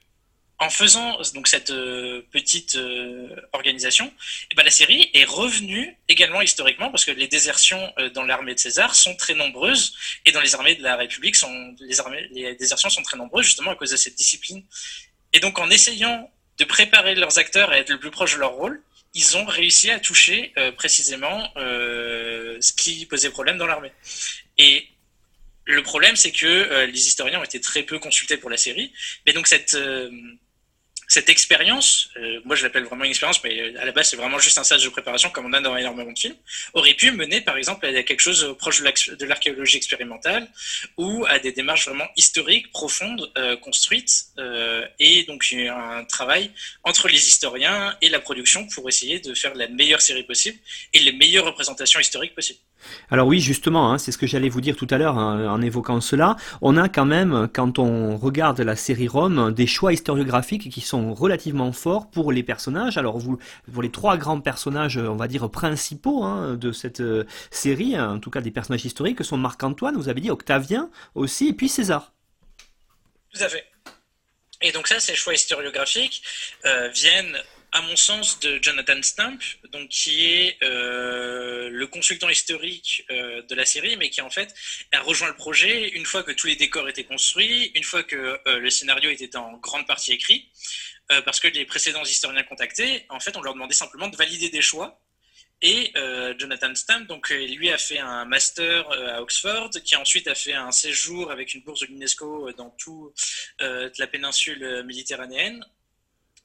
en 0.60 0.70
faisant 0.70 1.18
donc 1.34 1.46
cette 1.46 1.70
euh, 1.70 2.26
petite 2.32 2.74
euh, 2.74 3.28
organisation, 3.52 4.12
eh 4.50 4.54
ben, 4.56 4.64
la 4.64 4.70
série 4.70 5.08
est 5.14 5.24
revenue 5.24 5.96
également 6.08 6.42
historiquement 6.42 6.90
parce 6.90 7.04
que 7.04 7.12
les 7.12 7.28
désertions 7.28 7.92
euh, 7.98 8.10
dans 8.10 8.24
l'armée 8.24 8.54
de 8.54 8.58
César 8.58 8.94
sont 8.94 9.14
très 9.14 9.34
nombreuses 9.34 9.94
et 10.26 10.32
dans 10.32 10.40
les 10.40 10.54
armées 10.56 10.74
de 10.74 10.82
la 10.82 10.96
République 10.96 11.36
les 12.32 12.54
désertions 12.56 12.90
sont 12.90 13.02
très 13.02 13.16
nombreuses 13.16 13.46
justement 13.46 13.70
à 13.70 13.76
cause 13.76 13.92
de 13.92 13.96
cette 13.96 14.16
discipline. 14.16 14.64
Et 15.32 15.38
donc 15.38 15.58
en 15.58 15.70
essayant 15.70 16.28
de 16.58 16.64
préparer 16.64 17.14
leurs 17.14 17.38
acteurs 17.38 17.70
à 17.70 17.78
être 17.78 17.90
le 17.90 18.00
plus 18.00 18.10
proche 18.10 18.34
de 18.34 18.40
leur 18.40 18.52
rôle, 18.52 18.82
ils 19.14 19.36
ont 19.36 19.44
réussi 19.44 19.90
à 19.90 19.98
toucher 20.00 20.52
précisément 20.76 21.50
ce 21.56 22.72
qui 22.72 23.06
posait 23.06 23.30
problème 23.30 23.58
dans 23.58 23.66
l'armée. 23.66 23.92
Et 24.58 24.86
le 25.64 25.82
problème, 25.82 26.16
c'est 26.16 26.32
que 26.32 26.84
les 26.84 27.06
historiens 27.06 27.40
ont 27.40 27.44
été 27.44 27.60
très 27.60 27.82
peu 27.82 27.98
consultés 27.98 28.36
pour 28.36 28.50
la 28.50 28.56
série, 28.56 28.92
mais 29.26 29.32
donc 29.32 29.46
cette 29.46 29.76
cette 31.08 31.30
expérience, 31.30 32.10
euh, 32.18 32.40
moi 32.44 32.54
je 32.54 32.62
l'appelle 32.62 32.84
vraiment 32.84 33.04
une 33.04 33.10
expérience, 33.10 33.42
mais 33.42 33.58
euh, 33.58 33.80
à 33.80 33.86
la 33.86 33.92
base 33.92 34.10
c'est 34.10 34.16
vraiment 34.16 34.38
juste 34.38 34.58
un 34.58 34.62
stage 34.62 34.84
de 34.84 34.90
préparation 34.90 35.30
comme 35.30 35.46
on 35.46 35.54
a 35.54 35.60
dans 35.60 35.74
énormément 35.74 36.12
de 36.12 36.18
films, 36.18 36.36
aurait 36.74 36.92
pu 36.92 37.10
mener 37.12 37.40
par 37.40 37.56
exemple 37.56 37.86
à 37.86 38.02
quelque 38.02 38.20
chose 38.20 38.54
proche 38.58 38.82
de 38.82 39.24
l'archéologie 39.24 39.78
expérimentale 39.78 40.46
ou 40.98 41.24
à 41.26 41.38
des 41.38 41.52
démarches 41.52 41.86
vraiment 41.86 42.08
historiques, 42.16 42.70
profondes, 42.70 43.32
euh, 43.38 43.56
construites, 43.56 44.26
et 44.98 45.24
donc 45.24 45.44
un 45.52 46.04
travail 46.04 46.50
entre 46.84 47.08
les 47.08 47.26
historiens 47.26 47.96
et 48.02 48.08
la 48.08 48.20
production 48.20 48.66
pour 48.68 48.88
essayer 48.88 49.18
de 49.18 49.32
faire 49.34 49.54
la 49.54 49.68
meilleure 49.68 50.00
série 50.00 50.24
possible 50.24 50.58
et 50.92 51.00
les 51.00 51.12
meilleures 51.12 51.46
représentations 51.46 52.00
historiques 52.00 52.34
possibles. 52.34 52.60
Alors 53.10 53.26
oui, 53.26 53.40
justement, 53.40 53.92
hein, 53.92 53.98
c'est 53.98 54.12
ce 54.12 54.18
que 54.18 54.26
j'allais 54.26 54.48
vous 54.48 54.60
dire 54.60 54.76
tout 54.76 54.86
à 54.90 54.98
l'heure 54.98 55.18
hein, 55.18 55.48
en 55.48 55.60
évoquant 55.60 56.00
cela. 56.00 56.36
On 56.60 56.76
a 56.76 56.88
quand 56.88 57.04
même, 57.04 57.48
quand 57.52 57.78
on 57.78 58.16
regarde 58.16 58.60
la 58.60 58.76
série 58.76 59.08
Rome, 59.08 59.52
des 59.52 59.66
choix 59.66 59.92
historiographiques 59.92 60.70
qui 60.70 60.80
sont 60.80 61.14
relativement 61.14 61.72
forts 61.72 62.10
pour 62.10 62.32
les 62.32 62.42
personnages. 62.42 62.98
Alors 62.98 63.18
vous, 63.18 63.38
pour 63.72 63.82
les 63.82 63.90
trois 63.90 64.16
grands 64.16 64.40
personnages, 64.40 64.98
on 64.98 65.16
va 65.16 65.28
dire 65.28 65.50
principaux 65.50 66.24
hein, 66.24 66.54
de 66.54 66.72
cette 66.72 67.00
euh, 67.00 67.24
série, 67.50 67.98
en 67.98 68.18
tout 68.18 68.30
cas 68.30 68.40
des 68.40 68.50
personnages 68.50 68.84
historiques, 68.84 69.24
sont 69.24 69.36
Marc-Antoine, 69.36 69.96
vous 69.96 70.08
avez 70.08 70.20
dit 70.20 70.30
Octavien 70.30 70.90
aussi, 71.14 71.48
et 71.48 71.52
puis 71.52 71.68
César. 71.68 72.12
Tout 73.32 73.42
à 73.42 73.48
fait. 73.48 73.64
Et 74.60 74.72
donc 74.72 74.88
ça, 74.88 74.98
ces 74.98 75.14
choix 75.14 75.34
historiographiques 75.34 76.22
euh, 76.64 76.88
viennent 76.88 77.36
à 77.72 77.82
mon 77.82 77.96
sens, 77.96 78.40
de 78.40 78.58
Jonathan 78.62 79.02
Stamp, 79.02 79.38
donc 79.72 79.88
qui 79.88 80.24
est 80.24 80.56
euh, 80.62 81.68
le 81.70 81.86
consultant 81.86 82.28
historique 82.28 83.04
euh, 83.10 83.42
de 83.42 83.54
la 83.54 83.66
série, 83.66 83.96
mais 83.96 84.10
qui 84.10 84.20
en 84.20 84.30
fait 84.30 84.54
a 84.92 85.00
rejoint 85.00 85.28
le 85.28 85.36
projet 85.36 85.88
une 85.90 86.06
fois 86.06 86.22
que 86.22 86.32
tous 86.32 86.46
les 86.46 86.56
décors 86.56 86.88
étaient 86.88 87.04
construits, 87.04 87.70
une 87.74 87.84
fois 87.84 88.02
que 88.02 88.40
euh, 88.46 88.58
le 88.58 88.70
scénario 88.70 89.10
était 89.10 89.36
en 89.36 89.58
grande 89.58 89.86
partie 89.86 90.12
écrit, 90.12 90.48
parce 91.24 91.40
que 91.40 91.48
les 91.48 91.64
précédents 91.64 92.02
historiens 92.02 92.42
contactés, 92.42 93.06
en 93.08 93.18
fait, 93.18 93.34
on 93.34 93.40
leur 93.40 93.54
demandait 93.54 93.72
simplement 93.74 94.08
de 94.08 94.16
valider 94.16 94.50
des 94.50 94.60
choix. 94.60 95.00
Et 95.62 95.90
Jonathan 96.36 96.74
Stamp, 96.74 97.06
donc 97.06 97.30
lui 97.30 97.70
a 97.70 97.78
fait 97.78 97.98
un 97.98 98.26
master 98.26 98.86
à 98.90 99.22
Oxford, 99.22 99.70
qui 99.86 99.96
ensuite 99.96 100.28
a 100.28 100.34
fait 100.34 100.52
un 100.52 100.70
séjour 100.70 101.30
avec 101.30 101.54
une 101.54 101.62
bourse 101.62 101.80
de 101.80 101.86
l'UNESCO 101.86 102.52
dans 102.52 102.68
toute 102.78 103.14
la 103.58 104.06
péninsule 104.06 104.84
méditerranéenne, 104.84 105.64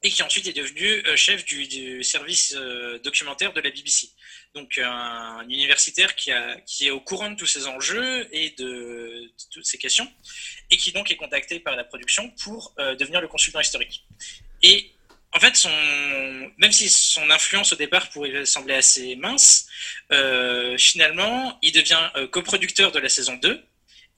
et 0.04 0.10
qui 0.10 0.22
ensuite 0.22 0.46
est 0.46 0.52
devenu 0.52 0.86
euh, 0.86 1.16
chef 1.16 1.44
du, 1.46 2.04
service 2.04 2.54
euh, 2.56 2.98
documentaire 2.98 3.54
de 3.54 3.60
la 3.60 3.70
BBC. 3.70 4.10
Donc 4.54 4.78
un, 4.78 5.42
universitaire 5.48 6.14
qui, 6.14 6.30
est 6.30 6.90
au 6.90 7.00
courant 7.00 7.30
de 7.30 7.36
tous 7.36 7.46
ces 7.46 7.66
enjeux 7.66 8.28
et 8.30 8.50
de, 8.50 9.32
toutes 9.50 9.64
ces 9.64 9.78
questions, 9.78 10.06
et 10.70 10.76
qui 10.76 10.92
donc 10.92 11.10
est 11.10 11.16
contacté 11.16 11.58
par 11.58 11.74
la 11.74 11.84
production 11.84 12.30
pour 12.42 12.74
euh, 12.78 12.94
devenir 12.94 13.20
le 13.22 13.28
consultant 13.28 13.60
historique. 13.60 14.04
Et 14.62 14.92
en 15.32 15.40
fait, 15.40 15.66
même 16.58 16.70
si 16.70 16.88
son 16.88 17.28
influence 17.30 17.72
au 17.72 17.76
départ 17.76 18.08
pourrait 18.10 18.46
sembler 18.46 18.74
assez 18.74 19.16
mince, 19.16 19.66
finalement, 20.78 21.58
il 21.60 21.72
devient 21.72 22.08
coproducteur 22.30 22.92
de 22.92 23.00
la 23.00 23.08
saison 23.08 23.34
2 23.34 23.60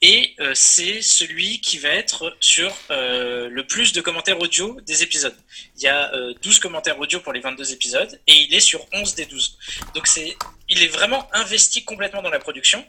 et 0.01 0.35
euh, 0.39 0.51
c'est 0.53 1.01
celui 1.01 1.59
qui 1.59 1.79
va 1.79 1.89
être 1.89 2.35
sur 2.39 2.71
euh, 2.91 3.49
le 3.49 3.65
plus 3.65 3.93
de 3.93 4.01
commentaires 4.01 4.39
audio 4.39 4.79
des 4.81 5.01
épisodes. 5.01 5.35
Il 5.75 5.81
y 5.81 5.87
a 5.87 6.11
12 6.43 6.57
euh, 6.57 6.61
commentaires 6.61 6.99
audio 6.99 7.19
pour 7.19 7.33
les 7.33 7.39
22 7.39 7.73
épisodes 7.73 8.21
et 8.27 8.33
il 8.33 8.53
est 8.53 8.59
sur 8.59 8.85
11 8.93 9.15
des 9.15 9.25
12. 9.25 9.57
Donc 9.95 10.05
c'est 10.05 10.37
il 10.69 10.83
est 10.83 10.87
vraiment 10.87 11.27
investi 11.33 11.83
complètement 11.83 12.21
dans 12.21 12.29
la 12.29 12.37
production. 12.37 12.85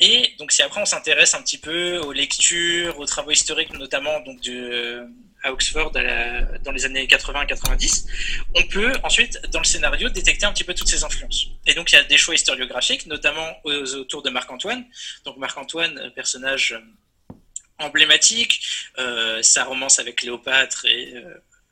Et 0.00 0.34
donc 0.38 0.50
si 0.50 0.62
après 0.62 0.80
on 0.80 0.86
s'intéresse 0.86 1.34
un 1.34 1.42
petit 1.42 1.58
peu 1.58 1.98
aux 1.98 2.12
lectures, 2.12 2.98
aux 2.98 3.06
travaux 3.06 3.32
historiques 3.32 3.72
notamment 3.74 4.20
donc 4.20 4.40
de 4.40 5.06
à 5.46 5.52
Oxford 5.52 5.92
dans 5.92 6.72
les 6.72 6.84
années 6.84 7.06
80-90, 7.06 8.06
on 8.54 8.62
peut 8.64 8.92
ensuite, 9.02 9.40
dans 9.52 9.60
le 9.60 9.64
scénario, 9.64 10.08
détecter 10.08 10.44
un 10.46 10.52
petit 10.52 10.64
peu 10.64 10.74
toutes 10.74 10.88
ces 10.88 11.04
influences. 11.04 11.48
Et 11.66 11.74
donc, 11.74 11.92
il 11.92 11.94
y 11.94 11.98
a 11.98 12.04
des 12.04 12.16
choix 12.16 12.34
historiographiques, 12.34 13.06
notamment 13.06 13.48
autour 13.64 14.22
de 14.22 14.30
Marc-Antoine. 14.30 14.84
Donc, 15.24 15.36
Marc-Antoine, 15.38 15.98
euh, 15.98 16.10
personnage 16.10 16.72
euh, 16.72 17.34
emblématique, 17.78 18.60
euh, 18.98 19.42
sa 19.42 19.64
romance 19.64 19.98
avec 19.98 20.16
Cléopâtre 20.16 20.86
et 20.86 21.14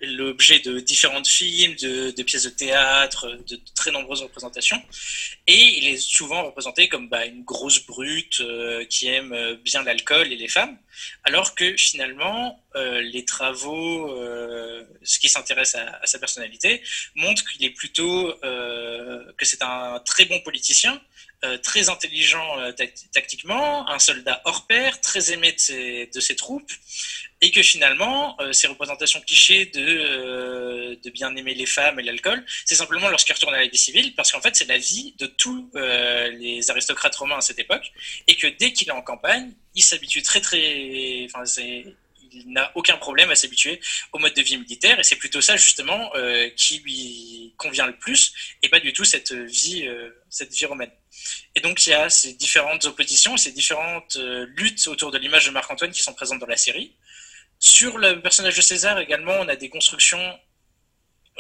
l'objet 0.06 0.60
de 0.60 0.80
différents 0.80 1.24
films, 1.24 1.74
de, 1.76 2.22
pièces 2.22 2.44
de 2.44 2.50
théâtre, 2.50 3.38
de, 3.48 3.58
très 3.74 3.90
nombreuses 3.90 4.22
représentations. 4.22 4.80
Et 5.46 5.78
il 5.78 5.88
est 5.88 5.98
souvent 5.98 6.44
représenté 6.44 6.88
comme 6.88 7.08
bah, 7.08 7.26
une 7.26 7.42
grosse 7.44 7.84
brute 7.84 8.40
euh, 8.40 8.84
qui 8.86 9.08
aime 9.08 9.32
euh, 9.32 9.56
bien 9.56 9.82
l'alcool 9.82 10.32
et 10.32 10.36
les 10.36 10.48
femmes, 10.48 10.76
alors 11.24 11.54
que 11.54 11.76
finalement, 11.76 12.62
euh, 12.76 13.00
les 13.00 13.24
travaux, 13.24 14.14
ce 15.02 15.18
qui 15.18 15.28
s'intéresse 15.28 15.74
à, 15.74 15.98
à, 16.02 16.06
sa 16.06 16.18
personnalité, 16.18 16.82
montrent 17.14 17.44
qu'il 17.44 17.64
est 17.64 17.70
plutôt, 17.70 18.34
que 18.42 19.44
c'est 19.44 19.62
un 19.62 20.00
très 20.04 20.24
bon 20.24 20.40
politicien, 20.40 21.00
très 21.62 21.88
intelligent 21.88 22.46
tactiquement, 23.12 23.88
un 23.88 23.98
soldat 23.98 24.40
hors 24.44 24.66
pair, 24.66 25.00
très 25.00 25.32
aimé 25.32 25.52
de 25.52 25.60
ses, 25.60 26.06
de 26.06 26.20
ses 26.20 26.36
troupes, 26.36 26.72
et 27.44 27.50
que 27.50 27.62
finalement, 27.62 28.40
euh, 28.40 28.52
ces 28.52 28.66
représentations 28.68 29.20
clichés 29.20 29.66
de, 29.66 29.80
euh, 29.80 30.96
de 31.02 31.10
bien 31.10 31.34
aimer 31.36 31.54
les 31.54 31.66
femmes 31.66 32.00
et 32.00 32.02
l'alcool, 32.02 32.44
c'est 32.64 32.74
simplement 32.74 33.08
lorsqu'il 33.08 33.34
retourne 33.34 33.54
à 33.54 33.60
la 33.60 33.66
vie 33.66 33.76
civile, 33.76 34.14
parce 34.14 34.32
qu'en 34.32 34.40
fait, 34.40 34.56
c'est 34.56 34.68
la 34.68 34.78
vie 34.78 35.14
de 35.18 35.26
tous 35.26 35.70
euh, 35.74 36.30
les 36.30 36.70
aristocrates 36.70 37.14
romains 37.16 37.36
à 37.36 37.42
cette 37.42 37.58
époque, 37.58 37.92
et 38.26 38.36
que 38.36 38.46
dès 38.46 38.72
qu'il 38.72 38.88
est 38.88 38.92
en 38.92 39.02
campagne, 39.02 39.52
il 39.74 39.84
s'habitue 39.84 40.22
très 40.22 40.40
très... 40.40 41.26
il 42.34 42.52
n'a 42.52 42.72
aucun 42.74 42.96
problème 42.96 43.30
à 43.30 43.34
s'habituer 43.34 43.80
au 44.12 44.18
mode 44.18 44.34
de 44.34 44.42
vie 44.42 44.58
militaire, 44.58 44.98
et 44.98 45.02
c'est 45.02 45.16
plutôt 45.16 45.40
ça 45.40 45.56
justement 45.56 46.10
qui 46.56 46.78
lui 46.80 47.54
convient 47.56 47.86
le 47.86 47.96
plus, 47.96 48.32
et 48.62 48.68
pas 48.68 48.80
du 48.80 48.92
tout 48.92 49.04
cette 49.04 49.32
vie, 49.32 49.88
cette 50.28 50.52
vie 50.52 50.66
romaine. 50.66 50.90
Et 51.54 51.60
donc 51.60 51.86
il 51.86 51.90
y 51.90 51.94
a 51.94 52.10
ces 52.10 52.34
différentes 52.34 52.84
oppositions, 52.86 53.36
ces 53.36 53.52
différentes 53.52 54.16
luttes 54.56 54.86
autour 54.88 55.10
de 55.10 55.18
l'image 55.18 55.46
de 55.46 55.50
Marc-Antoine 55.50 55.92
qui 55.92 56.02
sont 56.02 56.14
présentes 56.14 56.40
dans 56.40 56.46
la 56.46 56.56
série. 56.56 56.94
Sur 57.60 57.98
le 57.98 58.20
personnage 58.20 58.56
de 58.56 58.60
César 58.60 58.98
également, 58.98 59.34
on 59.40 59.48
a 59.48 59.56
des 59.56 59.70
constructions 59.70 60.38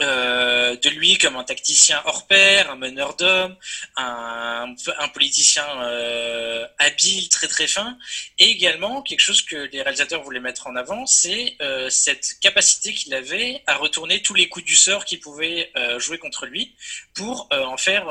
euh, 0.00 0.76
de 0.76 0.88
lui 0.88 1.18
comme 1.18 1.36
un 1.36 1.44
tacticien 1.44 2.02
hors 2.04 2.26
pair, 2.26 2.70
un 2.70 2.76
meneur 2.76 3.14
d'hommes, 3.14 3.56
un, 3.96 4.74
un, 4.98 5.08
politicien 5.08 5.64
euh, 5.82 6.66
habile, 6.78 7.28
très 7.28 7.46
très 7.46 7.68
fin, 7.68 7.96
et 8.38 8.50
également 8.50 9.02
quelque 9.02 9.20
chose 9.20 9.42
que 9.42 9.54
les 9.54 9.82
réalisateurs 9.82 10.22
voulaient 10.22 10.40
mettre 10.40 10.66
en 10.66 10.74
avant, 10.74 11.06
c'est 11.06 11.56
euh, 11.60 11.88
cette 11.90 12.40
capacité 12.40 12.92
qu'il 12.92 13.14
avait 13.14 13.62
à 13.66 13.76
retourner 13.76 14.20
tous 14.20 14.34
les 14.34 14.48
coups 14.48 14.64
du 14.64 14.74
sort 14.74 15.04
qui 15.04 15.16
pouvaient 15.16 15.70
euh, 15.76 16.00
jouer 16.00 16.18
contre 16.18 16.46
lui 16.46 16.74
pour 17.14 17.48
euh, 17.52 17.62
en 17.64 17.76
faire 17.76 18.06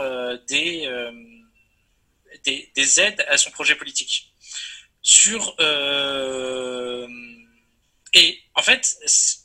des, 0.48 0.90
des, 2.46 2.72
des, 2.74 3.00
aides 3.02 3.26
à 3.28 3.38
son 3.38 3.52
projet 3.52 3.76
politique. 3.76 4.34
Sur 5.02 5.56
et 8.14 8.40
en 8.56 8.62
fait, 8.62 8.96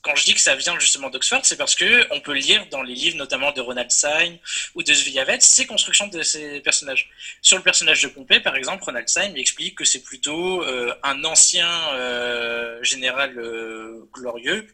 quand 0.02 0.14
je 0.14 0.24
dis 0.24 0.34
que 0.34 0.40
ça 0.40 0.54
vient 0.54 0.78
justement 0.78 1.08
d'Oxford, 1.08 1.40
c'est 1.42 1.56
parce 1.56 1.74
que 1.74 2.06
on 2.12 2.20
peut 2.20 2.34
lire 2.34 2.66
dans 2.70 2.82
les 2.82 2.94
livres, 2.94 3.16
notamment 3.16 3.50
de 3.52 3.62
Ronald 3.62 3.90
Syme 3.90 4.36
ou 4.74 4.82
de 4.82 4.92
Zviavet, 4.92 5.40
ces 5.40 5.66
constructions 5.66 6.08
de 6.08 6.22
ces 6.22 6.60
personnages. 6.60 7.08
Sur 7.40 7.56
le 7.56 7.62
personnage 7.62 8.02
de 8.02 8.08
Pompée, 8.08 8.40
par 8.40 8.56
exemple, 8.56 8.84
Ronald 8.84 9.08
Syme 9.08 9.36
explique 9.36 9.76
que 9.76 9.84
c'est 9.84 10.02
plutôt 10.02 10.62
euh, 10.62 10.94
un 11.02 11.24
ancien 11.24 11.70
euh, 11.94 12.82
général 12.82 13.38
euh, 13.38 14.06
glorieux 14.12 14.66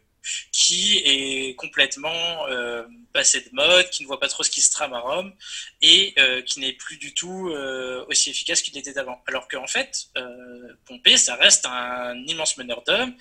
qui 0.53 0.99
est 0.99 1.55
complètement 1.57 2.47
euh, 2.49 2.85
passé 3.13 3.41
de 3.41 3.51
mode, 3.53 3.89
qui 3.91 4.03
ne 4.03 4.09
voit 4.09 4.21
pas 4.21 4.29
trop 4.29 4.43
ce 4.43 4.51
qui 4.51 4.61
se 4.61 4.71
trame 4.71 4.93
à 4.93 5.01
Rome 5.01 5.33
et 5.83 6.15
euh, 6.19 6.43
qui 6.43 6.61
n'est 6.61 6.73
plus 6.73 6.97
du 6.97 7.15
tout 7.15 7.51
euh, 7.51 8.05
aussi 8.09 8.31
efficace 8.31 8.63
qu'il 8.63 8.77
était 8.79 8.99
avant. 8.99 9.23
Alors 9.27 9.49
qu'en 9.49 9.67
fait, 9.67 10.09
Pompée, 10.87 11.17
ça 11.17 11.37
reste 11.37 11.67
un 11.67 12.17
immense 12.27 12.57
meneur 12.57 12.83
d'hommes, 12.83 13.15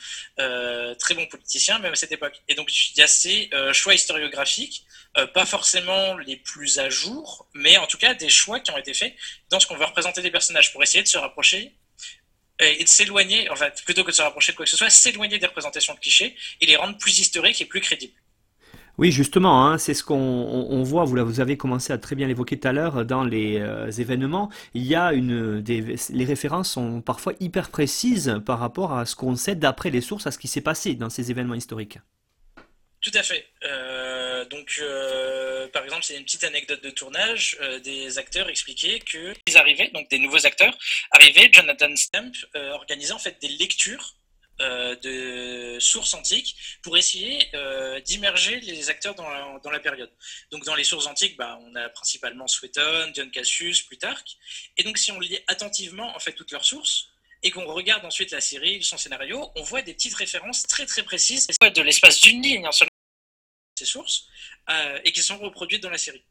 très 0.97 1.15
bon 1.15 1.25
politicien 1.27 1.79
même 1.79 1.93
à 1.93 1.95
cette 1.95 2.11
époque. 2.11 2.41
Et 2.47 2.55
donc 2.55 2.71
il 2.71 2.97
y 2.97 3.01
a 3.01 3.07
ces 3.07 3.49
choix 3.71 3.93
historiographiques, 3.93 4.85
pas 5.33 5.45
forcément 5.45 6.17
les 6.17 6.37
plus 6.37 6.79
à 6.79 6.89
jour, 6.89 7.47
mais 7.53 7.77
en 7.77 7.87
tout 7.87 7.97
cas 7.97 8.13
des 8.13 8.29
choix 8.29 8.59
qui 8.59 8.71
ont 8.71 8.77
été 8.77 8.93
faits 8.93 9.13
dans 9.49 9.59
ce 9.59 9.67
qu'on 9.67 9.75
veut 9.75 9.85
représenter 9.85 10.21
des 10.21 10.31
personnages 10.31 10.71
pour 10.71 10.81
essayer 10.83 11.03
de 11.03 11.07
se 11.07 11.17
rapprocher 11.17 11.73
et 12.59 12.83
de 12.83 12.89
s'éloigner, 12.89 13.49
en 13.49 13.55
plutôt 13.85 14.03
que 14.03 14.11
de 14.11 14.15
se 14.15 14.21
rapprocher 14.21 14.51
de 14.51 14.57
quoi 14.57 14.65
que 14.65 14.71
ce 14.71 14.77
soit, 14.77 14.89
s'éloigner 14.89 15.39
des 15.39 15.47
représentations 15.47 15.93
de 15.93 15.99
clichés 15.99 16.35
et 16.61 16.65
les 16.65 16.75
rendre 16.75 16.97
plus 16.97 17.19
historiques 17.19 17.61
et 17.61 17.65
plus 17.65 17.81
crédibles. 17.81 18.13
Oui, 18.99 19.11
justement, 19.11 19.65
hein, 19.65 19.79
c'est 19.79 19.95
ce 19.95 20.03
qu'on 20.03 20.15
on, 20.15 20.83
voit, 20.83 21.03
vous, 21.03 21.39
avez 21.39 21.57
commencé 21.57 21.91
à 21.91 21.97
très 21.97 22.15
bien 22.15 22.27
l'évoquer 22.27 22.59
tout 22.59 22.67
à 22.67 22.73
l'heure, 22.73 23.05
dans 23.05 23.23
les 23.23 23.57
euh, 23.57 23.89
événements, 23.89 24.51
il 24.75 24.83
y 24.83 24.93
a 24.93 25.11
les 25.11 26.25
références 26.25 26.69
sont 26.69 27.01
parfois 27.01 27.33
hyper 27.39 27.69
précises 27.69 28.39
par 28.45 28.59
rapport 28.59 28.93
à 28.93 29.07
ce 29.07 29.15
qu'on 29.15 29.35
sait 29.35 29.55
d'après 29.55 29.89
les 29.89 30.01
sources, 30.01 30.27
à 30.27 30.31
ce 30.31 30.37
qui 30.37 30.47
s'est 30.47 30.61
passé 30.61 30.93
dans 30.93 31.09
ces 31.09 31.31
événements 31.31 31.55
historiques. 31.55 31.97
Tout 33.03 33.11
à 33.15 33.21
fait. 33.21 33.45
Euh, 33.65 34.45
donc, 34.45 34.79
euh, 34.79 35.67
par 35.67 35.83
exemple, 35.83 36.03
c'est 36.03 36.15
une 36.15 36.23
petite 36.23 36.45
anecdote 36.45 36.81
de 36.81 36.89
tournage. 36.89 37.57
Euh, 37.59 37.79
des 37.79 38.17
acteurs 38.17 38.47
expliquaient 38.47 38.99
que 38.99 39.33
ils 39.45 39.57
arrivaient, 39.57 39.89
donc 39.89 40.09
des 40.09 40.19
nouveaux 40.19 40.45
acteurs 40.45 40.75
arrivaient. 41.11 41.49
Jonathan 41.51 41.93
Stamp 41.97 42.31
organisait 42.55 43.11
en 43.11 43.19
fait 43.19 43.41
des 43.41 43.49
lectures 43.49 44.15
de 44.59 45.77
sources 45.79 46.13
antiques 46.13 46.55
pour 46.83 46.95
essayer 46.95 47.49
d'immerger 48.05 48.61
les 48.61 48.89
acteurs 48.89 49.15
dans 49.15 49.69
la, 49.71 49.79
période. 49.79 50.11
Donc, 50.51 50.63
dans 50.63 50.75
les 50.75 50.85
sources 50.85 51.07
antiques, 51.07 51.35
bah, 51.35 51.59
on 51.63 51.75
a 51.75 51.89
principalement 51.89 52.47
Sueton, 52.47 53.09
Dion 53.13 53.29
Cassius, 53.29 53.81
Plutarque. 53.81 54.37
Et 54.77 54.83
donc, 54.83 54.97
si 54.97 55.11
on 55.11 55.19
lit 55.19 55.37
attentivement 55.47 56.15
en 56.15 56.19
fait 56.19 56.31
toutes 56.31 56.51
leurs 56.51 56.63
sources, 56.63 57.09
et 57.43 57.51
qu'on 57.51 57.65
regarde 57.65 58.05
ensuite 58.05 58.31
la 58.31 58.39
série, 58.39 58.81
son 58.81 58.97
scénario, 58.97 59.51
on 59.55 59.63
voit 59.63 59.81
des 59.81 59.93
petites 59.93 60.15
références 60.15 60.63
très 60.63 60.85
très 60.85 61.03
précises 61.03 61.47
de 61.47 61.81
l'espace 61.81 62.21
d'une 62.21 62.41
ligne, 62.41 62.65
seulement 62.71 62.92
ces 63.75 63.85
sources, 63.85 64.27
euh, 64.69 64.99
et 65.03 65.11
qui 65.11 65.21
sont 65.21 65.37
reproduites 65.37 65.83
dans 65.83 65.89
la 65.89 65.97
série. 65.97 66.23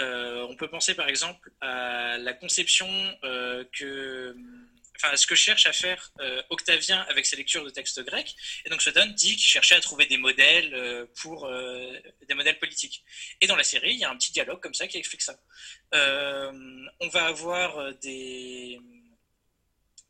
Euh, 0.00 0.46
on 0.48 0.56
peut 0.56 0.68
penser 0.68 0.94
par 0.94 1.08
exemple 1.08 1.52
à 1.60 2.18
la 2.18 2.32
conception 2.32 2.88
euh, 3.22 3.64
que, 3.72 4.36
enfin, 4.96 5.16
ce 5.16 5.26
que 5.26 5.36
cherche 5.36 5.66
à 5.66 5.72
faire 5.72 6.12
Octavien 6.50 7.00
avec 7.08 7.26
ses 7.26 7.36
lectures 7.36 7.64
de 7.64 7.70
textes 7.70 8.02
grecs. 8.02 8.34
Et 8.64 8.70
donc 8.70 8.82
Sutton 8.82 9.06
dit 9.14 9.36
qu'il 9.36 9.48
cherchait 9.48 9.76
à 9.76 9.80
trouver 9.80 10.06
des 10.06 10.16
modèles 10.16 11.06
pour 11.20 11.48
des 12.28 12.34
modèles 12.34 12.58
politiques. 12.58 13.04
Et 13.40 13.46
dans 13.46 13.56
la 13.56 13.62
série, 13.62 13.92
il 13.92 14.00
y 14.00 14.04
a 14.04 14.10
un 14.10 14.16
petit 14.16 14.32
dialogue 14.32 14.60
comme 14.60 14.74
ça 14.74 14.88
qui 14.88 14.98
explique 14.98 15.22
ça. 15.22 15.38
on 15.92 17.08
va 17.12 17.26
avoir 17.26 17.94
des 17.98 18.80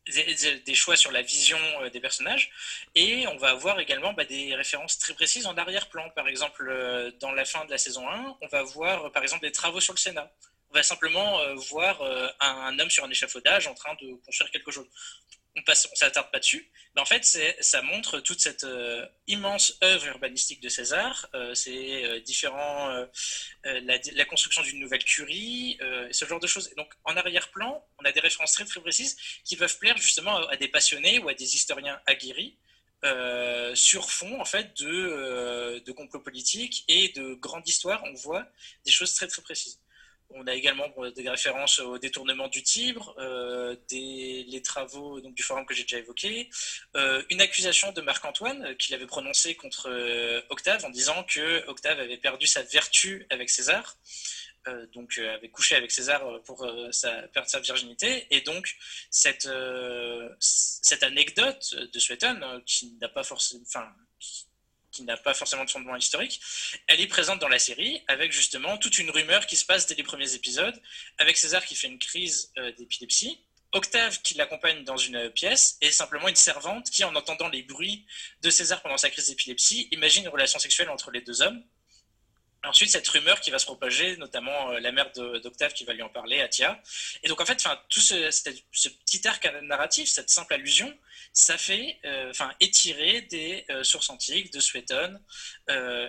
des, 0.06 0.74
choix 0.74 0.96
sur 0.96 1.10
la 1.10 1.22
vision 1.22 1.58
euh, 1.80 1.90
des 1.90 2.00
personnages 2.00 2.50
et 2.94 3.26
on 3.28 3.36
va 3.36 3.50
avoir 3.50 3.80
également 3.80 4.12
bah, 4.12 4.24
des 4.24 4.54
références 4.54 4.98
très 4.98 5.14
précises 5.14 5.46
en 5.46 5.56
arrière-plan. 5.56 6.10
Par 6.10 6.28
exemple, 6.28 6.66
euh, 6.68 7.10
dans 7.20 7.32
la 7.32 7.44
fin 7.44 7.64
de 7.64 7.70
la 7.70 7.78
saison 7.78 8.08
1, 8.08 8.36
on 8.40 8.46
va 8.48 8.62
voir 8.62 9.10
par 9.12 9.22
exemple 9.22 9.42
des 9.42 9.52
travaux 9.52 9.80
sur 9.80 9.94
le 9.94 9.98
Sénat. 9.98 10.30
On 10.70 10.74
va 10.74 10.82
simplement 10.82 11.40
euh, 11.40 11.54
voir 11.70 12.02
un 12.40 12.78
homme 12.78 12.90
sur 12.90 13.04
un 13.04 13.10
échafaudage 13.10 13.66
en 13.66 13.74
train 13.74 13.94
de 14.00 14.14
construire 14.24 14.50
quelque 14.50 14.70
chose 14.70 14.86
on 15.56 15.62
passe, 15.62 15.88
on 15.90 15.94
s'attarde 15.94 16.30
pas 16.30 16.38
dessus, 16.38 16.70
mais 16.94 17.00
en 17.00 17.04
fait, 17.04 17.24
ça 17.60 17.82
montre 17.82 18.20
toute 18.20 18.40
cette 18.40 18.64
euh, 18.64 19.04
immense 19.26 19.76
œuvre 19.82 20.06
urbanistique 20.06 20.60
de 20.60 20.68
César, 20.68 21.28
euh, 21.34 21.52
c'est 21.54 22.04
euh, 22.04 22.20
différents, 22.20 22.90
euh, 22.90 23.06
la, 23.64 24.24
construction 24.26 24.62
d'une 24.62 24.78
nouvelle 24.78 25.02
curie, 25.04 25.78
ce 26.10 26.24
genre 26.24 26.40
de 26.40 26.46
choses. 26.46 26.70
Donc, 26.76 26.92
en 27.04 27.16
arrière-plan, 27.16 27.84
on 28.00 28.04
a 28.04 28.12
des 28.12 28.20
références 28.20 28.52
très 28.52 28.64
très 28.64 28.80
précises 28.80 29.16
qui 29.44 29.56
peuvent 29.56 29.78
plaire 29.78 29.96
justement 29.96 30.36
à, 30.48 30.56
des 30.56 30.68
passionnés 30.68 31.18
ou 31.18 31.28
à 31.28 31.34
des 31.34 31.54
historiens 31.54 32.00
aguerris. 32.06 32.56
sur 33.74 34.10
fond 34.10 34.40
en 34.40 34.44
fait 34.44 34.74
de, 34.80 35.78
de 35.84 35.92
complot 35.92 36.20
politique 36.20 36.84
et 36.88 37.08
de 37.10 37.34
grande 37.34 37.66
histoire, 37.68 38.02
on 38.04 38.14
voit 38.14 38.46
des 38.84 38.92
choses 38.92 39.14
très 39.14 39.26
très 39.26 39.42
précises. 39.42 39.78
On 40.36 40.46
a 40.48 40.54
également 40.54 40.92
des 41.14 41.28
références 41.28 41.78
au 41.78 41.96
détournement 41.98 42.48
du 42.48 42.62
Tibre, 42.62 43.14
euh, 43.18 43.76
des, 43.88 44.44
les 44.48 44.62
travaux 44.62 45.20
du 45.20 45.42
forum 45.44 45.64
que 45.64 45.74
j'ai 45.74 45.82
déjà 45.82 45.98
évoqué, 45.98 46.50
euh, 46.96 47.22
une 47.30 47.40
accusation 47.40 47.92
de 47.92 48.00
Marc-Antoine 48.00 48.64
euh, 48.64 48.74
qu'il 48.74 48.96
avait 48.96 49.06
prononcée 49.06 49.54
contre 49.54 49.88
Octave 50.50 50.84
en 50.84 50.90
disant 50.90 51.22
que 51.24 51.64
Octave 51.68 52.00
avait 52.00 52.16
perdu 52.16 52.46
sa 52.46 52.62
vertu 52.62 53.26
avec 53.30 53.48
César, 53.48 53.96
donc 54.94 55.18
avait 55.18 55.50
couché 55.50 55.76
avec 55.76 55.90
César 55.90 56.22
pour 56.44 56.66
sa, 56.90 57.12
perdre 57.28 57.48
sa 57.48 57.60
virginité, 57.60 58.26
et 58.30 58.40
donc 58.40 58.76
cette, 59.10 59.46
anecdote 61.02 61.74
de 61.92 61.98
Suétone 61.98 62.62
qui 62.64 62.96
n'a 63.00 63.08
pas 63.08 63.24
forcément, 63.24 63.62
qui 64.94 65.02
n'a 65.02 65.16
pas 65.16 65.34
forcément 65.34 65.64
de 65.64 65.70
fondement 65.70 65.96
historique, 65.96 66.40
elle 66.86 67.00
est 67.00 67.06
présente 67.06 67.40
dans 67.40 67.48
la 67.48 67.58
série 67.58 68.02
avec 68.06 68.32
justement 68.32 68.78
toute 68.78 68.98
une 68.98 69.10
rumeur 69.10 69.46
qui 69.46 69.56
se 69.56 69.66
passe 69.66 69.86
dès 69.86 69.96
les 69.96 70.04
premiers 70.04 70.34
épisodes, 70.34 70.80
avec 71.18 71.36
César 71.36 71.64
qui 71.64 71.74
fait 71.74 71.88
une 71.88 71.98
crise 71.98 72.52
euh, 72.56 72.72
d'épilepsie, 72.72 73.38
Octave 73.72 74.22
qui 74.22 74.34
l'accompagne 74.34 74.84
dans 74.84 74.96
une 74.96 75.30
pièce 75.30 75.78
et 75.80 75.90
simplement 75.90 76.28
une 76.28 76.36
servante 76.36 76.90
qui, 76.90 77.02
en 77.02 77.14
entendant 77.16 77.48
les 77.48 77.62
bruits 77.62 78.06
de 78.40 78.48
César 78.48 78.80
pendant 78.82 78.96
sa 78.96 79.10
crise 79.10 79.28
d'épilepsie, 79.28 79.88
imagine 79.90 80.22
une 80.22 80.28
relation 80.28 80.60
sexuelle 80.60 80.90
entre 80.90 81.10
les 81.10 81.20
deux 81.22 81.42
hommes. 81.42 81.60
Ensuite, 82.64 82.90
cette 82.90 83.06
rumeur 83.08 83.40
qui 83.40 83.50
va 83.50 83.58
se 83.58 83.66
propager, 83.66 84.16
notamment 84.16 84.70
euh, 84.70 84.80
la 84.80 84.90
mère 84.90 85.10
d'Octave 85.12 85.74
qui 85.74 85.84
va 85.84 85.92
lui 85.92 86.02
en 86.02 86.08
parler, 86.08 86.40
Atia. 86.40 86.82
Et 87.22 87.28
donc, 87.28 87.40
en 87.40 87.44
fait, 87.44 87.62
tout 87.88 88.00
ce, 88.00 88.88
petit 89.04 89.26
arc 89.28 89.46
narratif, 89.62 90.08
cette 90.08 90.30
simple 90.30 90.54
allusion, 90.54 90.92
ça 91.32 91.58
fait 91.58 91.98
euh, 92.04 92.32
étirer 92.60 93.22
des 93.22 93.66
euh, 93.70 93.84
sources 93.84 94.08
antiques, 94.08 94.52
de 94.52 94.60
Suétone. 94.60 95.22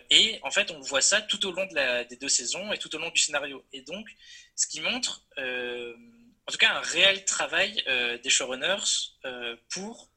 Et 0.09 0.39
en 0.43 0.51
fait, 0.51 0.71
on 0.71 0.79
voit 0.79 1.01
ça 1.01 1.21
tout 1.21 1.45
au 1.45 1.51
long 1.51 1.65
des 1.65 2.15
deux 2.19 2.29
saisons 2.29 2.71
et 2.71 2.77
tout 2.77 2.93
au 2.95 2.99
long 2.99 3.09
du 3.09 3.19
scénario. 3.19 3.65
Et 3.73 3.81
donc, 3.81 4.07
ce 4.55 4.67
qui 4.67 4.79
montre, 4.81 5.23
en 5.37 6.51
tout 6.51 6.57
cas, 6.57 6.73
un 6.73 6.81
réel 6.81 7.25
travail 7.25 7.83
des 8.23 8.29
showrunners 8.29 9.13
pour 9.69 10.09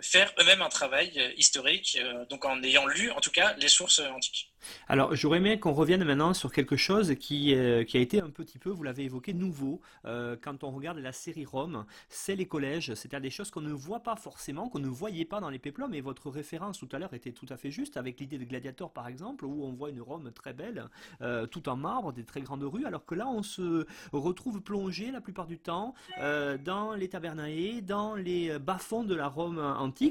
faire 0.00 0.32
eux-mêmes 0.40 0.62
un 0.62 0.68
travail 0.68 1.34
historique, 1.36 1.98
donc 2.30 2.44
en 2.44 2.62
ayant 2.62 2.86
lu, 2.86 3.10
en 3.10 3.20
tout 3.20 3.30
cas, 3.30 3.54
les 3.58 3.68
sources 3.68 4.00
antiques. 4.00 4.52
Alors, 4.88 5.14
j'aurais 5.14 5.38
aimé 5.38 5.58
qu'on 5.58 5.72
revienne 5.72 6.04
maintenant 6.04 6.34
sur 6.34 6.52
quelque 6.52 6.76
chose 6.76 7.14
qui, 7.18 7.54
euh, 7.54 7.84
a 7.92 7.98
été 7.98 8.20
un 8.20 8.30
petit 8.30 8.58
peu, 8.58 8.70
vous 8.70 8.82
l'avez 8.82 9.04
évoqué, 9.04 9.34
nouveau 9.34 9.80
euh, 10.04 10.36
quand 10.40 10.64
on 10.64 10.70
regarde 10.70 10.98
la 10.98 11.12
série 11.12 11.44
Rome. 11.44 11.84
C'est 12.08 12.36
les 12.36 12.46
collèges, 12.46 12.94
c'est-à-dire 12.94 13.20
des 13.20 13.30
choses 13.30 13.50
qu'on 13.50 13.60
ne 13.60 13.72
voit 13.72 14.00
pas 14.00 14.16
forcément, 14.16 14.68
qu'on 14.68 14.78
ne 14.78 14.88
voyait 14.88 15.24
pas 15.24 15.40
dans 15.40 15.50
les 15.50 15.58
péplums. 15.58 15.90
Mais 15.90 16.00
votre 16.00 16.30
référence 16.30 16.78
tout 16.78 16.88
à 16.92 16.98
l'heure 16.98 17.14
était 17.14 17.32
tout 17.32 17.46
à 17.48 17.56
fait 17.56 17.70
juste 17.70 17.96
avec 17.96 18.20
l'idée 18.20 18.38
de 18.38 18.44
Gladiator, 18.44 18.92
par 18.92 19.08
exemple, 19.08 19.44
où 19.44 19.64
on 19.64 19.72
voit 19.72 19.90
une 19.90 20.00
Rome 20.00 20.32
très 20.32 20.52
belle, 20.52 20.88
euh, 21.20 21.46
tout 21.46 21.68
en 21.68 21.76
marbre, 21.76 22.12
des 22.12 22.24
très 22.24 22.40
grandes 22.40 22.64
rues, 22.64 22.86
alors 22.86 23.04
que 23.04 23.14
là, 23.14 23.28
on 23.28 23.42
se 23.42 23.86
retrouve 24.12 24.62
plongé 24.62 25.10
la 25.10 25.20
plupart 25.20 25.46
du 25.46 25.58
temps 25.58 25.94
euh, 26.18 26.58
dans 26.58 26.94
les 26.94 27.08
tabernae, 27.08 27.80
dans 27.82 28.14
les 28.14 28.58
bas-fonds 28.58 29.04
de 29.04 29.14
la 29.14 29.28
Rome 29.28 29.58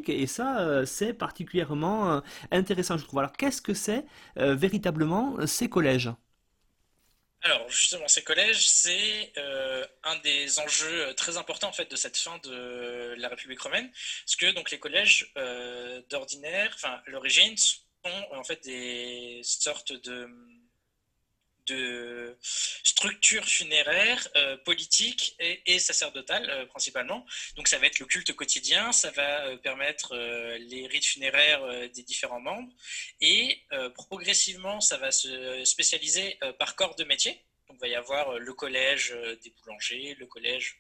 Et 0.07 0.27
ça, 0.27 0.59
euh, 0.59 0.85
c'est 0.85 1.13
particulièrement 1.13 2.13
euh, 2.13 2.19
intéressant, 2.51 2.97
je 2.97 3.03
trouve. 3.05 3.19
Alors, 3.19 3.33
qu'est-ce 3.33 3.61
que 3.61 3.73
c'est 3.73 4.05
euh, 4.37 4.55
véritablement 4.55 5.35
ces 5.47 5.69
collèges? 5.69 6.09
Alors 7.43 7.67
justement, 7.69 8.07
ces 8.07 8.23
collèges, 8.23 8.69
c'est 8.69 9.33
un 10.03 10.15
des 10.23 10.59
enjeux 10.59 11.11
très 11.15 11.37
importants 11.37 11.69
en 11.69 11.73
fait 11.73 11.89
de 11.89 11.95
cette 11.95 12.15
fin 12.15 12.37
de 12.43 13.15
la 13.17 13.29
République 13.29 13.59
romaine, 13.61 13.89
parce 13.89 14.35
que 14.35 14.51
donc 14.51 14.69
les 14.69 14.77
collèges 14.77 15.33
d'ordinaire, 16.11 16.71
enfin 16.75 17.01
l'origine 17.07 17.57
sont 17.57 18.11
en 18.31 18.43
fait 18.43 18.63
des 18.63 19.41
sortes 19.43 19.91
de 19.91 20.29
de 21.71 22.37
structures 22.41 23.45
funéraires, 23.45 24.27
euh, 24.35 24.57
politiques 24.57 25.35
et, 25.39 25.79
sacerdotales 25.79 26.49
euh, 26.49 26.65
principalement. 26.65 27.25
Donc 27.55 27.67
ça 27.67 27.77
va 27.79 27.87
être 27.87 27.99
le 27.99 28.05
culte 28.05 28.33
quotidien, 28.33 28.91
ça 28.91 29.11
va 29.11 29.45
euh, 29.45 29.57
permettre 29.57 30.15
les 30.15 30.87
rites 30.87 31.05
funéraires 31.05 31.63
des 31.89 32.03
différents 32.03 32.39
membres 32.39 32.71
et 33.19 33.63
progressivement 33.95 34.81
ça 34.81 34.97
va 34.97 35.11
se 35.11 35.63
spécialiser 35.65 36.37
par 36.59 36.75
corps 36.75 36.95
de 36.95 37.03
métier. 37.03 37.43
Donc 37.67 37.77
il 37.77 37.81
va 37.81 37.87
y 37.87 37.95
avoir 37.95 38.37
le 38.37 38.53
collège 38.53 39.15
des 39.43 39.49
boulangers, 39.51 40.15
le 40.19 40.25
collège 40.25 40.79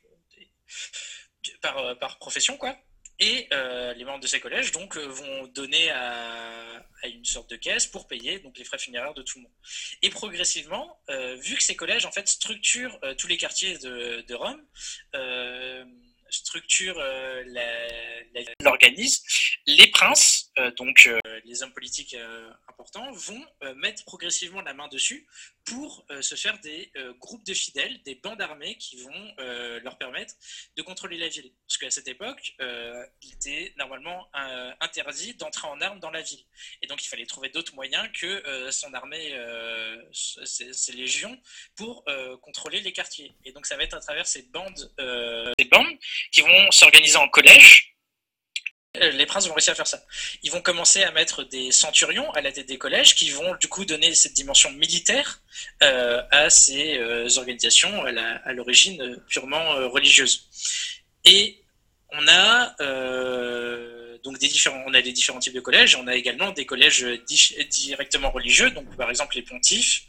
par, 1.61 1.97
par 1.99 2.17
profession 2.19 2.57
quoi. 2.57 2.77
Et 3.21 3.47
euh, 3.53 3.93
les 3.93 4.03
membres 4.03 4.19
de 4.19 4.27
ces 4.27 4.39
collèges 4.39 4.71
donc, 4.71 4.97
euh, 4.97 5.05
vont 5.05 5.47
donner 5.47 5.91
à, 5.91 6.83
une 7.03 7.23
sorte 7.23 7.49
de 7.51 7.55
caisse 7.55 7.85
pour 7.85 8.07
payer 8.07 8.39
donc, 8.39 8.57
les 8.57 8.63
frais 8.63 8.79
funéraires 8.79 9.13
de 9.13 9.21
tout 9.21 9.37
le 9.37 9.43
monde. 9.43 9.51
Et 10.01 10.09
progressivement, 10.09 10.99
euh, 11.09 11.35
vu 11.35 11.55
que 11.55 11.63
ces 11.63 11.75
collèges 11.75 12.05
en 12.05 12.11
fait, 12.11 12.27
structurent 12.27 12.99
tous 13.17 13.27
les 13.27 13.37
quartiers 13.37 13.77
de, 13.77 14.25
de 14.27 14.33
Rome, 14.33 14.61
structure 16.31 16.95
euh, 16.99 17.43
l'organisme, 18.61 19.23
les 19.67 19.87
princes, 19.87 20.40
donc 20.77 21.05
euh, 21.07 21.19
les 21.45 21.63
hommes 21.63 21.73
politiques 21.73 22.15
importants, 22.67 23.11
vont 23.11 23.45
mettre 23.75 24.03
progressivement 24.05 24.61
la 24.61 24.73
main 24.73 24.87
dessus 24.87 25.27
pour 25.65 26.05
se 26.21 26.35
faire 26.35 26.59
des 26.59 26.91
groupes 27.19 27.45
de 27.45 27.53
fidèles, 27.53 28.01
des 28.03 28.15
bandes 28.15 28.41
armées 28.41 28.75
qui 28.77 28.97
vont 29.01 29.35
leur 29.83 29.97
permettre 29.97 30.33
de 30.75 30.81
contrôler 30.81 31.17
la 31.17 31.27
ville. 31.27 31.51
Parce 31.67 31.77
qu'à 31.77 31.89
cette 31.89 32.07
époque, 32.07 32.55
il 32.59 33.33
était 33.33 33.73
normalement 33.77 34.29
interdit 34.79 35.35
d'entrer 35.35 35.67
en 35.67 35.79
armes 35.81 35.99
dans 35.99 36.11
la 36.11 36.21
ville. 36.21 36.43
Et 36.81 36.87
donc 36.87 37.03
il 37.03 37.07
fallait 37.07 37.25
trouver 37.25 37.49
d'autres 37.49 37.75
moyens 37.75 38.07
que 38.19 38.71
son 38.71 38.93
armée, 38.93 39.33
ses, 40.11 40.93
légions, 40.93 41.39
pour 41.75 42.03
contrôler 42.41 42.81
les 42.81 42.93
quartiers. 42.93 43.33
Et 43.45 43.51
donc 43.51 43.65
ça 43.65 43.77
va 43.77 43.83
être 43.83 43.95
à 43.95 44.01
travers 44.01 44.27
ces 44.27 44.43
bandes, 44.43 44.91
ces 45.59 45.65
bandes 45.65 45.97
qui 46.31 46.41
vont 46.41 46.71
s'organiser 46.71 47.17
en 47.17 47.29
collège. 47.29 47.91
Euh, 48.97 49.11
les 49.11 49.25
princes 49.25 49.47
vont 49.47 49.53
réussir 49.53 49.71
à 49.71 49.75
faire 49.75 49.87
ça. 49.87 50.03
Ils 50.43 50.51
vont 50.51 50.61
commencer 50.61 51.01
à 51.03 51.11
mettre 51.11 51.43
des 51.43 51.71
centurions 51.71 52.29
à 52.31 52.41
la 52.41 52.51
tête 52.51 52.67
des 52.67 52.77
collèges 52.77 53.15
qui 53.15 53.31
vont 53.31 53.55
du 53.55 53.67
coup 53.69 53.85
donner 53.85 54.13
cette 54.13 54.33
dimension 54.33 54.69
militaire 54.71 55.39
euh, 55.81 56.21
à 56.29 56.49
ces 56.49 56.97
euh, 56.97 57.29
organisations 57.37 58.03
à 58.03 58.53
l'origine 58.53 59.17
purement 59.29 59.75
religieuse. 59.89 60.49
Et 61.23 61.63
on 62.09 62.27
a 62.27 62.75
donc 64.23 64.37
des 64.39 64.47
différents, 64.47 64.83
on 64.87 64.93
a 64.93 65.01
des 65.01 65.11
différents 65.11 65.39
types 65.39 65.53
de 65.53 65.59
collèges. 65.59 65.95
On 65.95 66.07
a 66.07 66.15
également 66.15 66.51
des 66.51 66.65
collèges 66.65 67.05
directement 67.69 68.31
religieux, 68.31 68.71
donc 68.71 68.95
par 68.95 69.09
exemple 69.09 69.35
les 69.35 69.41
pontifes, 69.41 70.03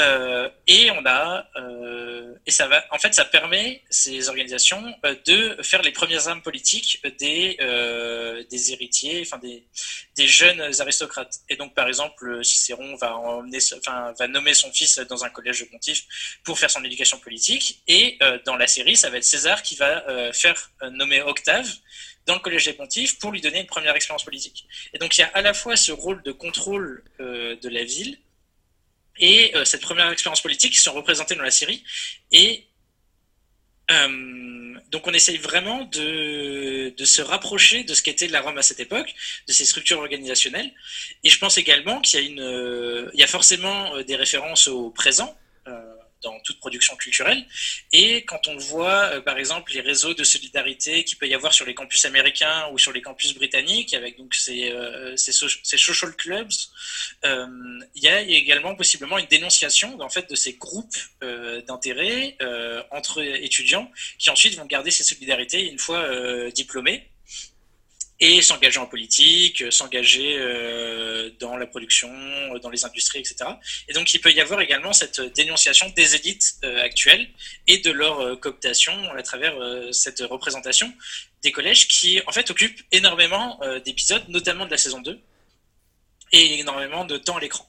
euh, 0.00 0.48
et 0.66 0.90
on 0.90 1.06
a, 1.06 1.46
euh, 1.56 2.34
et 2.46 2.50
ça 2.50 2.66
va, 2.66 2.84
en 2.90 2.98
fait, 2.98 3.14
ça 3.14 3.24
permet 3.24 3.82
ces 3.90 4.28
organisations 4.28 4.82
euh, 5.04 5.14
de 5.24 5.62
faire 5.62 5.82
les 5.82 5.92
premières 5.92 6.26
armes 6.26 6.42
politiques 6.42 7.00
des 7.18 7.56
des 8.50 8.72
héritiers, 8.72 9.22
enfin 9.24 9.38
des, 9.38 9.64
des 10.16 10.26
jeunes 10.26 10.60
aristocrates. 10.80 11.40
Et 11.48 11.56
donc, 11.56 11.74
par 11.74 11.86
exemple, 11.86 12.44
Cicéron 12.44 12.96
va 12.96 13.16
emmener, 13.16 13.58
enfin, 13.78 14.12
va 14.18 14.26
nommer 14.26 14.54
son 14.54 14.72
fils 14.72 14.98
dans 15.08 15.24
un 15.24 15.30
collège 15.30 15.60
de 15.60 15.66
pontife 15.66 16.04
pour 16.44 16.58
faire 16.58 16.70
son 16.70 16.82
éducation 16.84 17.18
politique. 17.18 17.82
Et 17.86 18.18
dans 18.44 18.56
la 18.56 18.66
série, 18.66 18.96
ça 18.96 19.10
va 19.10 19.18
être 19.18 19.24
César 19.24 19.62
qui 19.62 19.76
va 19.76 20.04
faire 20.32 20.70
nommer 20.90 21.22
Octave 21.22 21.68
dans 22.26 22.34
le 22.34 22.40
collège 22.40 22.64
des 22.64 22.72
pontifes 22.72 23.18
pour 23.18 23.32
lui 23.32 23.40
donner 23.40 23.60
une 23.60 23.66
première 23.66 23.94
expérience 23.94 24.24
politique. 24.24 24.66
Et 24.92 24.98
donc, 24.98 25.16
il 25.16 25.20
y 25.20 25.24
a 25.24 25.28
à 25.28 25.42
la 25.42 25.54
fois 25.54 25.76
ce 25.76 25.92
rôle 25.92 26.22
de 26.22 26.32
contrôle 26.32 27.04
de 27.18 27.68
la 27.68 27.84
ville 27.84 28.18
et 29.18 29.52
euh, 29.54 29.64
cette 29.64 29.82
première 29.82 30.10
expérience 30.10 30.40
politique 30.40 30.72
qui 30.72 30.80
sont 30.80 30.92
représentées 30.92 31.34
dans 31.34 31.42
la 31.42 31.50
série. 31.50 31.84
Et 32.32 32.64
euh, 33.90 34.74
donc 34.90 35.06
on 35.06 35.12
essaye 35.12 35.36
vraiment 35.36 35.84
de, 35.84 36.94
se 37.04 37.22
rapprocher 37.22 37.84
de 37.84 37.92
ce 37.94 38.02
qu'était 38.02 38.28
la 38.28 38.40
Rome 38.40 38.58
à 38.58 38.62
cette 38.62 38.80
époque, 38.80 39.14
de 39.46 39.52
ses 39.52 39.64
structures 39.64 39.98
organisationnelles. 39.98 40.72
Et 41.22 41.30
je 41.30 41.38
pense 41.38 41.58
également 41.58 42.00
qu'il 42.00 42.34
y 43.14 43.22
a, 43.22 43.26
forcément 43.26 43.94
euh, 43.94 44.02
des 44.02 44.16
références 44.16 44.68
au 44.68 44.90
présent 44.90 45.36
dans 46.24 46.40
toute 46.40 46.58
production 46.58 46.96
culturelle. 46.96 47.46
Et 47.92 48.24
quand 48.24 48.48
on 48.48 48.56
voit, 48.56 49.04
euh, 49.04 49.20
par 49.20 49.38
exemple, 49.38 49.72
les 49.72 49.80
réseaux 49.80 50.14
de 50.14 50.24
solidarité 50.24 51.04
qu'il 51.04 51.18
peut 51.18 51.28
y 51.28 51.34
avoir 51.34 51.52
sur 51.52 51.66
les 51.66 51.74
campus 51.74 52.04
américains 52.06 52.68
ou 52.72 52.78
sur 52.78 52.92
les 52.92 53.02
campus 53.02 53.34
britanniques, 53.34 53.94
avec 53.94 54.18
donc 54.18 54.34
ces, 54.34 54.72
euh, 54.72 55.16
ces, 55.16 55.32
social 55.32 56.16
clubs, 56.16 56.50
euh, 57.24 57.46
il 57.94 58.02
y 58.02 58.08
a 58.08 58.20
également 58.20 58.74
possiblement 58.74 59.18
une 59.18 59.26
dénonciation 59.26 60.00
en 60.00 60.08
fait, 60.08 60.28
de 60.28 60.34
ces 60.34 60.54
groupes 60.54 60.96
d'intérêt 61.66 62.36
entre 62.90 63.22
étudiants 63.22 63.90
qui 64.18 64.30
ensuite 64.30 64.56
vont 64.56 64.66
garder 64.66 64.90
ces 64.90 65.04
solidarités 65.04 65.68
une 65.68 65.78
fois 65.78 66.02
diplômés 66.50 67.10
et 68.20 68.42
s'engager 68.42 68.78
en 68.78 68.86
politique, 68.86 69.62
euh, 69.62 69.70
s'engager 69.70 70.36
euh, 70.38 71.30
dans 71.40 71.56
la 71.56 71.66
production, 71.66 72.10
euh, 72.10 72.58
dans 72.60 72.70
les 72.70 72.84
industries, 72.84 73.18
etc. 73.18 73.50
Et 73.88 73.92
donc 73.92 74.14
il 74.14 74.20
peut 74.20 74.30
y 74.30 74.40
avoir 74.40 74.60
également 74.60 74.92
cette 74.92 75.20
dénonciation 75.34 75.88
des 75.96 76.14
élites 76.14 76.58
actuelles 76.62 77.28
et 77.66 77.78
de 77.78 77.90
leur 77.90 78.38
cooptation 78.40 78.92
à 79.12 79.22
travers 79.22 79.54
cette 79.92 80.20
représentation 80.20 80.92
des 81.42 81.52
collèges 81.52 81.88
qui 81.88 82.20
en 82.26 82.32
fait 82.32 82.50
occupent 82.50 82.80
énormément 82.92 83.60
d'épisodes, 83.84 84.24
notamment 84.28 84.66
de 84.66 84.70
la 84.70 84.78
saison 84.78 85.00
2, 85.00 85.20
et 86.32 86.60
énormément 86.60 87.04
de 87.04 87.16
temps 87.16 87.36
à 87.36 87.40
l'écran. 87.40 87.68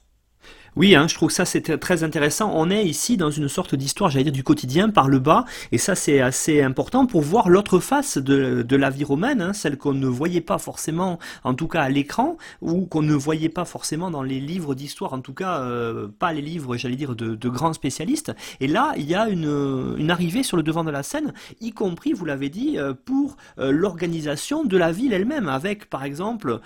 Oui, 0.76 0.94
hein, 0.94 1.08
je 1.08 1.14
trouve 1.14 1.30
ça 1.30 1.46
c'est 1.46 1.78
très 1.78 2.04
intéressant. 2.04 2.52
On 2.54 2.68
est 2.68 2.84
ici 2.84 3.16
dans 3.16 3.30
une 3.30 3.48
sorte 3.48 3.74
d'histoire, 3.74 4.10
j'allais 4.10 4.24
dire, 4.24 4.32
du 4.34 4.44
quotidien 4.44 4.90
par 4.90 5.08
le 5.08 5.18
bas, 5.18 5.46
et 5.72 5.78
ça 5.78 5.94
c'est 5.94 6.20
assez 6.20 6.60
important 6.60 7.06
pour 7.06 7.22
voir 7.22 7.48
l'autre 7.48 7.78
face 7.78 8.18
de, 8.18 8.60
de, 8.60 8.76
la 8.76 8.90
vie 8.90 9.02
romaine, 9.02 9.40
hein, 9.40 9.54
celle 9.54 9.78
qu'on 9.78 9.94
ne 9.94 10.06
voyait 10.06 10.42
pas 10.42 10.58
forcément, 10.58 11.18
en 11.44 11.54
tout 11.54 11.66
cas 11.66 11.80
à 11.80 11.88
l'écran, 11.88 12.36
ou 12.60 12.84
qu'on 12.84 13.00
ne 13.00 13.14
voyait 13.14 13.48
pas 13.48 13.64
forcément 13.64 14.10
dans 14.10 14.22
les 14.22 14.38
livres 14.38 14.74
d'histoire, 14.74 15.14
en 15.14 15.20
tout 15.20 15.32
cas 15.32 15.60
euh, 15.62 16.08
pas 16.08 16.34
les 16.34 16.42
livres, 16.42 16.76
j'allais 16.76 16.96
dire, 16.96 17.16
de, 17.16 17.34
de, 17.34 17.48
grands 17.48 17.72
spécialistes. 17.72 18.34
Et 18.60 18.66
là, 18.66 18.92
il 18.98 19.06
y 19.06 19.14
a 19.14 19.30
une, 19.30 19.94
une, 19.96 20.10
arrivée 20.10 20.42
sur 20.42 20.58
le 20.58 20.62
devant 20.62 20.84
de 20.84 20.90
la 20.90 21.02
scène, 21.02 21.32
y 21.62 21.72
compris, 21.72 22.12
vous 22.12 22.26
l'avez 22.26 22.50
dit, 22.50 22.76
euh, 22.76 22.92
pour 22.92 23.38
euh, 23.58 23.70
l'organisation 23.72 24.62
de 24.62 24.76
la 24.76 24.92
ville 24.92 25.14
elle-même, 25.14 25.48
avec 25.48 25.88
par 25.88 26.04
exemple 26.04 26.60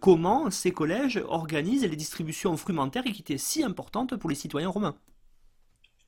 comment 0.00 0.50
ces 0.50 0.72
collèges 0.72 1.22
organisent 1.28 1.84
les 1.84 1.96
distributions 1.96 2.56
frumentaires 2.56 3.04
et 3.06 3.12
qui 3.12 3.20
étaient 3.20 3.43
si 3.44 3.62
importante 3.62 4.16
pour 4.16 4.30
les 4.30 4.36
citoyens 4.36 4.68
romains. 4.68 4.98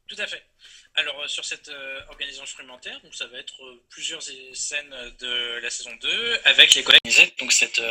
Tout 0.08 0.16
à 0.18 0.26
fait. 0.26 0.42
Alors 0.94 1.20
euh, 1.20 1.28
sur 1.28 1.44
cette 1.44 1.68
euh, 1.68 2.00
organisation 2.08 2.44
instrumentaire, 2.44 2.98
donc 3.02 3.14
ça 3.14 3.26
va 3.26 3.38
être 3.38 3.62
euh, 3.62 3.82
plusieurs 3.90 4.22
scènes 4.22 4.94
de 5.18 5.60
la 5.60 5.68
saison 5.68 5.90
2 6.00 6.38
avec 6.44 6.74
les 6.74 6.82
collègues. 6.82 7.34
Donc 7.38 7.52
cette 7.52 7.82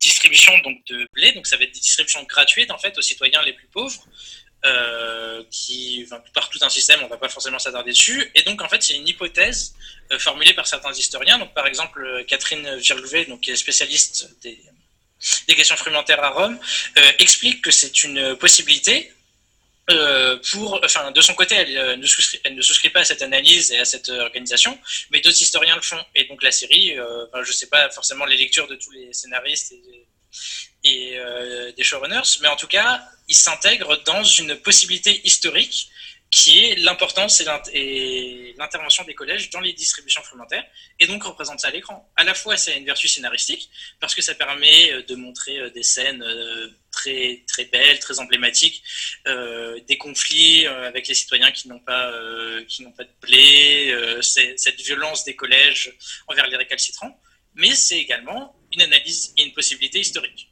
distribution 0.00 0.56
donc 0.58 0.84
de 0.86 1.08
blé, 1.12 1.32
donc 1.32 1.46
ça 1.46 1.56
va 1.56 1.64
être 1.64 1.72
des 1.72 1.80
distributions 1.80 2.22
gratuites 2.24 2.70
en 2.70 2.78
fait 2.78 2.96
aux 2.98 3.02
citoyens 3.02 3.42
les 3.42 3.52
plus 3.52 3.68
pauvres. 3.68 4.06
qui 5.50 6.06
par 6.34 6.50
tout 6.50 6.58
un 6.62 6.68
système, 6.68 7.00
on 7.04 7.08
va 7.08 7.18
pas 7.18 7.28
forcément 7.28 7.58
s'attarder 7.58 7.92
dessus. 7.92 8.30
Et 8.34 8.42
donc 8.42 8.60
en 8.60 8.68
fait, 8.68 8.82
c'est 8.82 8.96
une 8.96 9.08
hypothèse 9.08 9.74
formulée 10.18 10.54
par 10.54 10.66
certains 10.66 10.92
historiens. 10.92 11.38
Donc 11.38 11.54
par 11.54 11.66
exemple, 11.66 12.24
Catherine 12.26 12.76
Virlouvet, 12.76 13.26
donc 13.26 13.40
qui 13.42 13.52
est 13.52 13.56
spécialiste 13.56 14.40
des 14.42 14.58
des 15.48 15.54
questions 15.54 15.76
frumentaires 15.76 16.22
à 16.22 16.30
Rome, 16.30 16.58
euh, 16.98 17.12
explique 17.18 17.62
que 17.62 17.70
c'est 17.70 18.04
une 18.04 18.36
possibilité. 18.36 19.12
Euh, 19.88 20.36
pour, 20.50 20.80
enfin, 20.84 21.12
de 21.12 21.20
son 21.20 21.34
côté, 21.34 21.54
elle, 21.54 21.76
euh, 21.76 21.96
ne 21.96 22.06
souscrit, 22.06 22.40
elle, 22.42 22.56
ne 22.56 22.62
souscrit, 22.62 22.90
pas 22.90 23.00
à 23.00 23.04
cette 23.04 23.22
analyse 23.22 23.70
et 23.70 23.78
à 23.78 23.84
cette 23.84 24.08
organisation, 24.08 24.76
mais 25.10 25.20
d'autres 25.20 25.40
historiens 25.40 25.76
le 25.76 25.82
font. 25.82 26.02
Et 26.14 26.24
donc 26.24 26.42
la 26.42 26.50
série, 26.50 26.94
je 26.96 27.38
ne 27.38 27.52
sais 27.52 27.68
pas 27.68 27.88
forcément 27.90 28.24
les 28.24 28.36
lectures 28.36 28.66
de 28.66 28.74
tous 28.74 28.90
les 28.90 29.12
scénaristes 29.12 29.72
et, 29.72 30.06
et 30.84 31.18
des 31.76 31.84
showrunners, 31.84 32.38
mais 32.42 32.48
en 32.48 32.56
tout 32.56 32.66
cas, 32.66 33.02
ils 33.28 33.36
s'intègrent 33.36 34.02
dans 34.04 34.24
une 34.24 34.56
possibilité 34.56 35.20
historique 35.24 35.88
qui 36.30 36.58
est 36.58 36.74
l'importance 36.76 37.42
et 37.72 38.54
l'intervention 38.58 39.04
des 39.04 39.14
collèges 39.14 39.50
dans 39.50 39.60
les 39.60 39.72
distributions 39.72 40.22
frumentaires, 40.22 40.64
et 40.98 41.06
donc 41.06 41.22
représente 41.22 41.60
ça 41.60 41.68
à 41.68 41.70
l'écran. 41.70 42.10
À 42.16 42.24
la 42.24 42.34
fois, 42.34 42.56
c'est 42.56 42.76
une 42.76 42.84
vertu 42.84 43.06
scénaristique, 43.06 43.70
parce 44.00 44.14
que 44.14 44.22
ça 44.22 44.34
permet 44.34 44.92
euh, 44.92 45.02
de 45.02 45.14
montrer 45.14 45.58
euh, 45.58 45.70
des 45.70 45.84
scènes 45.84 46.22
euh, 46.22 46.68
très, 46.90 47.44
très 47.46 47.66
belles, 47.66 48.00
très 48.00 48.18
emblématiques, 48.18 48.82
des 49.26 49.98
conflits 49.98 50.66
avec 50.66 51.06
les 51.08 51.14
citoyens 51.14 51.50
qui 51.50 51.68
n'ont 51.68 51.78
pas, 51.78 52.10
qui 52.68 52.82
n'ont 52.82 52.92
pas 52.92 53.04
de 53.04 53.10
blé, 53.20 53.94
cette 54.22 54.80
violence 54.80 55.24
des 55.24 55.36
collèges 55.36 55.94
envers 56.26 56.46
les 56.46 56.56
récalcitrants, 56.56 57.20
mais 57.54 57.74
c'est 57.74 57.98
également 57.98 58.56
une 58.72 58.80
analyse 58.80 59.34
et 59.36 59.42
une 59.42 59.52
possibilité 59.52 60.00
historique. 60.00 60.48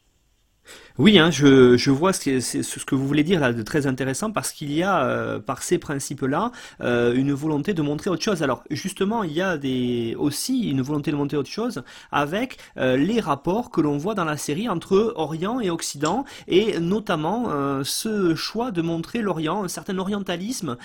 Oui, 0.97 1.18
hein, 1.18 1.32
je, 1.32 1.90
vois 1.90 2.12
ce 2.12 2.20
que, 2.20 2.38
ce 2.38 2.84
que 2.84 2.95
vous 2.95 3.09
voulez 3.09 3.24
dire 3.24 3.40
là 3.40 3.53
de 3.53 3.62
très 3.62 3.88
intéressant 3.88 4.30
parce 4.30 4.53
qu'il 4.53 4.72
y 4.72 4.84
a, 4.84 5.03
euh, 5.05 5.40
par 5.40 5.64
ces 5.64 5.78
principes-là, 5.78 6.53
euh, 6.82 7.14
une 7.16 7.32
volonté 7.32 7.74
de 7.74 7.82
montrer 7.82 8.11
autre 8.11 8.22
chose. 8.22 8.45
Alors 8.45 8.62
justement, 8.70 9.24
il 9.24 9.32
y 9.32 9.42
a 9.42 9.59
des, 9.59 10.14
aussi 10.16 10.70
une 10.70 10.82
volonté 10.82 11.11
de 11.11 11.16
montrer 11.16 11.36
autre 11.36 11.51
chose 11.51 11.82
avec 12.12 12.59
euh, 12.76 12.97
les 12.97 13.18
rapports 13.18 13.72
que 13.72 13.80
l'on 13.80 13.99
voit 13.99 14.14
dans 14.14 14.24
la 14.24 14.36
série 14.36 14.68
entre 14.68 15.12
Orient 15.16 15.59
et 15.59 15.68
Occident 15.68 16.24
et 16.47 16.78
notamment 16.78 17.82
ce 17.82 18.36
choix 18.36 18.70
de 18.70 18.80
montrer 18.80 19.20
l'Orient, 19.20 19.64
un 19.64 19.68
certain 19.68 19.99
orientalisme 19.99 20.76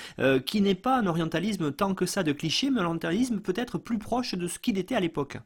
qui 0.45 0.61
n'est 0.61 0.75
pas 0.75 0.97
un 0.97 1.05
orientalisme 1.05 1.71
tant 1.71 1.93
que 1.93 2.07
ça 2.07 2.23
de 2.23 2.31
cliché, 2.31 2.71
mais 2.71 2.81
un 2.81 2.85
orientalisme 2.85 3.39
peut-être 3.41 3.77
plus 3.77 3.99
proche 3.99 4.33
de 4.33 4.47
ce 4.47 4.57
qu'il 4.57 4.79
était 4.79 4.95
à 4.95 4.99
l'époque. 4.99 5.37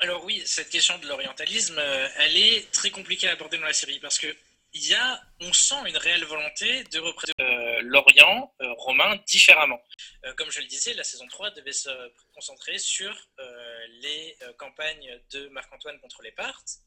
Alors 0.00 0.24
oui, 0.24 0.42
cette 0.46 0.70
question 0.70 0.96
de 0.98 1.08
l'orientalisme, 1.08 1.76
euh, 1.76 2.08
elle 2.18 2.36
est 2.36 2.70
très 2.70 2.90
compliquée 2.90 3.28
à 3.28 3.32
aborder 3.32 3.58
dans 3.58 3.66
la 3.66 3.72
série 3.72 3.98
parce 3.98 4.18
que 4.18 4.28
il 4.72 4.86
y 4.86 4.94
a, 4.94 5.20
on 5.40 5.52
sent 5.52 5.74
une 5.86 5.96
réelle 5.96 6.24
volonté 6.24 6.84
de 6.84 7.00
représenter 7.00 7.42
euh, 7.42 7.80
l'Orient 7.82 8.54
euh, 8.60 8.72
romain 8.74 9.18
différemment. 9.26 9.82
comme 10.36 10.50
je 10.50 10.60
le 10.60 10.66
disais, 10.66 10.94
la 10.94 11.02
saison 11.02 11.26
3 11.26 11.50
devait 11.52 11.72
se 11.72 11.90
concentrer 12.34 12.78
sur 12.78 13.12
les 14.02 14.36
campagnes 14.58 15.10
de 15.32 15.48
Marc-Antoine 15.48 15.98
contre 16.00 16.22
les 16.22 16.32
Parthes. 16.32 16.80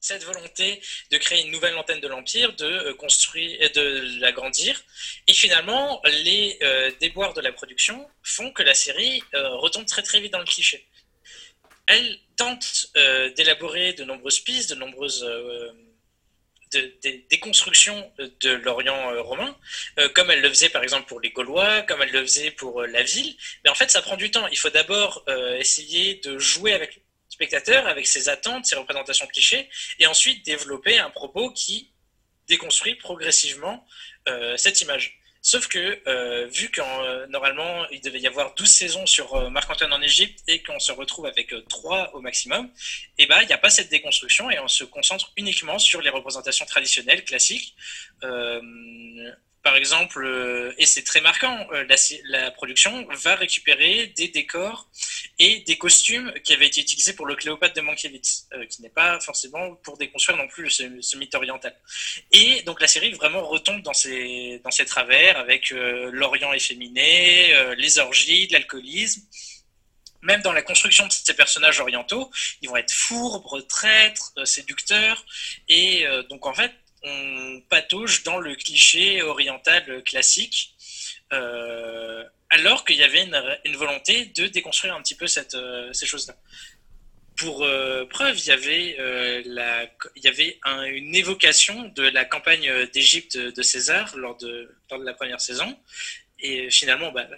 Cette 0.00 0.24
volonté 0.24 0.82
de 1.10 1.18
créer 1.18 1.44
une 1.44 1.52
nouvelle 1.52 1.76
antenne 1.78 2.00
de 2.00 2.08
l'Empire, 2.08 2.52
de 2.56 2.92
construire, 2.92 3.70
de 3.72 4.20
l'agrandir. 4.20 4.82
Et 5.28 5.34
finalement, 5.34 6.00
les 6.04 6.58
déboires 7.00 7.32
de 7.32 7.40
la 7.40 7.52
production 7.52 8.10
font 8.22 8.50
que 8.52 8.64
la 8.64 8.74
série 8.74 9.22
retombe 9.32 9.86
très 9.86 10.02
très 10.02 10.20
vite 10.20 10.32
dans 10.32 10.40
le 10.40 10.44
cliché 10.44 10.86
elle 11.88 12.18
tente 12.36 12.86
euh, 12.96 13.30
d'élaborer 13.32 13.94
de 13.94 14.04
nombreuses 14.04 14.40
pistes, 14.40 14.70
de 14.70 14.74
nombreuses 14.76 15.24
euh, 15.24 15.72
déconstructions 17.30 18.12
de 18.18 18.50
l'Orient 18.50 19.10
euh, 19.10 19.22
romain, 19.22 19.56
comme 20.14 20.30
elle 20.30 20.42
le 20.42 20.50
faisait 20.50 20.68
par 20.68 20.82
exemple 20.82 21.08
pour 21.08 21.18
les 21.18 21.30
Gaulois, 21.30 21.80
comme 21.82 22.02
elle 22.02 22.12
le 22.12 22.22
faisait 22.22 22.50
pour 22.50 22.82
la 22.82 23.02
ville. 23.02 23.34
Mais 23.64 23.70
en 23.70 23.74
fait, 23.74 23.90
ça 23.90 24.02
prend 24.02 24.16
du 24.16 24.30
temps. 24.30 24.46
Il 24.48 24.58
faut 24.58 24.68
d'abord 24.68 25.24
essayer 25.58 26.16
de 26.16 26.38
jouer 26.38 26.74
avec 26.74 26.96
le 26.96 27.02
spectateur, 27.30 27.86
avec 27.86 28.06
ses 28.06 28.28
attentes, 28.28 28.66
ses 28.66 28.76
représentations 28.76 29.26
clichés, 29.26 29.70
et 29.98 30.06
ensuite 30.06 30.44
développer 30.44 30.98
un 30.98 31.08
propos 31.08 31.50
qui 31.52 31.90
déconstruit 32.48 32.96
progressivement 32.96 33.86
cette 34.56 34.82
image. 34.82 35.17
Sauf 35.50 35.66
que, 35.66 35.98
euh, 36.06 36.46
vu 36.48 36.70
qu'en 36.70 37.04
euh, 37.04 37.26
normalement, 37.28 37.88
il 37.88 38.02
devait 38.02 38.20
y 38.20 38.26
avoir 38.26 38.54
12 38.54 38.68
saisons 38.68 39.06
sur 39.06 39.34
euh, 39.34 39.48
Marc-Antoine 39.48 39.94
en 39.94 40.02
Égypte 40.02 40.40
et 40.46 40.62
qu'on 40.62 40.78
se 40.78 40.92
retrouve 40.92 41.24
avec 41.24 41.54
3 41.70 42.14
au 42.14 42.20
maximum, 42.20 42.68
eh 43.16 43.24
ben, 43.24 43.40
il 43.40 43.46
n'y 43.46 43.54
a 43.54 43.56
pas 43.56 43.70
cette 43.70 43.88
déconstruction 43.88 44.50
et 44.50 44.58
on 44.58 44.68
se 44.68 44.84
concentre 44.84 45.32
uniquement 45.38 45.78
sur 45.78 46.02
les 46.02 46.10
représentations 46.10 46.66
traditionnelles, 46.66 47.24
classiques 47.24 47.74
par 49.68 49.76
exemple, 49.76 50.24
euh, 50.24 50.72
et 50.78 50.86
c'est 50.86 51.02
très 51.02 51.20
marquant, 51.20 51.66
euh, 51.74 51.84
la, 52.24 52.50
production 52.52 53.06
va 53.10 53.34
récupérer 53.34 54.06
des 54.16 54.28
décors 54.28 54.88
et 55.38 55.58
des 55.60 55.76
costumes 55.76 56.32
qui 56.42 56.54
avaient 56.54 56.68
été 56.68 56.80
utilisés 56.80 57.12
pour 57.12 57.26
le 57.26 57.36
Cléopâtre 57.36 57.74
de 57.74 57.82
Mankiewicz, 57.82 58.46
euh, 58.54 58.64
qui 58.64 58.80
n'est 58.80 58.88
pas 58.88 59.20
forcément 59.20 59.74
pour 59.84 59.98
déconstruire 59.98 60.38
non 60.38 60.48
plus 60.48 60.70
ce, 60.70 61.16
mythe 61.18 61.34
oriental. 61.34 61.76
Et 62.32 62.62
donc 62.62 62.80
la 62.80 62.86
série 62.86 63.12
vraiment 63.12 63.46
retombe 63.46 63.82
dans 63.82 63.92
ses, 63.92 64.62
travers 64.86 65.36
avec 65.36 65.68
l'Orient 65.68 66.54
efféminé, 66.54 67.52
les 67.76 67.98
orgies, 67.98 68.48
l'alcoolisme 68.50 69.20
même 70.22 70.40
dans 70.40 70.52
la 70.52 70.62
construction 70.62 71.06
de 71.06 71.12
ces 71.12 71.34
personnages 71.34 71.78
orientaux, 71.78 72.30
ils 72.62 72.68
vont 72.68 72.76
être 72.76 72.90
fourbes, 72.90 73.66
traîtres, 73.68 74.32
séducteurs. 74.44 75.24
Et 75.68 76.06
donc, 76.28 76.44
en 76.44 76.52
fait, 76.52 76.72
on 77.08 77.60
patauge 77.68 78.22
dans 78.22 78.38
le 78.38 78.54
cliché 78.54 79.22
oriental 79.22 80.02
classique, 80.04 80.74
euh, 81.32 82.24
alors 82.50 82.84
qu'il 82.84 82.96
y 82.96 83.02
avait 83.02 83.28
une, 83.64 83.76
volonté 83.76 84.26
de 84.26 84.46
déconstruire 84.46 84.94
un 84.94 85.02
petit 85.02 85.14
peu 85.14 85.26
cette, 85.26 85.54
euh, 85.54 85.92
ces 85.92 86.06
choses-là. 86.06 86.36
Pour 87.36 87.62
euh, 87.62 88.04
preuve, 88.06 88.38
il 88.38 88.46
y 88.46 88.50
avait, 88.50 88.96
il 90.16 90.24
y 90.24 90.28
avait 90.28 90.58
une 90.90 91.14
évocation 91.14 91.84
de 91.94 92.02
la 92.02 92.24
campagne 92.24 92.86
d'Égypte 92.92 93.36
de 93.36 93.62
César 93.62 94.16
lors 94.16 94.36
de, 94.38 94.74
lors 94.90 94.98
de 94.98 95.04
la 95.04 95.14
première 95.14 95.40
saison, 95.40 95.78
et 96.40 96.70
finalement, 96.70 97.12
bah, 97.12 97.28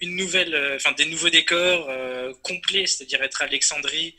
une 0.00 0.16
nouvelle, 0.16 0.78
des 0.96 1.04
nouveaux 1.06 1.30
décors 1.30 1.90
complets, 2.42 2.86
c'est-à-dire 2.86 3.22
être 3.22 3.40
Alexandrie 3.42 4.14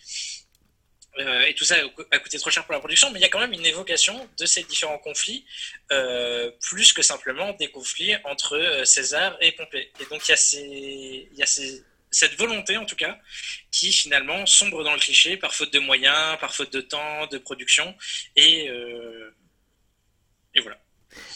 euh, 1.17 1.41
et 1.41 1.53
tout 1.53 1.65
ça 1.65 1.75
a 2.11 2.19
coûté 2.19 2.37
trop 2.37 2.49
cher 2.49 2.63
pour 2.65 2.73
la 2.73 2.79
production, 2.79 3.11
mais 3.11 3.19
il 3.19 3.21
y 3.21 3.25
a 3.25 3.29
quand 3.29 3.39
même 3.39 3.53
une 3.53 3.65
évocation 3.65 4.29
de 4.37 4.45
ces 4.45 4.63
différents 4.63 4.99
conflits, 4.99 5.45
euh, 5.91 6.51
plus 6.61 6.93
que 6.93 7.01
simplement 7.01 7.53
des 7.53 7.69
conflits 7.69 8.15
entre 8.23 8.55
euh, 8.57 8.85
César 8.85 9.35
et 9.41 9.51
Pompée. 9.53 9.91
Et 9.99 10.05
donc 10.05 10.27
il 10.27 10.31
y 10.31 10.33
a, 10.33 10.37
ces, 10.37 11.29
y 11.33 11.43
a 11.43 11.45
ces, 11.45 11.83
cette 12.11 12.35
volonté, 12.35 12.77
en 12.77 12.85
tout 12.85 12.95
cas, 12.95 13.19
qui 13.71 13.91
finalement 13.91 14.45
sombre 14.45 14.83
dans 14.83 14.93
le 14.93 14.99
cliché 14.99 15.35
par 15.37 15.53
faute 15.53 15.73
de 15.73 15.79
moyens, 15.79 16.37
par 16.39 16.53
faute 16.53 16.71
de 16.71 16.81
temps, 16.81 17.27
de 17.27 17.37
production, 17.37 17.95
et, 18.35 18.65
et 20.55 20.61
voilà. 20.61 20.79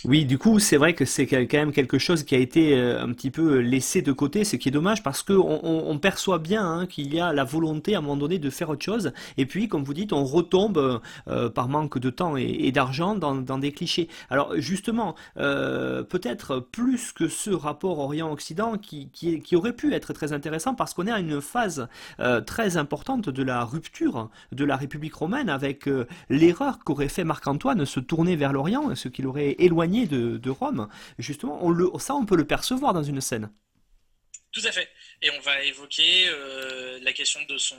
Oui, 0.06 0.26
du 0.26 0.38
coup, 0.38 0.60
c'est 0.60 0.76
vrai 0.76 0.93
que 0.93 1.06
c'est 1.06 1.26
quand 1.28 1.54
même 1.54 1.72
quelque 1.72 1.97
chose 1.97 2.24
qui 2.24 2.36
a 2.36 2.38
été 2.38 2.78
euh, 2.78 3.01
un 3.01 3.14
petit 3.14 3.32
peu 3.32 3.60
laissé 3.60 4.01
de 4.01 4.12
côté, 4.12 4.43
ce 4.43 4.58
qui 4.58 4.68
est 4.68 4.72
dommage 4.72 5.01
parce 5.01 5.24
qu'on 5.24 5.62
on, 5.64 5.97
perçoit 5.97 6.39
bien 6.39 6.66
hein, 6.66 6.86
qu'il 6.88 7.14
y 7.14 7.22
a 7.22 7.32
la 7.32 7.45
volonté 7.45 7.95
à 7.95 7.99
un 7.99 8.01
moment 8.01 8.18
donné 8.18 8.38
de 8.38 8.49
faire 8.49 8.70
autre 8.70 8.84
chose, 8.84 9.14
et 9.38 9.45
puis, 9.45 9.70
comme 9.70 9.86
vous 9.86 9.93
dites, 9.93 10.12
on 10.12 10.26
retombe 10.26 10.99
euh, 11.30 11.49
par 11.49 11.70
manque 11.70 11.99
de 11.99 12.10
temps 12.10 12.36
et, 12.36 12.70
d'argent 12.74 13.16
dans, 13.16 13.58
des 13.58 13.72
clichés. 13.72 14.10
Alors, 14.30 14.54
justement, 14.58 15.16
euh, 15.38 16.04
peut-être 16.04 16.60
plus 16.60 17.14
que 17.14 17.30
ce 17.30 17.51
rapport 17.51 17.99
Orient-Occident 17.99 18.78
qui, 18.78 19.08
qui, 19.14 19.56
aurait 19.56 19.72
pu 19.72 19.93
être 19.93 20.12
très 20.12 20.34
intéressant 20.34 20.76
parce 20.76 20.93
qu'on 20.93 21.08
est 21.08 21.12
à 21.12 21.20
une 21.20 21.39
phase 21.39 21.88
très 22.45 22.76
importante 22.76 23.30
de 23.30 23.43
la 23.43 23.64
rupture 23.64 24.30
de 24.51 24.66
la 24.66 24.76
République 24.76 25.14
romaine 25.14 25.49
avec 25.49 25.88
l'erreur 26.30 26.80
qu'aurait 26.80 27.08
fait 27.08 27.24
Marc-Antoine, 27.24 27.86
se 27.86 27.99
tourner 27.99 28.36
vers 28.36 28.51
l'Orient, 28.51 28.95
ce 28.95 29.08
qu'il 29.08 29.28
aurait 29.28 29.56
éloigné 29.60 29.93
de, 30.08 30.50
Rome, 30.50 30.89
justement, 31.20 31.64
on 31.64 31.70
le, 31.70 31.89
ça 32.00 32.16
on 32.16 32.26
peut 32.26 32.36
le 32.36 32.46
percevoir 32.46 32.94
dans 32.94 33.04
une 33.04 33.22
scène. 33.22 33.52
Tout 34.52 34.62
à 34.66 34.72
fait. 34.72 34.89
Et 35.22 35.32
on 35.32 35.39
va 35.39 35.64
évoquer 35.64 36.28
euh, 36.28 37.00
la 37.02 37.14
question 37.14 37.39
de 37.50 37.58
son, 37.58 37.76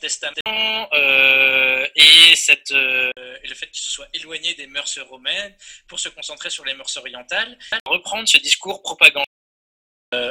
testament 0.00 0.88
euh, 0.92 1.86
et, 1.96 2.34
euh, 2.72 3.10
et 3.42 3.48
le 3.48 3.54
fait 3.54 3.66
qu'il 3.70 3.82
se 3.82 3.90
soit 3.90 4.08
éloigné 4.14 4.54
des 4.54 4.66
mœurs 4.66 4.98
romaines 5.08 5.54
pour 5.88 5.98
se 5.98 6.08
concentrer 6.08 6.50
sur 6.50 6.64
les 6.64 6.74
mœurs 6.74 6.96
orientales. 6.96 7.58
Reprendre 7.86 8.28
ce 8.28 8.38
discours 8.38 8.82
propagande 8.82 9.24
euh, 9.24 9.27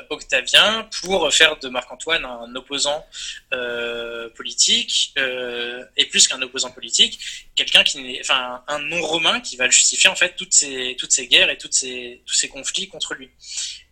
Octavien 0.10 0.90
pour 1.02 1.32
faire 1.32 1.58
de 1.60 1.70
Marc-Antoine 1.70 2.26
un 2.26 2.56
opposant 2.56 3.06
euh, 3.54 4.28
politique 4.30 5.14
euh, 5.20 5.86
et 5.96 6.06
plus 6.06 6.28
qu'un 6.28 6.42
opposant 6.42 6.72
politique, 6.72 7.48
quelqu'un 7.56 7.84
qui 7.84 8.02
n'est, 8.02 8.20
enfin, 8.22 8.64
un 8.68 8.80
non-romain 8.80 9.40
qui 9.40 9.56
va 9.56 9.70
justifier 9.70 10.10
en 10.10 10.16
fait 10.16 10.36
toutes 10.36 10.54
ces 10.54 11.28
guerres 11.28 11.52
et 11.52 11.58
tous 11.58 11.72
ces 11.72 12.50
conflits 12.50 12.88
contre 12.88 13.14
lui. 13.14 13.30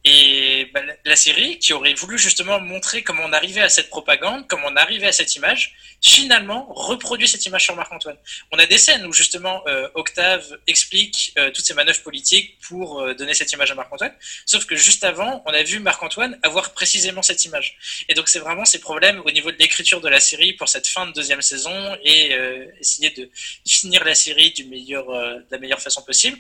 Et 0.08 0.70
bah, 0.72 0.82
la 1.04 1.16
série, 1.16 1.58
qui 1.58 1.74
aurait 1.74 1.96
voulu 1.96 2.20
justement 2.20 2.60
montrer 2.60 3.02
comment 3.02 3.24
on 3.26 3.34
arrivait 3.34 3.62
à 3.62 3.70
cette 3.70 3.90
propagande, 3.90 4.48
comment 4.48 4.68
on 4.68 4.76
arrivait 4.76 5.08
à 5.08 5.12
cette 5.12 5.36
image, 5.36 5.76
finalement 6.00 6.68
reproduit 6.70 7.28
cette 7.28 7.44
image 7.48 7.64
sur 7.64 7.76
Marc-Antoine. 7.76 8.18
On 8.52 8.60
a 8.60 8.68
des 8.68 8.78
scènes 8.78 9.04
où 9.08 9.12
justement 9.12 9.64
euh, 9.68 9.90
Octave 9.96 10.60
explique 10.68 11.34
euh, 11.40 11.50
toutes 11.50 11.66
ces 11.66 11.74
manœuvres 11.74 12.04
politiques 12.04 12.60
pour 12.60 13.02
euh, 13.02 13.16
donner 13.16 13.34
cette 13.34 13.52
image 13.52 13.72
à 13.72 13.76
Marc-Antoine, 13.76 14.14
sauf 14.46 14.66
que 14.66 14.76
juste 14.76 15.04
avant, 15.04 15.42
on 15.48 15.54
a 15.54 15.64
vu 15.64 15.80
Marc-Antoine 15.80 16.38
avoir 16.44 16.74
précisément 16.74 17.24
cette 17.24 17.44
image. 17.46 17.76
Et 18.08 18.14
donc 18.14 18.30
c'est 18.30 18.40
vraiment 18.40 18.66
ces 18.66 18.80
problèmes 18.80 19.24
au 19.26 19.32
niveau 19.32 19.52
de 19.52 19.58
l'écriture 19.58 20.02
de 20.02 20.10
la 20.10 20.20
série 20.20 20.54
pour 20.54 20.70
cette 20.70 20.86
fin 20.86 21.08
de 21.08 21.14
deuxième 21.14 21.42
saison 21.42 21.98
et 22.04 22.38
essayer 22.80 23.10
de 23.10 23.30
finir 23.66 24.04
la 24.04 24.14
série 24.14 24.52
de 24.52 25.46
la 25.50 25.58
meilleure 25.58 25.82
façon 25.82 26.04
possible 26.04 26.38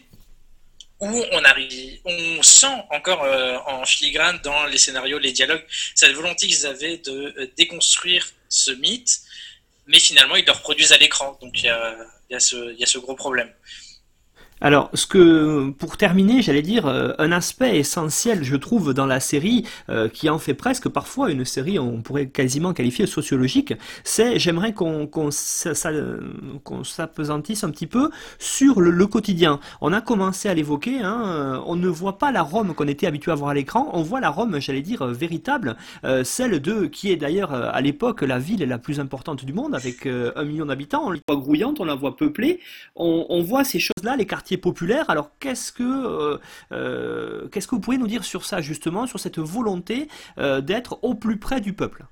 où 0.99 1.23
on 1.31 1.43
arrive, 1.43 1.99
on 2.05 2.41
sent 2.41 2.75
encore 2.89 3.23
euh, 3.23 3.57
en 3.65 3.85
filigrane 3.85 4.39
dans 4.43 4.65
les 4.65 4.77
scénarios, 4.77 5.19
les 5.19 5.33
dialogues, 5.33 5.63
cette 5.93 6.13
volonté 6.13 6.47
qu'ils 6.47 6.65
avaient 6.65 6.97
de 6.97 7.33
euh, 7.37 7.51
déconstruire 7.57 8.25
ce 8.47 8.71
mythe, 8.71 9.19
mais 9.87 9.99
finalement 9.99 10.35
ils 10.35 10.45
le 10.45 10.51
reproduisent 10.51 10.93
à 10.93 10.97
l'écran. 10.97 11.37
Donc 11.41 11.61
il 11.61 11.65
y 11.65 12.33
y 12.33 12.35
a, 12.35 12.39
ce 12.39 12.97
gros 12.97 13.15
problème. 13.15 13.51
Alors, 14.61 14.89
ce 14.93 15.05
que, 15.05 15.69
pour 15.71 15.97
terminer, 15.97 16.41
j'allais 16.41 16.61
dire, 16.61 16.85
euh, 16.85 17.11
un 17.17 17.33
aspect 17.33 17.77
essentiel, 17.77 18.41
je 18.43 18.55
trouve, 18.55 18.93
dans 18.93 19.05
la 19.05 19.19
série, 19.19 19.65
euh, 19.89 20.07
qui 20.07 20.29
en 20.29 20.39
fait 20.39 20.53
presque 20.53 20.87
parfois 20.87 21.29
une 21.29 21.43
série, 21.43 21.77
on 21.77 22.01
pourrait 22.01 22.27
quasiment 22.27 22.71
qualifier 22.71 23.05
sociologique, 23.05 23.73
c'est, 24.05 24.39
j'aimerais 24.39 24.73
qu'on 24.73 25.07
qu'on 25.07 25.29
s'apesantisse 26.83 27.65
un 27.65 27.69
petit 27.69 27.85
peu 27.85 28.09
sur 28.39 28.79
le, 28.79 29.05
quotidien. 29.07 29.59
On 29.81 29.91
a 29.91 29.99
commencé 29.99 30.47
à 30.47 30.53
l'évoquer, 30.53 31.01
hein, 31.01 31.23
euh, 31.25 31.59
on 31.65 31.75
ne 31.75 31.89
voit 31.89 32.17
pas 32.17 32.31
la 32.31 32.41
Rome 32.41 32.73
qu'on 32.75 32.87
était 32.87 33.07
habitué 33.07 33.33
à 33.33 33.35
voir 33.35 33.49
à 33.49 33.53
l'écran, 33.53 33.89
on 33.91 34.03
voit 34.03 34.21
la 34.21 34.29
Rome, 34.29 34.59
j'allais 34.61 34.81
dire, 34.81 35.05
véritable, 35.05 35.75
celle 36.23 36.61
de, 36.61 36.85
qui 36.85 37.11
est 37.11 37.17
d'ailleurs 37.17 37.53
à 37.53 37.81
l'époque 37.81 38.21
la 38.21 38.39
ville 38.39 38.63
la 38.63 38.77
plus 38.77 38.99
importante 38.99 39.43
du 39.43 39.53
monde, 39.53 39.75
avec 39.75 40.07
un 40.07 40.43
million 40.43 40.65
d'habitants, 40.65 41.07
on 41.07 41.11
la 41.11 41.19
voit 41.27 41.37
grouillante, 41.37 41.79
on 41.79 41.85
la 41.85 41.95
voit 41.95 42.15
peuplée, 42.15 42.59
on, 42.95 43.25
on 43.29 43.41
voit 43.41 43.63
ces 43.63 43.79
choses-là, 43.79 44.15
les 44.15 44.25
quartiers 44.25 44.44
populaire. 44.57 45.09
Alors 45.09 45.31
qu'est-ce 45.39 45.71
que 45.71 45.83
euh, 45.83 46.37
euh, 46.71 47.47
qu'est-ce 47.49 47.67
que 47.67 47.75
vous 47.75 47.81
pourriez 47.81 47.99
nous 47.99 48.07
dire 48.07 48.23
sur 48.23 48.45
ça 48.45 48.61
justement, 48.61 49.07
sur 49.07 49.19
cette 49.19 49.39
volonté 49.39 50.07
euh, 50.37 50.61
d'être 50.61 50.99
au 51.03 51.15
plus 51.15 51.37
près 51.37 51.61
du 51.61 51.73
peuple? 51.73 52.05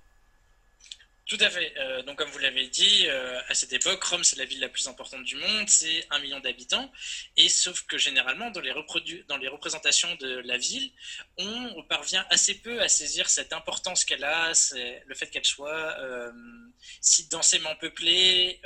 Tout 1.38 1.44
à 1.44 1.50
fait. 1.50 1.74
donc, 2.06 2.18
comme 2.18 2.30
vous 2.30 2.40
l'avez 2.40 2.68
dit, 2.68 3.08
à 3.08 3.54
cette 3.54 3.74
époque, 3.74 4.04
Rome, 4.04 4.24
c'est 4.24 4.38
la 4.38 4.46
ville 4.46 4.60
la 4.60 4.70
plus 4.70 4.88
importante 4.88 5.24
du 5.24 5.36
monde, 5.36 5.68
c'est 5.68 6.06
un 6.12 6.20
million 6.20 6.40
d'habitants. 6.40 6.92
Et 7.38 7.50
sauf 7.50 7.84
que 7.84 7.98
généralement, 7.98 8.52
dans 8.52 8.62
les, 8.62 8.74
dans 9.28 9.38
les 9.38 9.48
représentations 9.48 10.14
de 10.16 10.42
la 10.46 10.58
ville, 10.58 10.92
on 11.38 11.84
parvient 11.84 12.26
assez 12.30 12.56
peu 12.56 12.82
à 12.82 12.88
saisir 12.88 13.30
cette 13.30 13.54
importance 13.54 14.06
qu'elle 14.06 14.24
a, 14.24 14.52
le 15.06 15.16
fait 15.16 15.30
qu'elle 15.30 15.46
soit 15.46 15.98
si 17.02 17.28
densément 17.30 17.76
peuplée 17.78 18.62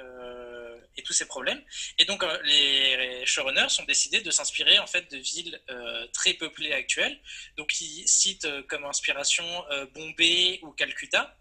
et 0.98 1.04
tous 1.04 1.14
ces 1.14 1.26
problèmes. 1.26 1.62
Et 2.00 2.06
donc, 2.06 2.24
euh, 2.24 2.42
les 2.44 3.26
showrunners 3.26 3.68
ont 3.80 3.86
décidé 3.86 4.22
de 4.22 4.32
s'inspirer 4.32 4.80
en 4.80 4.88
fait 4.88 5.10
de 5.12 5.18
villes 5.18 5.62
euh, 5.70 6.08
très 6.08 6.34
peuplées 6.34 6.74
actuelles. 6.74 7.20
Donc, 7.56 7.80
ils 7.80 8.08
citent 8.08 8.46
euh, 8.46 8.64
comme 8.64 8.86
inspiration 8.86 9.46
Bombay 9.94 10.60
ou 10.64 10.72
Calcutta. 10.72 11.38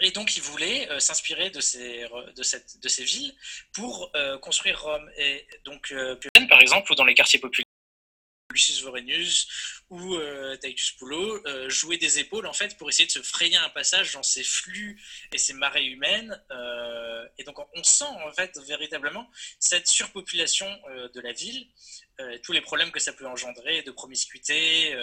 Et 0.00 0.10
donc, 0.10 0.36
ils 0.36 0.42
voulaient 0.42 0.88
s'inspirer 1.00 1.50
de 1.50 1.60
ces, 1.60 2.06
de, 2.36 2.42
cette, 2.42 2.80
de 2.80 2.88
ces 2.88 3.04
villes 3.04 3.34
pour 3.72 4.10
construire 4.42 4.82
Rome. 4.82 5.08
Et 5.16 5.46
donc, 5.64 5.94
par 6.48 6.60
exemple, 6.60 6.94
dans 6.96 7.04
les 7.04 7.14
quartiers 7.14 7.38
populaires, 7.38 7.64
Lucius 8.54 8.82
Vorenus 8.82 9.48
ou 9.90 10.14
euh, 10.14 10.56
Titus 10.56 10.92
Pullo 10.92 11.44
euh, 11.46 11.68
jouer 11.68 11.98
des 11.98 12.20
épaules 12.20 12.46
en 12.46 12.52
fait 12.52 12.78
pour 12.78 12.88
essayer 12.88 13.06
de 13.06 13.12
se 13.12 13.20
frayer 13.20 13.56
un 13.56 13.68
passage 13.68 14.12
dans 14.12 14.22
ces 14.22 14.44
flux 14.44 15.02
et 15.32 15.38
ces 15.38 15.52
marées 15.52 15.84
humaines. 15.84 16.40
Euh, 16.50 17.26
et 17.36 17.44
donc 17.44 17.58
on 17.58 17.82
sent 17.82 18.04
en 18.04 18.32
fait 18.32 18.56
véritablement 18.60 19.28
cette 19.58 19.88
surpopulation 19.88 20.66
de 21.12 21.20
la 21.20 21.32
ville, 21.32 21.66
tous 22.42 22.52
les 22.52 22.60
problèmes 22.60 22.92
que 22.92 23.00
ça 23.00 23.12
peut 23.12 23.26
engendrer 23.26 23.82
de 23.82 23.90
promiscuité 23.90 24.94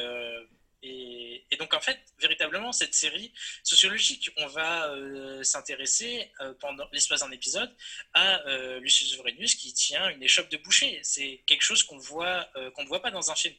et, 0.84 1.58
donc, 1.60 1.74
en 1.74 1.80
fait, 1.80 2.00
véritablement, 2.20 2.72
cette 2.72 2.96
série 2.96 3.32
sociologique, 3.64 4.32
on 4.38 4.48
va 4.48 4.90
euh, 4.90 5.44
s'intéresser 5.44 6.32
euh, 6.40 6.54
pendant 6.60 6.88
l'espace 6.92 7.20
d'un 7.20 7.32
épisode 7.32 7.72
à 8.14 8.42
euh, 8.48 8.80
Lucius 8.80 9.16
Vorenus 9.16 9.56
qui 9.56 9.74
tient 9.74 10.10
une 10.10 10.24
échoppe 10.24 10.50
de 10.50 10.58
boucher. 10.58 11.00
C'est 11.04 11.44
quelque 11.46 11.62
chose 11.62 11.84
qu'on 11.84 11.98
voit, 11.98 12.50
qu'on 12.76 12.84
ne 12.84 12.88
voit 12.88 13.02
pas 13.02 13.12
dans 13.12 13.30
un 13.30 13.36
film. 13.36 13.56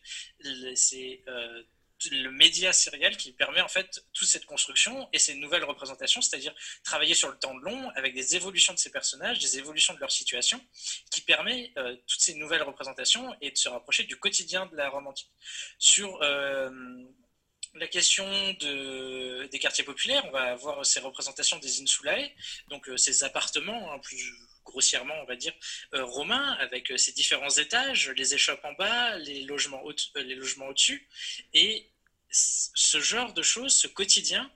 Le 2.11 2.31
média 2.31 2.73
sériel 2.73 3.17
qui 3.17 3.33
permet 3.33 3.61
en 3.61 3.69
fait 3.69 4.05
toute 4.13 4.29
cette 4.29 4.47
construction 4.47 5.09
et 5.13 5.19
ces 5.19 5.35
nouvelles 5.35 5.65
représentations, 5.65 6.21
c'est-à-dire 6.21 6.55
travailler 6.85 7.15
sur 7.15 7.31
le 7.31 7.39
temps 7.39 7.57
long 7.59 7.91
avec 7.91 8.15
des 8.15 8.37
évolutions 8.37 8.73
de 8.73 8.79
ces 8.79 8.91
personnages, 8.91 9.39
des 9.39 9.59
évolutions 9.59 9.95
de 9.95 10.01
leur 10.01 10.11
situation, 10.11 10.61
qui 11.11 11.23
permet 11.23 11.73
euh, 11.79 11.97
toutes 12.07 12.21
ces 12.21 12.35
nouvelles 12.35 12.63
représentations 12.63 13.35
et 13.41 13.51
de 13.51 13.57
se 13.57 13.69
rapprocher 13.69 14.05
du 14.05 14.17
quotidien 14.17 14.67
de 14.67 14.77
la 14.77 14.89
romantique. 14.89 15.31
Sur 15.79 16.21
euh, 16.23 16.71
la 17.75 17.87
question 17.87 18.27
de, 18.61 19.47
des 19.51 19.59
quartiers 19.59 19.85
populaires, 19.85 20.25
on 20.27 20.31
va 20.31 20.53
avoir 20.53 20.85
ces 20.85 21.01
représentations 21.01 21.59
des 21.59 21.81
insulae, 21.81 22.31
donc 22.69 22.89
euh, 22.89 22.97
ces 22.97 23.25
appartements, 23.25 23.93
hein, 23.93 23.99
plus 23.99 24.33
grossièrement, 24.65 25.15
on 25.21 25.25
va 25.25 25.35
dire, 25.35 25.53
romains, 25.93 26.53
avec 26.61 26.93
ces 26.97 27.11
différents 27.11 27.51
étages, 27.51 28.11
les 28.11 28.33
échoppes 28.33 28.65
en 28.65 28.73
bas, 28.75 29.19
les 29.19 29.43
logements, 29.43 29.83
au 29.83 29.93
les 30.15 30.37
logements 30.37 30.69
au-dessus, 30.69 31.09
et 31.53 31.92
ce 32.33 33.01
genre 33.01 33.33
de 33.35 33.43
choses, 33.43 33.75
ce 33.75 33.87
quotidien, 33.87 34.51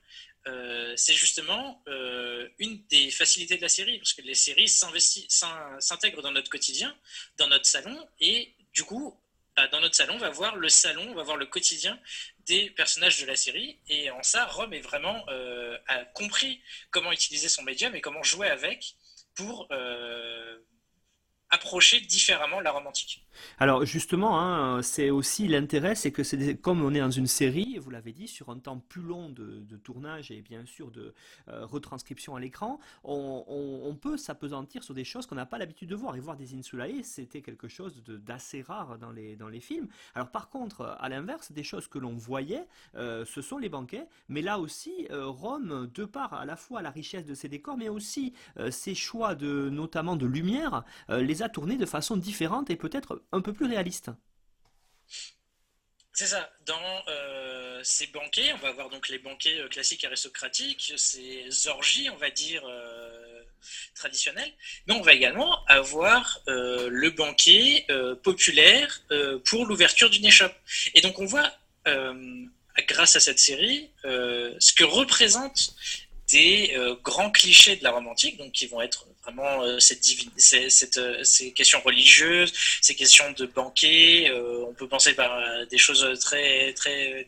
euh, 0.47 0.93
c'est 0.95 1.13
justement 1.13 1.83
euh, 1.87 2.47
une 2.59 2.81
des 2.87 3.11
facilités 3.11 3.57
de 3.57 3.61
la 3.61 3.69
série, 3.69 3.97
parce 3.97 4.13
que 4.13 4.21
les 4.21 4.35
séries 4.35 4.69
s'intègrent 4.69 6.21
dans 6.21 6.31
notre 6.31 6.49
quotidien, 6.49 6.95
dans 7.37 7.47
notre 7.47 7.65
salon, 7.65 8.07
et 8.19 8.53
du 8.73 8.83
coup, 8.83 9.19
bah, 9.55 9.67
dans 9.67 9.81
notre 9.81 9.95
salon, 9.95 10.15
on 10.15 10.19
va 10.19 10.29
voir 10.29 10.55
le 10.55 10.69
salon, 10.69 11.11
on 11.11 11.15
va 11.15 11.23
voir 11.23 11.37
le 11.37 11.45
quotidien 11.45 11.99
des 12.45 12.69
personnages 12.69 13.19
de 13.19 13.25
la 13.25 13.35
série, 13.35 13.79
et 13.89 14.09
en 14.09 14.23
ça, 14.23 14.45
Rome 14.45 14.73
est 14.73 14.81
vraiment 14.81 15.25
euh, 15.29 15.77
compris 16.13 16.61
comment 16.91 17.11
utiliser 17.11 17.49
son 17.49 17.63
médium 17.63 17.93
et 17.95 18.01
comment 18.01 18.23
jouer 18.23 18.47
avec 18.47 18.95
pour 19.35 19.67
approcher 21.49 22.01
différemment 22.01 22.59
la 22.59 22.71
romantique. 22.71 23.23
Alors 23.57 23.85
justement, 23.85 24.39
hein, 24.39 24.81
c'est 24.81 25.09
aussi 25.09 25.47
l'intérêt, 25.47 25.95
c'est 25.95 26.11
que 26.11 26.23
c'est 26.23 26.57
comme 26.59 26.83
on 26.83 26.93
est 26.93 26.99
dans 26.99 27.11
une 27.11 27.27
série, 27.27 27.77
vous 27.77 27.89
l'avez 27.89 28.11
dit, 28.11 28.27
sur 28.27 28.49
un 28.49 28.59
temps 28.59 28.79
plus 28.79 29.01
long 29.01 29.29
de, 29.29 29.77
tournage 29.83 30.31
et 30.31 30.41
bien 30.41 30.65
sûr 30.65 30.91
de 30.91 31.13
euh, 31.47 31.65
retranscription 31.65 32.35
à 32.35 32.39
l'écran, 32.39 32.79
on, 33.03 33.95
peut 34.01 34.17
s'apesantir 34.17 34.83
sur 34.83 34.93
des 34.93 35.03
choses 35.03 35.25
qu'on 35.25 35.35
n'a 35.35 35.45
pas 35.45 35.57
l'habitude 35.57 35.89
de 35.89 35.95
voir. 35.95 36.15
Et 36.15 36.19
voir 36.19 36.35
des 36.35 36.53
insulae, 36.55 37.03
c'était 37.03 37.41
quelque 37.41 37.67
chose 37.67 38.03
d'assez 38.05 38.61
rare 38.61 38.97
dans 38.97 39.11
les, 39.11 39.35
dans 39.35 39.47
les 39.47 39.59
films. 39.59 39.87
Alors 40.13 40.29
par 40.29 40.49
contre, 40.49 40.97
à 40.99 41.09
l'inverse, 41.09 41.51
des 41.51 41.63
choses 41.63 41.87
que 41.87 41.97
l'on 41.97 42.13
voyait, 42.13 42.67
euh, 42.95 43.25
ce 43.25 43.41
sont 43.41 43.57
les 43.57 43.69
banquets, 43.69 44.07
mais 44.29 44.41
là 44.41 44.59
aussi, 44.59 45.07
euh, 45.11 45.27
Rome, 45.27 45.89
de 45.93 46.05
part 46.05 46.33
à 46.33 46.45
la 46.45 46.55
fois 46.55 46.81
la 46.81 46.91
richesse 46.91 47.25
de 47.25 47.33
ses 47.33 47.49
décors, 47.49 47.77
mais 47.77 47.89
aussi 47.89 48.33
ses 48.69 48.95
choix 48.95 49.35
de, 49.35 49.69
notamment 49.69 50.15
de 50.15 50.25
lumière, 50.25 50.83
les 51.09 51.36
a 51.43 51.49
tournés 51.49 51.77
de 51.77 51.85
façon 51.85 52.17
différente 52.17 52.69
et 52.69 52.75
peut-être 52.75 53.23
un 53.31 53.41
peu 53.41 53.53
plus 53.53 53.65
réaliste. 53.65 54.11
C'est 56.17 56.25
ça. 56.25 56.49
Dans 56.65 57.03
euh, 57.09 57.79
ces 57.83 58.07
banquets, 58.07 58.51
on 58.53 58.57
va 58.57 58.69
avoir 58.69 58.89
donc 58.89 59.07
les 59.07 59.19
banquets 59.19 59.59
euh, 59.59 59.67
classiques 59.67 60.03
aristocratiques, 60.03 60.93
ces 60.97 61.67
orgies, 61.67 62.09
on 62.09 62.15
va 62.15 62.31
dire, 62.31 62.63
euh, 62.65 63.43
traditionnelles. 63.93 64.51
Mais 64.87 64.95
on 64.95 65.01
va 65.01 65.13
également 65.13 65.63
avoir 65.65 66.41
le 66.47 67.09
banquet 67.09 67.85
populaire 68.23 69.01
pour 69.45 69.65
l'ouverture 69.65 70.09
d'une 70.09 70.25
échoppe. 70.25 70.55
Et 70.93 71.01
donc 71.01 71.19
on 71.19 71.25
voit, 71.25 71.51
grâce 72.87 73.15
à 73.15 73.19
cette 73.19 73.39
série, 73.39 73.89
ce 74.03 74.73
que 74.73 74.83
représentent 74.83 75.75
des 76.29 76.75
grands 77.03 77.31
clichés 77.31 77.75
de 77.77 77.83
la 77.83 77.91
romantique, 77.91 78.37
donc 78.37 78.51
qui 78.51 78.67
vont 78.67 78.81
être 78.81 79.07
vraiment 79.27 79.61
euh, 79.63 79.79
cette, 79.79 80.05
cette, 80.37 80.97
euh, 80.97 81.23
ces 81.23 81.51
questions 81.51 81.81
religieuses, 81.83 82.53
ces 82.81 82.95
questions 82.95 83.31
de 83.31 83.45
banquet. 83.45 84.29
Euh, 84.29 84.65
on 84.67 84.73
peut 84.73 84.87
penser 84.87 85.13
par 85.13 85.31
des 85.67 85.77
choses 85.77 86.07
très 86.21 86.73
très 86.73 87.27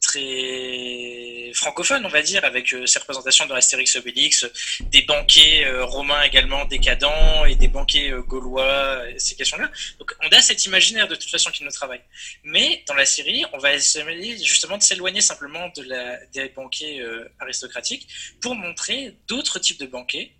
très 0.00 1.52
francophone, 1.54 2.04
on 2.04 2.08
va 2.08 2.22
dire, 2.22 2.44
avec 2.44 2.74
ces 2.86 2.98
représentations 2.98 3.46
de 3.46 3.54
l'Astérix 3.54 3.96
Obélix, 3.96 4.46
des 4.92 5.02
banquets 5.02 5.66
romains 5.82 6.22
également 6.22 6.64
décadents 6.66 7.44
et 7.44 7.54
des 7.56 7.68
banquets 7.68 8.12
gaulois, 8.26 9.02
ces 9.18 9.34
questions-là. 9.34 9.70
Donc 9.98 10.14
on 10.22 10.28
a 10.28 10.40
cet 10.40 10.66
imaginaire 10.66 11.08
de 11.08 11.14
toute 11.14 11.30
façon 11.30 11.50
qui 11.50 11.64
nous 11.64 11.70
travaille. 11.70 12.02
Mais 12.42 12.84
dans 12.86 12.94
la 12.94 13.06
série, 13.06 13.44
on 13.52 13.58
va 13.58 13.74
essayer 13.74 14.36
justement 14.44 14.76
de 14.76 14.82
s'éloigner 14.82 15.20
simplement 15.20 15.68
de 15.76 15.82
la, 15.82 16.24
des 16.26 16.48
banquets 16.48 17.00
aristocratiques 17.40 18.08
pour 18.40 18.54
montrer 18.54 19.16
d'autres 19.28 19.58
types 19.58 19.80
de 19.80 19.86
banquets 19.86 20.32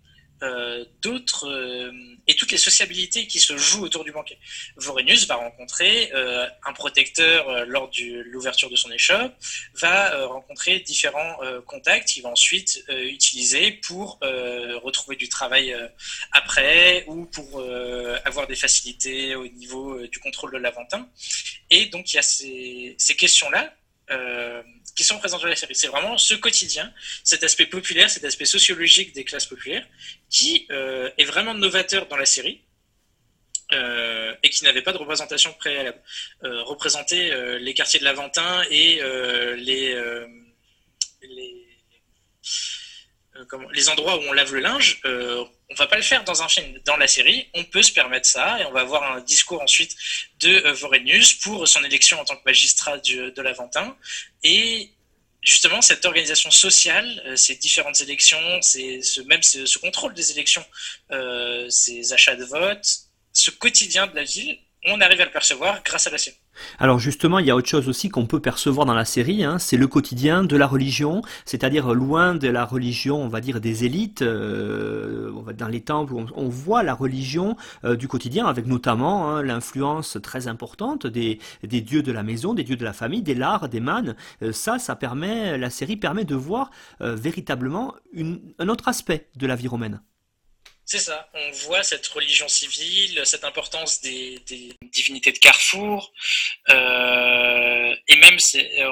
euh, 0.43 0.83
d'autres 1.01 1.47
euh, 1.47 1.91
et 2.27 2.35
toutes 2.35 2.51
les 2.51 2.57
sociabilités 2.57 3.25
qui 3.25 3.39
se 3.39 3.55
jouent 3.55 3.83
autour 3.83 4.03
du 4.03 4.11
banquet. 4.11 4.37
Vorenus 4.75 5.27
va 5.27 5.35
rencontrer 5.35 6.11
euh, 6.13 6.45
un 6.65 6.73
protecteur 6.73 7.65
lors 7.65 7.89
de 7.89 8.21
l'ouverture 8.23 8.69
de 8.69 8.75
son 8.75 8.91
échoppe, 8.91 9.33
va 9.75 10.25
rencontrer 10.25 10.79
différents 10.81 11.37
contacts 11.67 12.09
qu'il 12.09 12.23
va 12.23 12.29
ensuite 12.29 12.83
utiliser 12.89 13.71
pour 13.71 14.19
retrouver 14.21 15.15
du 15.15 15.29
travail 15.29 15.75
après 16.31 17.05
ou 17.07 17.25
pour 17.25 17.63
avoir 18.25 18.47
des 18.47 18.55
facilités 18.55 19.35
au 19.35 19.47
niveau 19.47 20.05
du 20.07 20.19
contrôle 20.19 20.51
de 20.53 20.57
l'aventin. 20.57 21.07
Et 21.69 21.85
donc 21.85 22.11
il 22.11 22.15
y 22.15 22.19
a 22.19 22.23
ces, 22.23 22.95
ces 22.97 23.15
questions-là 23.15 23.73
qui 24.95 25.03
sont 25.03 25.19
présentes 25.19 25.41
dans 25.41 25.47
la 25.47 25.55
série. 25.55 25.75
C'est 25.75 25.87
vraiment 25.87 26.17
ce 26.17 26.33
quotidien, 26.33 26.91
cet 27.23 27.43
aspect 27.43 27.65
populaire, 27.65 28.09
cet 28.09 28.23
aspect 28.23 28.45
sociologique 28.45 29.13
des 29.13 29.25
classes 29.25 29.45
populaires, 29.45 29.85
qui 30.29 30.65
euh, 30.71 31.11
est 31.17 31.25
vraiment 31.25 31.53
novateur 31.53 32.07
dans 32.07 32.17
la 32.17 32.25
série. 32.25 32.61
Euh, 33.71 34.35
et 34.43 34.51
qui 34.51 34.63
n'avait 34.63 34.83
pas 34.83 34.93
de 34.93 34.99
représentation 34.99 35.51
préalable. 35.53 35.99
Euh, 36.43 36.61
représenter 36.61 37.33
les 37.59 37.73
quartiers 37.73 37.99
de 37.99 38.03
l'Aventin 38.03 38.63
et 38.69 39.01
les, 39.57 39.99
les, 43.73 43.89
endroits 43.89 44.19
où 44.19 44.21
on 44.29 44.33
lave 44.33 44.53
le 44.53 44.59
linge 44.59 45.01
on 45.69 45.75
va 45.75 45.87
pas 45.87 45.97
le 45.97 46.03
faire 46.03 46.23
dans 46.23 46.43
un 46.43 46.47
film. 46.47 46.79
Dans 46.85 46.97
la 46.97 47.07
série, 47.07 47.49
on 47.53 47.63
peut 47.63 47.81
se 47.81 47.91
permettre 47.91 48.27
ça 48.27 48.59
et 48.59 48.65
on 48.65 48.71
va 48.71 48.81
avoir 48.81 49.03
un 49.11 49.21
discours 49.21 49.61
ensuite 49.61 49.95
de 50.39 50.65
euh, 50.65 50.73
Vorenius 50.73 51.33
pour 51.33 51.67
son 51.67 51.83
élection 51.83 52.19
en 52.19 52.25
tant 52.25 52.35
que 52.35 52.43
magistrat 52.45 52.97
de 52.99 53.41
l'Aventin. 53.41 53.97
Et 54.43 54.91
justement, 55.45 55.81
cette 55.81 56.03
organisation 56.05 56.51
sociale, 56.51 57.23
euh, 57.25 57.35
ces 57.35 57.55
différentes 57.55 58.01
élections, 58.01 58.41
même 59.25 59.43
ce, 59.43 59.77
contrôle 59.77 60.13
des 60.13 60.31
élections, 60.31 60.65
euh, 61.11 61.69
ces 61.69 62.11
achats 62.11 62.35
de 62.35 62.43
vote, 62.43 62.85
ce 63.31 63.51
quotidien 63.51 64.07
de 64.07 64.15
la 64.15 64.23
ville, 64.23 64.59
on 64.85 64.99
arrive 65.01 65.21
à 65.21 65.25
le 65.25 65.31
percevoir 65.31 65.81
grâce 65.83 66.07
à 66.07 66.09
la 66.09 66.17
série. 66.17 66.37
Alors 66.79 66.99
justement, 66.99 67.39
il 67.39 67.45
y 67.45 67.51
a 67.51 67.55
autre 67.55 67.67
chose 67.67 67.89
aussi 67.89 68.09
qu'on 68.09 68.25
peut 68.25 68.39
percevoir 68.39 68.85
dans 68.85 68.93
la 68.93 69.05
série, 69.05 69.43
hein, 69.43 69.59
c'est 69.59 69.77
le 69.77 69.87
quotidien 69.87 70.43
de 70.43 70.55
la 70.55 70.67
religion, 70.67 71.21
c'est-à-dire 71.45 71.93
loin 71.93 72.35
de 72.35 72.47
la 72.47 72.65
religion, 72.65 73.21
on 73.21 73.27
va 73.27 73.41
dire, 73.41 73.61
des 73.61 73.85
élites, 73.85 74.21
euh, 74.21 75.31
dans 75.57 75.67
les 75.67 75.81
temples, 75.81 76.13
on, 76.35 76.49
voit 76.49 76.83
la 76.83 76.93
religion 76.93 77.55
euh, 77.83 77.95
du 77.95 78.07
quotidien, 78.07 78.45
avec 78.45 78.65
notamment 78.65 79.29
hein, 79.29 79.43
l'influence 79.43 80.17
très 80.21 80.47
importante 80.47 81.07
des, 81.07 81.39
dieux 81.63 82.03
de 82.03 82.11
la 82.11 82.23
maison, 82.23 82.53
des 82.53 82.63
dieux 82.63 82.77
de 82.77 82.85
la 82.85 82.93
famille, 82.93 83.21
des 83.21 83.35
lards, 83.35 83.69
des 83.69 83.79
mânes. 83.79 84.15
Euh, 84.41 84.51
ça, 84.51 84.79
ça 84.79 84.95
permet, 84.95 85.57
la 85.57 85.69
série 85.69 85.97
permet 85.97 86.25
de 86.25 86.35
voir 86.35 86.71
véritablement 86.99 87.95
un 88.59 88.69
autre 88.69 88.87
aspect 88.87 89.29
de 89.35 89.47
la 89.47 89.55
vie 89.55 89.67
romaine. 89.67 90.01
C'est 90.87 90.99
ça, 90.99 91.27
on 91.33 91.51
voit 91.51 91.81
cette 91.81 92.05
religion 92.07 92.47
civile, 92.47 93.19
cette 93.25 93.43
importance 93.43 94.01
des, 94.01 94.39
divinités 94.83 95.31
de 95.31 95.39
Carrefour, 95.39 96.13
euh, 96.69 97.95
et 98.07 98.15
même 98.17 98.37
euh, 98.55 98.91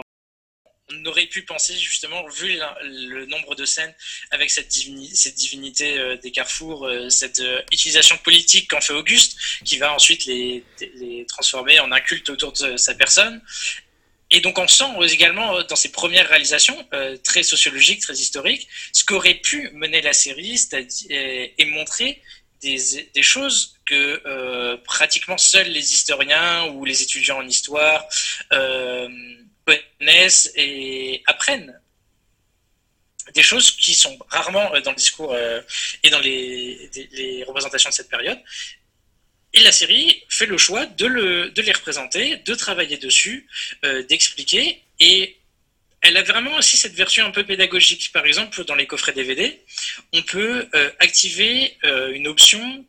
on 0.89 1.05
aurait 1.05 1.27
pu 1.27 1.43
penser 1.43 1.77
justement, 1.77 2.27
vu 2.29 2.59
le 2.81 3.27
nombre 3.27 3.53
de 3.53 3.65
scènes 3.65 3.93
avec 4.31 4.49
cette, 4.49 4.69
divinité 4.69 5.99
euh, 5.99 6.17
des 6.17 6.31
carrefours, 6.31 6.89
cette 7.09 7.43
utilisation 7.71 8.17
politique 8.17 8.71
qu'en 8.71 8.81
fait 8.81 8.93
Auguste, 8.93 9.37
qui 9.63 9.77
va 9.77 9.93
ensuite 9.93 10.25
les, 10.25 10.65
transformer 11.27 11.79
en 11.79 11.91
un 11.91 12.01
culte 12.01 12.27
autour 12.31 12.53
de 12.53 12.75
sa 12.75 12.95
personne, 12.95 13.39
et 14.33 14.41
donc 14.41 14.57
on 14.57 14.67
sent 14.67 14.91
également 15.11 15.55
euh, 15.55 15.63
dans 15.63 15.75
ses 15.75 15.91
premières 15.91 16.27
réalisations, 16.27 16.75
euh, 16.93 17.17
très 17.17 17.43
sociologiques, 17.43 18.01
très 18.01 18.15
historiques, 18.15 18.67
ce 18.91 19.05
qu'aurait 19.05 19.35
pu 19.35 19.69
mener 19.73 20.01
la 20.01 20.11
série 20.11 20.59
et, 21.09 21.65
montrer 21.65 22.21
des, 22.61 23.21
choses 23.21 23.75
que 23.85 24.21
euh, 24.25 24.75
pratiquement 24.77 25.37
seuls 25.37 25.67
les 25.67 25.93
historiens 25.93 26.65
ou 26.71 26.83
les 26.83 27.03
étudiants 27.03 27.37
en 27.37 27.47
histoire 27.47 28.03
connaissent 29.65 30.51
et 30.55 31.21
apprennent. 31.27 31.79
Des 33.35 33.43
choses 33.43 33.71
qui 33.71 33.93
sont 33.93 34.17
rarement 34.29 34.71
dans 34.83 34.91
le 34.91 34.95
discours 34.95 35.35
et 36.03 36.09
dans 36.09 36.19
les 36.19 37.43
représentations 37.47 37.89
de 37.89 37.95
cette 37.95 38.09
période, 38.09 38.39
et 39.53 39.61
la 39.61 39.71
série 39.71 40.23
fait 40.29 40.45
le 40.45 40.57
choix 40.57 40.85
de, 40.85 41.05
le, 41.05 41.49
de 41.51 41.61
les 41.61 41.71
représenter, 41.71 42.37
de 42.37 42.55
travailler 42.55 42.97
dessus, 42.97 43.47
euh, 43.85 44.03
d'expliquer. 44.03 44.81
Et 44.99 45.37
elle 46.01 46.17
a 46.17 46.23
vraiment 46.23 46.55
aussi 46.57 46.75
cette 46.75 46.93
version 46.93 47.25
un 47.25 47.31
peu 47.31 47.43
pédagogique. 47.43 48.11
Par 48.11 48.25
exemple, 48.25 48.65
dans 48.65 48.75
les 48.75 48.87
coffrets 48.87 49.13
DVD, 49.13 49.61
on 50.11 50.23
peut 50.23 50.67
euh, 50.73 50.89
activer 50.99 51.77
euh, 51.83 52.11
une 52.13 52.27
option 52.27 52.85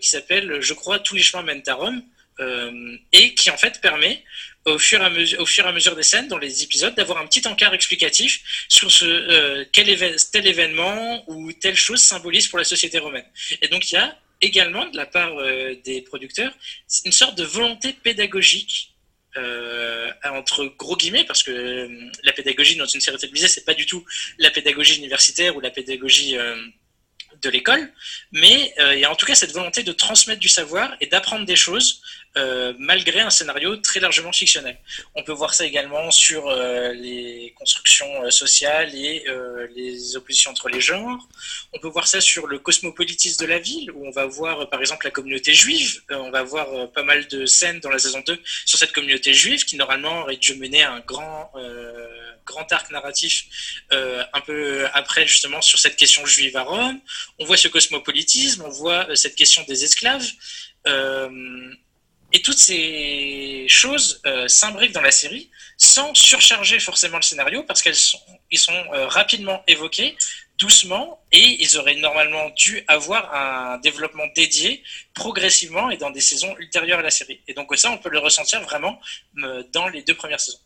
qui 0.00 0.08
s'appelle, 0.08 0.60
je 0.60 0.72
crois, 0.72 1.00
Tous 1.00 1.16
les 1.16 1.22
chemins 1.22 1.42
mènent 1.42 1.64
à 1.66 1.74
Rome, 1.74 2.00
et 3.10 3.34
qui 3.34 3.50
en 3.50 3.56
fait 3.56 3.80
permet 3.80 4.22
au 4.64 4.78
fur, 4.78 5.02
et 5.02 5.04
à 5.04 5.10
mesure, 5.10 5.40
au 5.40 5.46
fur 5.46 5.64
et 5.64 5.68
à 5.68 5.72
mesure 5.72 5.96
des 5.96 6.04
scènes, 6.04 6.28
dans 6.28 6.38
les 6.38 6.62
épisodes, 6.62 6.94
d'avoir 6.94 7.18
un 7.18 7.26
petit 7.26 7.44
encart 7.48 7.74
explicatif 7.74 8.40
sur 8.68 8.92
ce, 8.92 9.64
quel 9.72 10.16
tel 10.30 10.46
événement 10.46 11.24
ou 11.26 11.52
telle 11.52 11.74
chose 11.74 12.00
symbolise 12.00 12.46
pour 12.46 12.58
la 12.58 12.64
société 12.64 13.00
romaine. 13.00 13.24
Et 13.60 13.66
donc 13.66 13.90
il 13.90 13.96
y 13.96 13.98
a 13.98 14.16
également 14.40 14.86
de 14.86 14.96
la 14.96 15.06
part 15.06 15.36
euh, 15.38 15.74
des 15.84 16.02
producteurs 16.02 16.52
une 17.04 17.12
sorte 17.12 17.36
de 17.36 17.44
volonté 17.44 17.92
pédagogique 17.92 18.94
euh, 19.36 20.10
entre 20.24 20.64
gros 20.64 20.96
guillemets, 20.96 21.24
parce 21.24 21.42
que 21.42 21.50
euh, 21.50 22.10
la 22.24 22.32
pédagogie 22.32 22.76
dans 22.76 22.86
une 22.86 23.00
série 23.00 23.18
télévisée, 23.18 23.46
c'est 23.46 23.64
pas 23.64 23.74
du 23.74 23.86
tout 23.86 24.04
la 24.38 24.50
pédagogie 24.50 24.98
universitaire 24.98 25.56
ou 25.56 25.60
la 25.60 25.70
pédagogie 25.70 26.36
de 27.42 27.50
l'école, 27.50 27.92
mais 28.32 28.74
il 28.94 28.98
y 28.98 29.04
a 29.04 29.12
en 29.12 29.14
tout 29.14 29.26
cas 29.26 29.34
cette 29.34 29.52
volonté 29.52 29.82
de 29.84 29.92
transmettre 29.92 30.40
du 30.40 30.48
savoir 30.48 30.96
et 31.00 31.06
d'apprendre 31.06 31.44
des 31.44 31.56
choses 31.56 32.02
euh, 32.36 32.72
malgré 32.78 33.20
un 33.20 33.30
scénario 33.30 33.76
très 33.76 34.00
largement 34.00 34.32
fictionnel. 34.32 34.78
On 35.14 35.24
peut 35.24 35.32
voir 35.32 35.54
ça 35.54 35.64
également 35.64 36.10
sur 36.10 36.46
euh, 36.48 36.92
les 36.92 37.54
constructions 37.56 38.22
euh, 38.22 38.30
sociales 38.30 38.94
et 38.94 39.24
les 39.74 40.16
oppositions 40.16 40.50
entre 40.50 40.68
les 40.68 40.80
genres. 40.80 41.26
On 41.72 41.80
peut 41.80 41.88
voir 41.88 42.06
ça 42.06 42.20
sur 42.20 42.46
le 42.46 42.58
cosmopolitisme 42.58 43.42
de 43.44 43.48
la 43.48 43.58
ville, 43.58 43.90
où 43.92 44.06
on 44.06 44.10
va 44.10 44.26
voir 44.26 44.68
par 44.68 44.80
exemple 44.80 45.06
la 45.06 45.10
communauté 45.10 45.54
juive. 45.54 46.02
on 46.10 46.30
va 46.30 46.42
voir 46.42 46.90
pas 46.92 47.02
mal 47.02 47.26
de 47.28 47.46
scènes 47.46 47.80
dans 47.80 47.90
la 47.90 47.98
saison 47.98 48.22
2 48.26 48.38
sur 48.66 48.78
cette 48.78 48.92
communauté 48.92 49.32
juive 49.32 49.64
qui 49.64 49.76
normalement 49.76 50.20
aurait 50.20 50.36
dû 50.36 50.54
mener 50.54 50.82
un 50.82 51.00
grand 51.00 51.52
grand 52.44 52.70
arc 52.72 52.90
narratif 52.90 53.46
un 53.90 54.40
peu 54.46 54.86
après 54.92 55.26
justement 55.26 55.60
sur 55.60 55.78
cette 55.78 55.96
question 55.96 56.24
juive 56.26 56.56
à 56.56 56.62
Rome. 56.62 57.00
On 57.38 57.44
voit 57.44 57.56
ce 57.56 57.68
cosmopolitisme, 57.68 58.62
on 58.64 58.70
voit 58.70 59.16
cette 59.16 59.34
question 59.34 59.64
des 59.66 59.84
esclaves. 59.84 60.30
Et 62.32 62.42
toutes 62.42 62.58
ces 62.58 63.64
choses 63.68 64.20
euh, 64.26 64.48
s'imbriquent 64.48 64.92
dans 64.92 65.00
la 65.00 65.10
série 65.10 65.50
sans 65.78 66.12
surcharger 66.14 66.78
forcément 66.78 67.16
le 67.16 67.22
scénario 67.22 67.62
parce 67.62 67.80
qu'elles 67.80 67.94
sont, 67.94 68.20
ils 68.50 68.58
sont 68.58 68.72
euh, 68.92 69.06
rapidement 69.06 69.62
évoqués, 69.66 70.16
doucement, 70.58 71.22
et 71.32 71.62
ils 71.62 71.78
auraient 71.78 71.94
normalement 71.94 72.50
dû 72.50 72.82
avoir 72.88 73.34
un 73.34 73.78
développement 73.78 74.26
dédié 74.34 74.82
progressivement 75.14 75.88
et 75.90 75.96
dans 75.96 76.10
des 76.10 76.20
saisons 76.20 76.54
ultérieures 76.58 76.98
à 76.98 77.02
la 77.02 77.10
série. 77.10 77.40
Et 77.46 77.54
donc 77.54 77.74
ça, 77.76 77.90
on 77.90 77.98
peut 77.98 78.10
le 78.10 78.18
ressentir 78.18 78.60
vraiment 78.62 79.00
euh, 79.38 79.62
dans 79.72 79.88
les 79.88 80.02
deux 80.02 80.14
premières 80.14 80.40
saisons. 80.40 80.58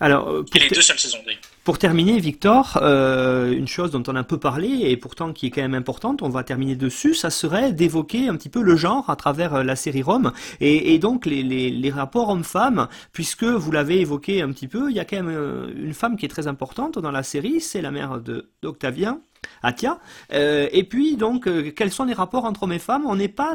Alors, 0.00 0.28
euh, 0.28 0.42
pour 0.42 0.60
les 0.60 0.68
deux 0.68 0.80
seules 0.80 0.98
saisons, 0.98 1.18
Pour 1.62 1.78
terminer, 1.78 2.18
Victor, 2.18 2.78
euh, 2.82 3.52
une 3.52 3.68
chose 3.68 3.90
dont 3.90 4.02
on 4.06 4.16
a 4.16 4.20
un 4.20 4.24
peu 4.24 4.38
parlé 4.38 4.68
et 4.90 4.96
pourtant 4.96 5.32
qui 5.32 5.46
est 5.46 5.50
quand 5.50 5.62
même 5.62 5.74
importante, 5.74 6.22
on 6.22 6.28
va 6.28 6.42
terminer 6.44 6.76
dessus, 6.76 7.14
ça 7.14 7.30
serait 7.30 7.72
d'évoquer 7.72 8.28
un 8.28 8.36
petit 8.36 8.48
peu 8.48 8.62
le 8.62 8.76
genre 8.76 9.08
à 9.08 9.16
travers 9.16 9.54
euh, 9.54 9.62
la 9.62 9.76
série 9.76 10.02
Rome 10.02 10.32
et, 10.60 10.98
donc 10.98 11.26
les, 11.26 11.90
rapports 11.94 12.30
hommes-femmes, 12.30 12.88
puisque 13.12 13.44
vous 13.44 13.70
l'avez 13.70 14.00
évoqué 14.00 14.42
un 14.42 14.50
petit 14.50 14.68
peu, 14.68 14.90
il 14.90 14.96
y 14.96 15.00
a 15.00 15.04
quand 15.04 15.22
même 15.22 15.72
une 15.76 15.94
femme 15.94 16.16
qui 16.16 16.24
est 16.24 16.28
très 16.28 16.48
importante 16.48 16.98
dans 16.98 17.12
la 17.12 17.22
série, 17.22 17.60
c'est 17.60 17.82
la 17.82 17.90
mère 17.90 18.20
d'Octavien, 18.62 19.20
Atia. 19.62 20.00
et 20.30 20.84
puis 20.88 21.16
donc, 21.16 21.48
quels 21.74 21.92
sont 21.92 22.04
les 22.04 22.14
rapports 22.14 22.46
entre 22.46 22.64
hommes 22.64 22.72
et 22.72 22.78
femmes? 22.78 23.04
On 23.06 23.16
n'est 23.16 23.28
pas 23.28 23.54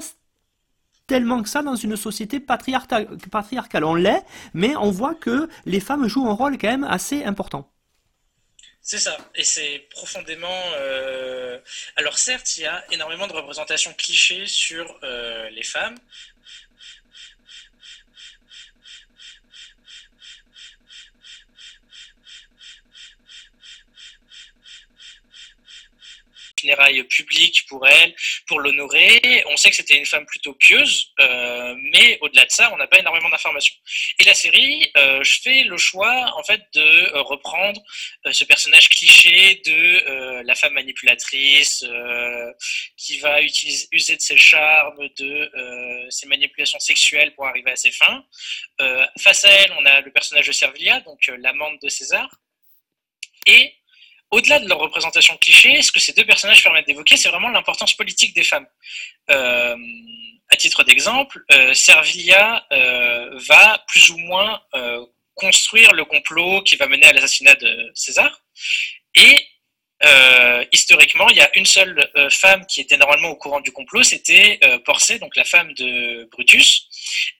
tellement 1.09 1.41
que 1.43 1.49
ça 1.49 1.61
dans 1.63 1.75
une 1.75 1.97
société 1.97 2.39
patriarcale. 2.39 3.83
On 3.83 3.95
l'est, 3.95 4.23
mais 4.53 4.75
on 4.75 4.91
voit 4.91 5.15
que 5.15 5.49
les 5.65 5.81
femmes 5.81 6.07
jouent 6.07 6.29
un 6.29 6.33
rôle 6.33 6.57
quand 6.59 6.69
même 6.69 6.83
assez 6.85 7.23
important. 7.23 7.69
C'est 8.81 8.99
ça, 8.99 9.17
et 9.35 9.43
c'est 9.43 9.87
profondément. 9.89 10.61
Euh, 10.77 11.59
alors 11.95 12.17
certes, 12.17 12.57
il 12.57 12.63
y 12.63 12.65
a 12.65 12.83
énormément 12.91 13.27
de 13.27 13.33
représentations 13.33 13.93
clichés 13.93 14.45
sur 14.47 14.85
euh, 15.03 15.49
les 15.49 15.63
femmes, 15.63 15.97
funérailles 26.69 27.03
publiques 27.03 27.65
pour 27.67 27.87
elle, 27.87 28.13
pour 28.47 28.59
l'honorer. 28.59 29.43
On 29.47 29.57
sait 29.57 29.69
que 29.69 29.75
c'était 29.75 29.97
une 29.97 30.05
femme 30.05 30.25
plutôt 30.25 30.53
pieuse, 30.53 31.13
euh, 31.19 31.75
mais 31.91 32.17
au-delà 32.21 32.45
de 32.45 32.51
ça, 32.51 32.71
on 32.73 32.77
n'a 32.77 32.87
pas 32.87 32.99
énormément 32.99 33.29
d'informations. 33.29 33.75
Et 34.19 34.23
la 34.25 34.33
série 34.33 34.91
euh, 34.97 35.23
je 35.23 35.41
fais 35.41 35.63
le 35.63 35.77
choix 35.77 36.33
en 36.37 36.43
fait 36.43 36.61
de 36.73 36.81
euh, 36.81 37.21
reprendre 37.21 37.81
ce 38.31 38.43
personnage 38.43 38.89
cliché 38.89 39.61
de 39.65 40.43
la 40.43 40.55
femme 40.55 40.73
manipulatrice 40.73 41.85
qui 42.97 43.19
va 43.19 43.41
utiliser, 43.41 43.87
user 43.91 44.15
de 44.15 44.21
ses 44.21 44.37
charmes, 44.37 45.07
de 45.17 46.07
ses 46.09 46.27
manipulations 46.27 46.79
sexuelles 46.79 47.33
pour 47.35 47.47
arriver 47.47 47.71
à 47.71 47.75
ses 47.75 47.91
fins. 47.91 48.23
face 49.19 49.45
à 49.45 49.49
elle, 49.49 49.71
on 49.79 49.85
a 49.85 50.01
le 50.01 50.11
personnage 50.11 50.47
de 50.47 50.51
Servilia, 50.51 50.99
donc 51.01 51.19
l'amante 51.27 51.81
de 51.81 51.89
César. 51.89 52.29
Et 53.45 53.73
au-delà 54.31 54.59
de 54.59 54.67
leur 54.67 54.79
représentation 54.79 55.35
cliché, 55.37 55.81
ce 55.81 55.91
que 55.91 55.99
ces 55.99 56.13
deux 56.13 56.25
personnages 56.25 56.63
permettent 56.63 56.87
d'évoquer, 56.87 57.17
c'est 57.17 57.29
vraiment 57.29 57.49
l'importance 57.49 57.93
politique 57.93 58.35
des 58.35 58.43
femmes. 58.43 58.67
Euh, 59.29 59.75
à 60.51 60.55
titre 60.55 60.83
d'exemple, 60.83 61.43
euh, 61.51 61.73
Servilia 61.73 62.65
euh, 62.71 63.39
va 63.47 63.83
plus 63.87 64.09
ou 64.09 64.17
moins 64.17 64.61
construire 65.35 65.93
le 65.93 66.05
complot 66.05 66.61
qui 66.63 66.75
va 66.75 66.87
mener 66.87 67.05
à 67.05 67.13
l'assassinat 67.13 67.55
de 67.55 67.91
César. 67.93 68.41
Et 69.15 69.47
historiquement, 70.71 71.27
il 71.29 71.37
y 71.37 71.41
a 71.41 71.49
une 71.57 71.65
seule 71.65 72.09
femme 72.29 72.65
qui 72.65 72.81
était 72.81 72.97
normalement 72.97 73.29
au 73.29 73.35
courant 73.35 73.59
du 73.59 73.71
complot, 73.71 74.03
c'était 74.03 74.59
Porcé, 74.85 75.19
donc 75.19 75.35
la 75.35 75.43
femme 75.43 75.73
de 75.73 76.27
Brutus. 76.31 76.87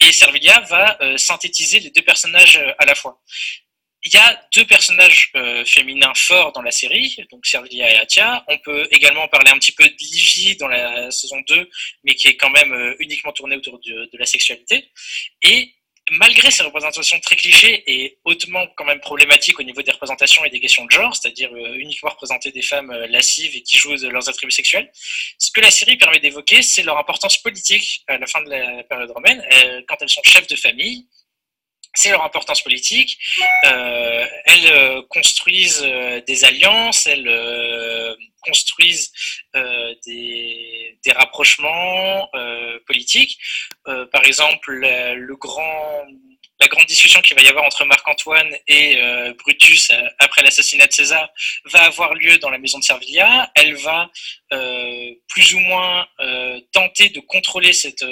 Et 0.02 0.12
Servilia 0.12 0.62
va 0.62 0.98
synthétiser 1.18 1.80
les 1.80 1.90
deux 1.90 2.02
personnages 2.02 2.60
à 2.78 2.86
la 2.86 2.96
fois. 2.96 3.22
Il 4.06 4.14
y 4.14 4.18
a 4.18 4.42
deux 4.56 4.66
personnages 4.66 5.30
euh, 5.36 5.66
féminins 5.66 6.14
forts 6.16 6.54
dans 6.54 6.62
la 6.62 6.72
série, 6.72 7.18
donc 7.32 7.46
Servilia 7.46 7.92
et 7.92 7.98
Atia. 7.98 8.46
On 8.48 8.58
peut 8.60 8.88
également 8.92 9.28
parler 9.28 9.52
un 9.52 9.58
petit 9.58 9.74
peu 9.74 9.84
de 9.84 9.96
Livy 10.00 10.56
dans 10.56 10.70
la 10.70 11.12
saison 11.12 11.42
2, 11.48 11.70
mais 12.06 12.16
qui 12.16 12.30
est 12.30 12.38
quand 12.38 12.50
même 12.50 12.72
euh, 12.72 12.96
uniquement 13.00 13.34
tournée 13.34 13.58
autour 13.58 13.80
de, 13.80 14.10
la 14.14 14.26
sexualité. 14.26 14.90
Et 15.44 15.74
malgré 16.12 16.50
ces 16.50 16.64
représentations 16.64 17.20
très 17.20 17.36
clichés 17.36 17.84
et 17.88 18.20
hautement 18.24 18.66
quand 18.78 18.86
même 18.86 19.02
problématiques 19.02 19.60
au 19.60 19.64
niveau 19.64 19.82
des 19.82 19.92
représentations 19.92 20.46
et 20.46 20.50
des 20.50 20.62
questions 20.62 20.86
de 20.86 20.92
genre, 20.92 21.14
c'est-à-dire 21.14 21.52
euh, 21.54 21.76
uniquement 21.76 22.10
représenter 22.10 22.52
des 22.52 22.62
femmes 22.62 22.94
lascives 23.10 23.54
et 23.56 23.64
qui 23.64 23.78
jouent 23.78 23.98
de 23.98 24.08
leurs 24.08 24.30
attributs 24.30 24.52
sexuels, 24.52 24.90
ce 25.38 25.52
que 25.52 25.60
la 25.60 25.72
série 25.72 25.98
permet 25.98 26.20
d'évoquer, 26.20 26.62
c'est 26.62 26.84
leur 26.84 26.98
importance 26.98 27.38
politique 27.38 28.04
à 28.08 28.18
la 28.18 28.28
fin 28.28 28.42
de 28.44 28.50
la 28.50 28.84
période 28.84 29.12
romaine, 29.12 29.46
quand 29.90 29.98
elles 30.00 30.10
sont 30.10 30.24
chefs 30.24 30.48
de 30.48 30.56
famille, 30.56 31.06
c'est 31.94 32.10
leur 32.10 32.24
importance 32.24 32.62
politique. 32.62 33.18
Euh, 33.66 34.26
elles 34.46 34.68
euh, 34.68 35.02
construisent 35.10 35.84
euh, 35.84 36.22
des 36.22 36.46
alliances, 36.46 37.08
elles 37.08 37.30
construisent 38.42 39.12
des, 39.54 40.96
rapprochements 41.16 42.30
politiques. 42.86 43.38
par 43.84 44.24
exemple, 44.26 44.72
le, 44.72 45.16
le 45.16 45.36
grand 45.36 46.06
la 46.60 46.68
grande 46.68 46.86
discussion 46.88 47.22
qu'il 47.22 47.36
va 47.36 47.42
y 47.42 47.48
avoir 47.48 47.64
entre 47.64 47.86
Marc-Antoine 47.86 48.54
et 48.68 48.98
euh, 48.98 49.34
Brutus 49.34 49.90
euh, 49.92 50.08
après 50.20 50.44
l'assassinat 50.44 50.88
de 50.88 50.94
César 50.94 51.30
va 51.66 51.86
avoir 51.86 52.14
lieu 52.14 52.38
dans 52.38 52.50
la 52.50 52.58
maison 52.58 52.80
de 52.80 52.84
Servilia. 52.84 53.50
Elle 53.56 53.76
va 53.76 54.10
euh, 54.52 55.12
plus 55.30 55.54
ou 55.54 55.60
moins 55.60 56.08
tenter 56.74 57.10
de 57.10 57.20
contrôler 57.20 57.72
cette, 57.74 58.04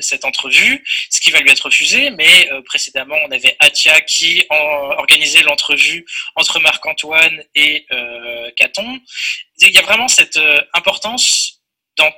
cette 0.00 0.24
entrevue, 0.24 0.84
ce 1.10 1.20
qui 1.20 1.30
va 1.30 1.40
lui 1.40 1.50
être 1.50 1.64
refusé, 1.66 2.10
mais 2.10 2.48
précédemment 2.66 3.16
on 3.26 3.30
avait 3.30 3.56
Atia 3.58 4.00
qui 4.02 4.44
organisait 4.50 5.42
l'entrevue 5.42 6.04
entre 6.34 6.60
Marc-Antoine 6.60 7.42
et 7.54 7.86
Caton. 8.56 9.00
Il 9.60 9.70
y 9.70 9.78
a 9.78 9.82
vraiment 9.82 10.08
cette 10.08 10.38
importance 10.74 11.62
dans 11.96 12.12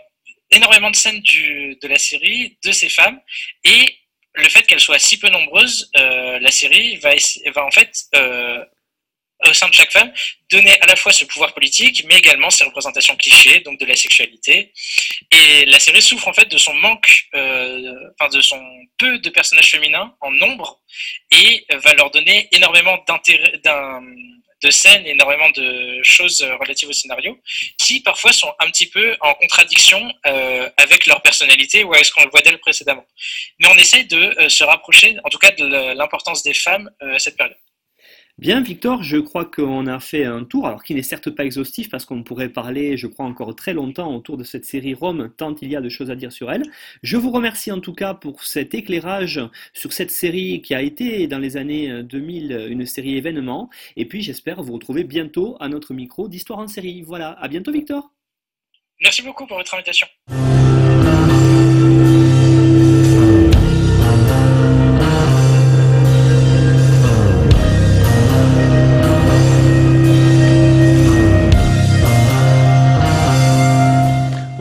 énormément 0.50 0.90
de 0.90 0.96
scènes 0.96 1.22
de 1.22 1.88
la 1.88 1.98
série 1.98 2.58
de 2.64 2.72
ces 2.72 2.88
femmes 2.88 3.20
et 3.64 3.96
le 4.34 4.48
fait 4.48 4.62
qu'elle 4.62 4.80
soit 4.80 4.98
si 4.98 5.18
peu 5.18 5.28
nombreuse, 5.28 5.90
euh, 5.96 6.38
la 6.38 6.50
série 6.50 6.96
va, 6.98 7.64
en 7.64 7.70
fait, 7.70 7.92
euh, 8.14 8.64
au 9.46 9.52
sein 9.54 9.68
de 9.68 9.74
chaque 9.74 9.90
femme, 9.90 10.12
donner 10.50 10.78
à 10.80 10.86
la 10.86 10.96
fois 10.96 11.12
ce 11.12 11.24
pouvoir 11.24 11.54
politique, 11.54 12.04
mais 12.06 12.18
également 12.18 12.50
ses 12.50 12.64
représentations 12.64 13.16
clichés, 13.16 13.60
donc 13.60 13.78
de 13.80 13.86
la 13.86 13.96
sexualité. 13.96 14.72
Et 15.30 15.64
la 15.66 15.80
série 15.80 16.02
souffre 16.02 16.28
en 16.28 16.34
fait 16.34 16.46
de 16.48 16.58
son 16.58 16.74
manque, 16.74 17.26
euh, 17.34 17.94
enfin 18.18 18.28
de 18.28 18.42
son 18.42 18.62
peu 18.98 19.18
de 19.18 19.30
personnages 19.30 19.70
féminins 19.70 20.14
en 20.20 20.30
nombre, 20.30 20.80
et 21.30 21.64
va 21.82 21.94
leur 21.94 22.10
donner 22.10 22.48
énormément 22.52 23.02
d'intérêt, 23.08 23.58
de 24.62 24.70
scènes, 24.70 25.06
énormément 25.06 25.50
de 25.50 26.02
choses 26.02 26.42
relatives 26.60 26.88
au 26.88 26.92
scénario, 26.92 27.38
qui 27.78 28.00
parfois 28.00 28.32
sont 28.32 28.52
un 28.58 28.70
petit 28.70 28.86
peu 28.86 29.16
en 29.20 29.34
contradiction 29.34 30.12
euh, 30.26 30.68
avec 30.76 31.06
leur 31.06 31.22
personnalité 31.22 31.84
ou 31.84 31.92
avec 31.92 32.04
ce 32.04 32.12
qu'on 32.12 32.28
voit 32.28 32.40
d'elles 32.40 32.58
précédemment. 32.58 33.04
Mais 33.58 33.68
on 33.68 33.74
essaye 33.76 34.04
de 34.06 34.34
euh, 34.38 34.48
se 34.48 34.64
rapprocher, 34.64 35.16
en 35.24 35.28
tout 35.28 35.38
cas, 35.38 35.50
de 35.52 35.94
l'importance 35.94 36.42
des 36.42 36.54
femmes 36.54 36.90
euh, 37.02 37.14
à 37.14 37.18
cette 37.18 37.36
période. 37.36 37.56
Bien, 38.40 38.62
Victor, 38.62 39.02
je 39.02 39.18
crois 39.18 39.44
qu'on 39.44 39.86
a 39.86 40.00
fait 40.00 40.24
un 40.24 40.44
tour, 40.44 40.66
alors 40.66 40.82
qui 40.82 40.94
n'est 40.94 41.02
certes 41.02 41.28
pas 41.28 41.44
exhaustif, 41.44 41.90
parce 41.90 42.06
qu'on 42.06 42.22
pourrait 42.22 42.48
parler, 42.48 42.96
je 42.96 43.06
crois, 43.06 43.26
encore 43.26 43.54
très 43.54 43.74
longtemps 43.74 44.16
autour 44.16 44.38
de 44.38 44.44
cette 44.44 44.64
série 44.64 44.94
Rome, 44.94 45.30
tant 45.36 45.54
il 45.60 45.70
y 45.70 45.76
a 45.76 45.82
de 45.82 45.90
choses 45.90 46.10
à 46.10 46.16
dire 46.16 46.32
sur 46.32 46.50
elle. 46.50 46.62
Je 47.02 47.18
vous 47.18 47.30
remercie 47.32 47.70
en 47.70 47.80
tout 47.80 47.92
cas 47.92 48.14
pour 48.14 48.44
cet 48.44 48.72
éclairage 48.72 49.42
sur 49.74 49.92
cette 49.92 50.10
série 50.10 50.62
qui 50.62 50.74
a 50.74 50.80
été, 50.80 51.26
dans 51.26 51.38
les 51.38 51.58
années 51.58 52.02
2000, 52.02 52.68
une 52.70 52.86
série 52.86 53.18
événement, 53.18 53.68
et 53.96 54.06
puis 54.06 54.22
j'espère 54.22 54.62
vous 54.62 54.72
retrouver 54.72 55.04
bientôt 55.04 55.58
à 55.60 55.68
notre 55.68 55.92
micro 55.92 56.26
d'Histoire 56.26 56.60
en 56.60 56.66
série. 56.66 57.02
Voilà, 57.02 57.32
à 57.32 57.46
bientôt, 57.46 57.72
Victor. 57.72 58.10
Merci 59.02 59.20
beaucoup 59.20 59.46
pour 59.46 59.58
votre 59.58 59.74
invitation. 59.74 60.06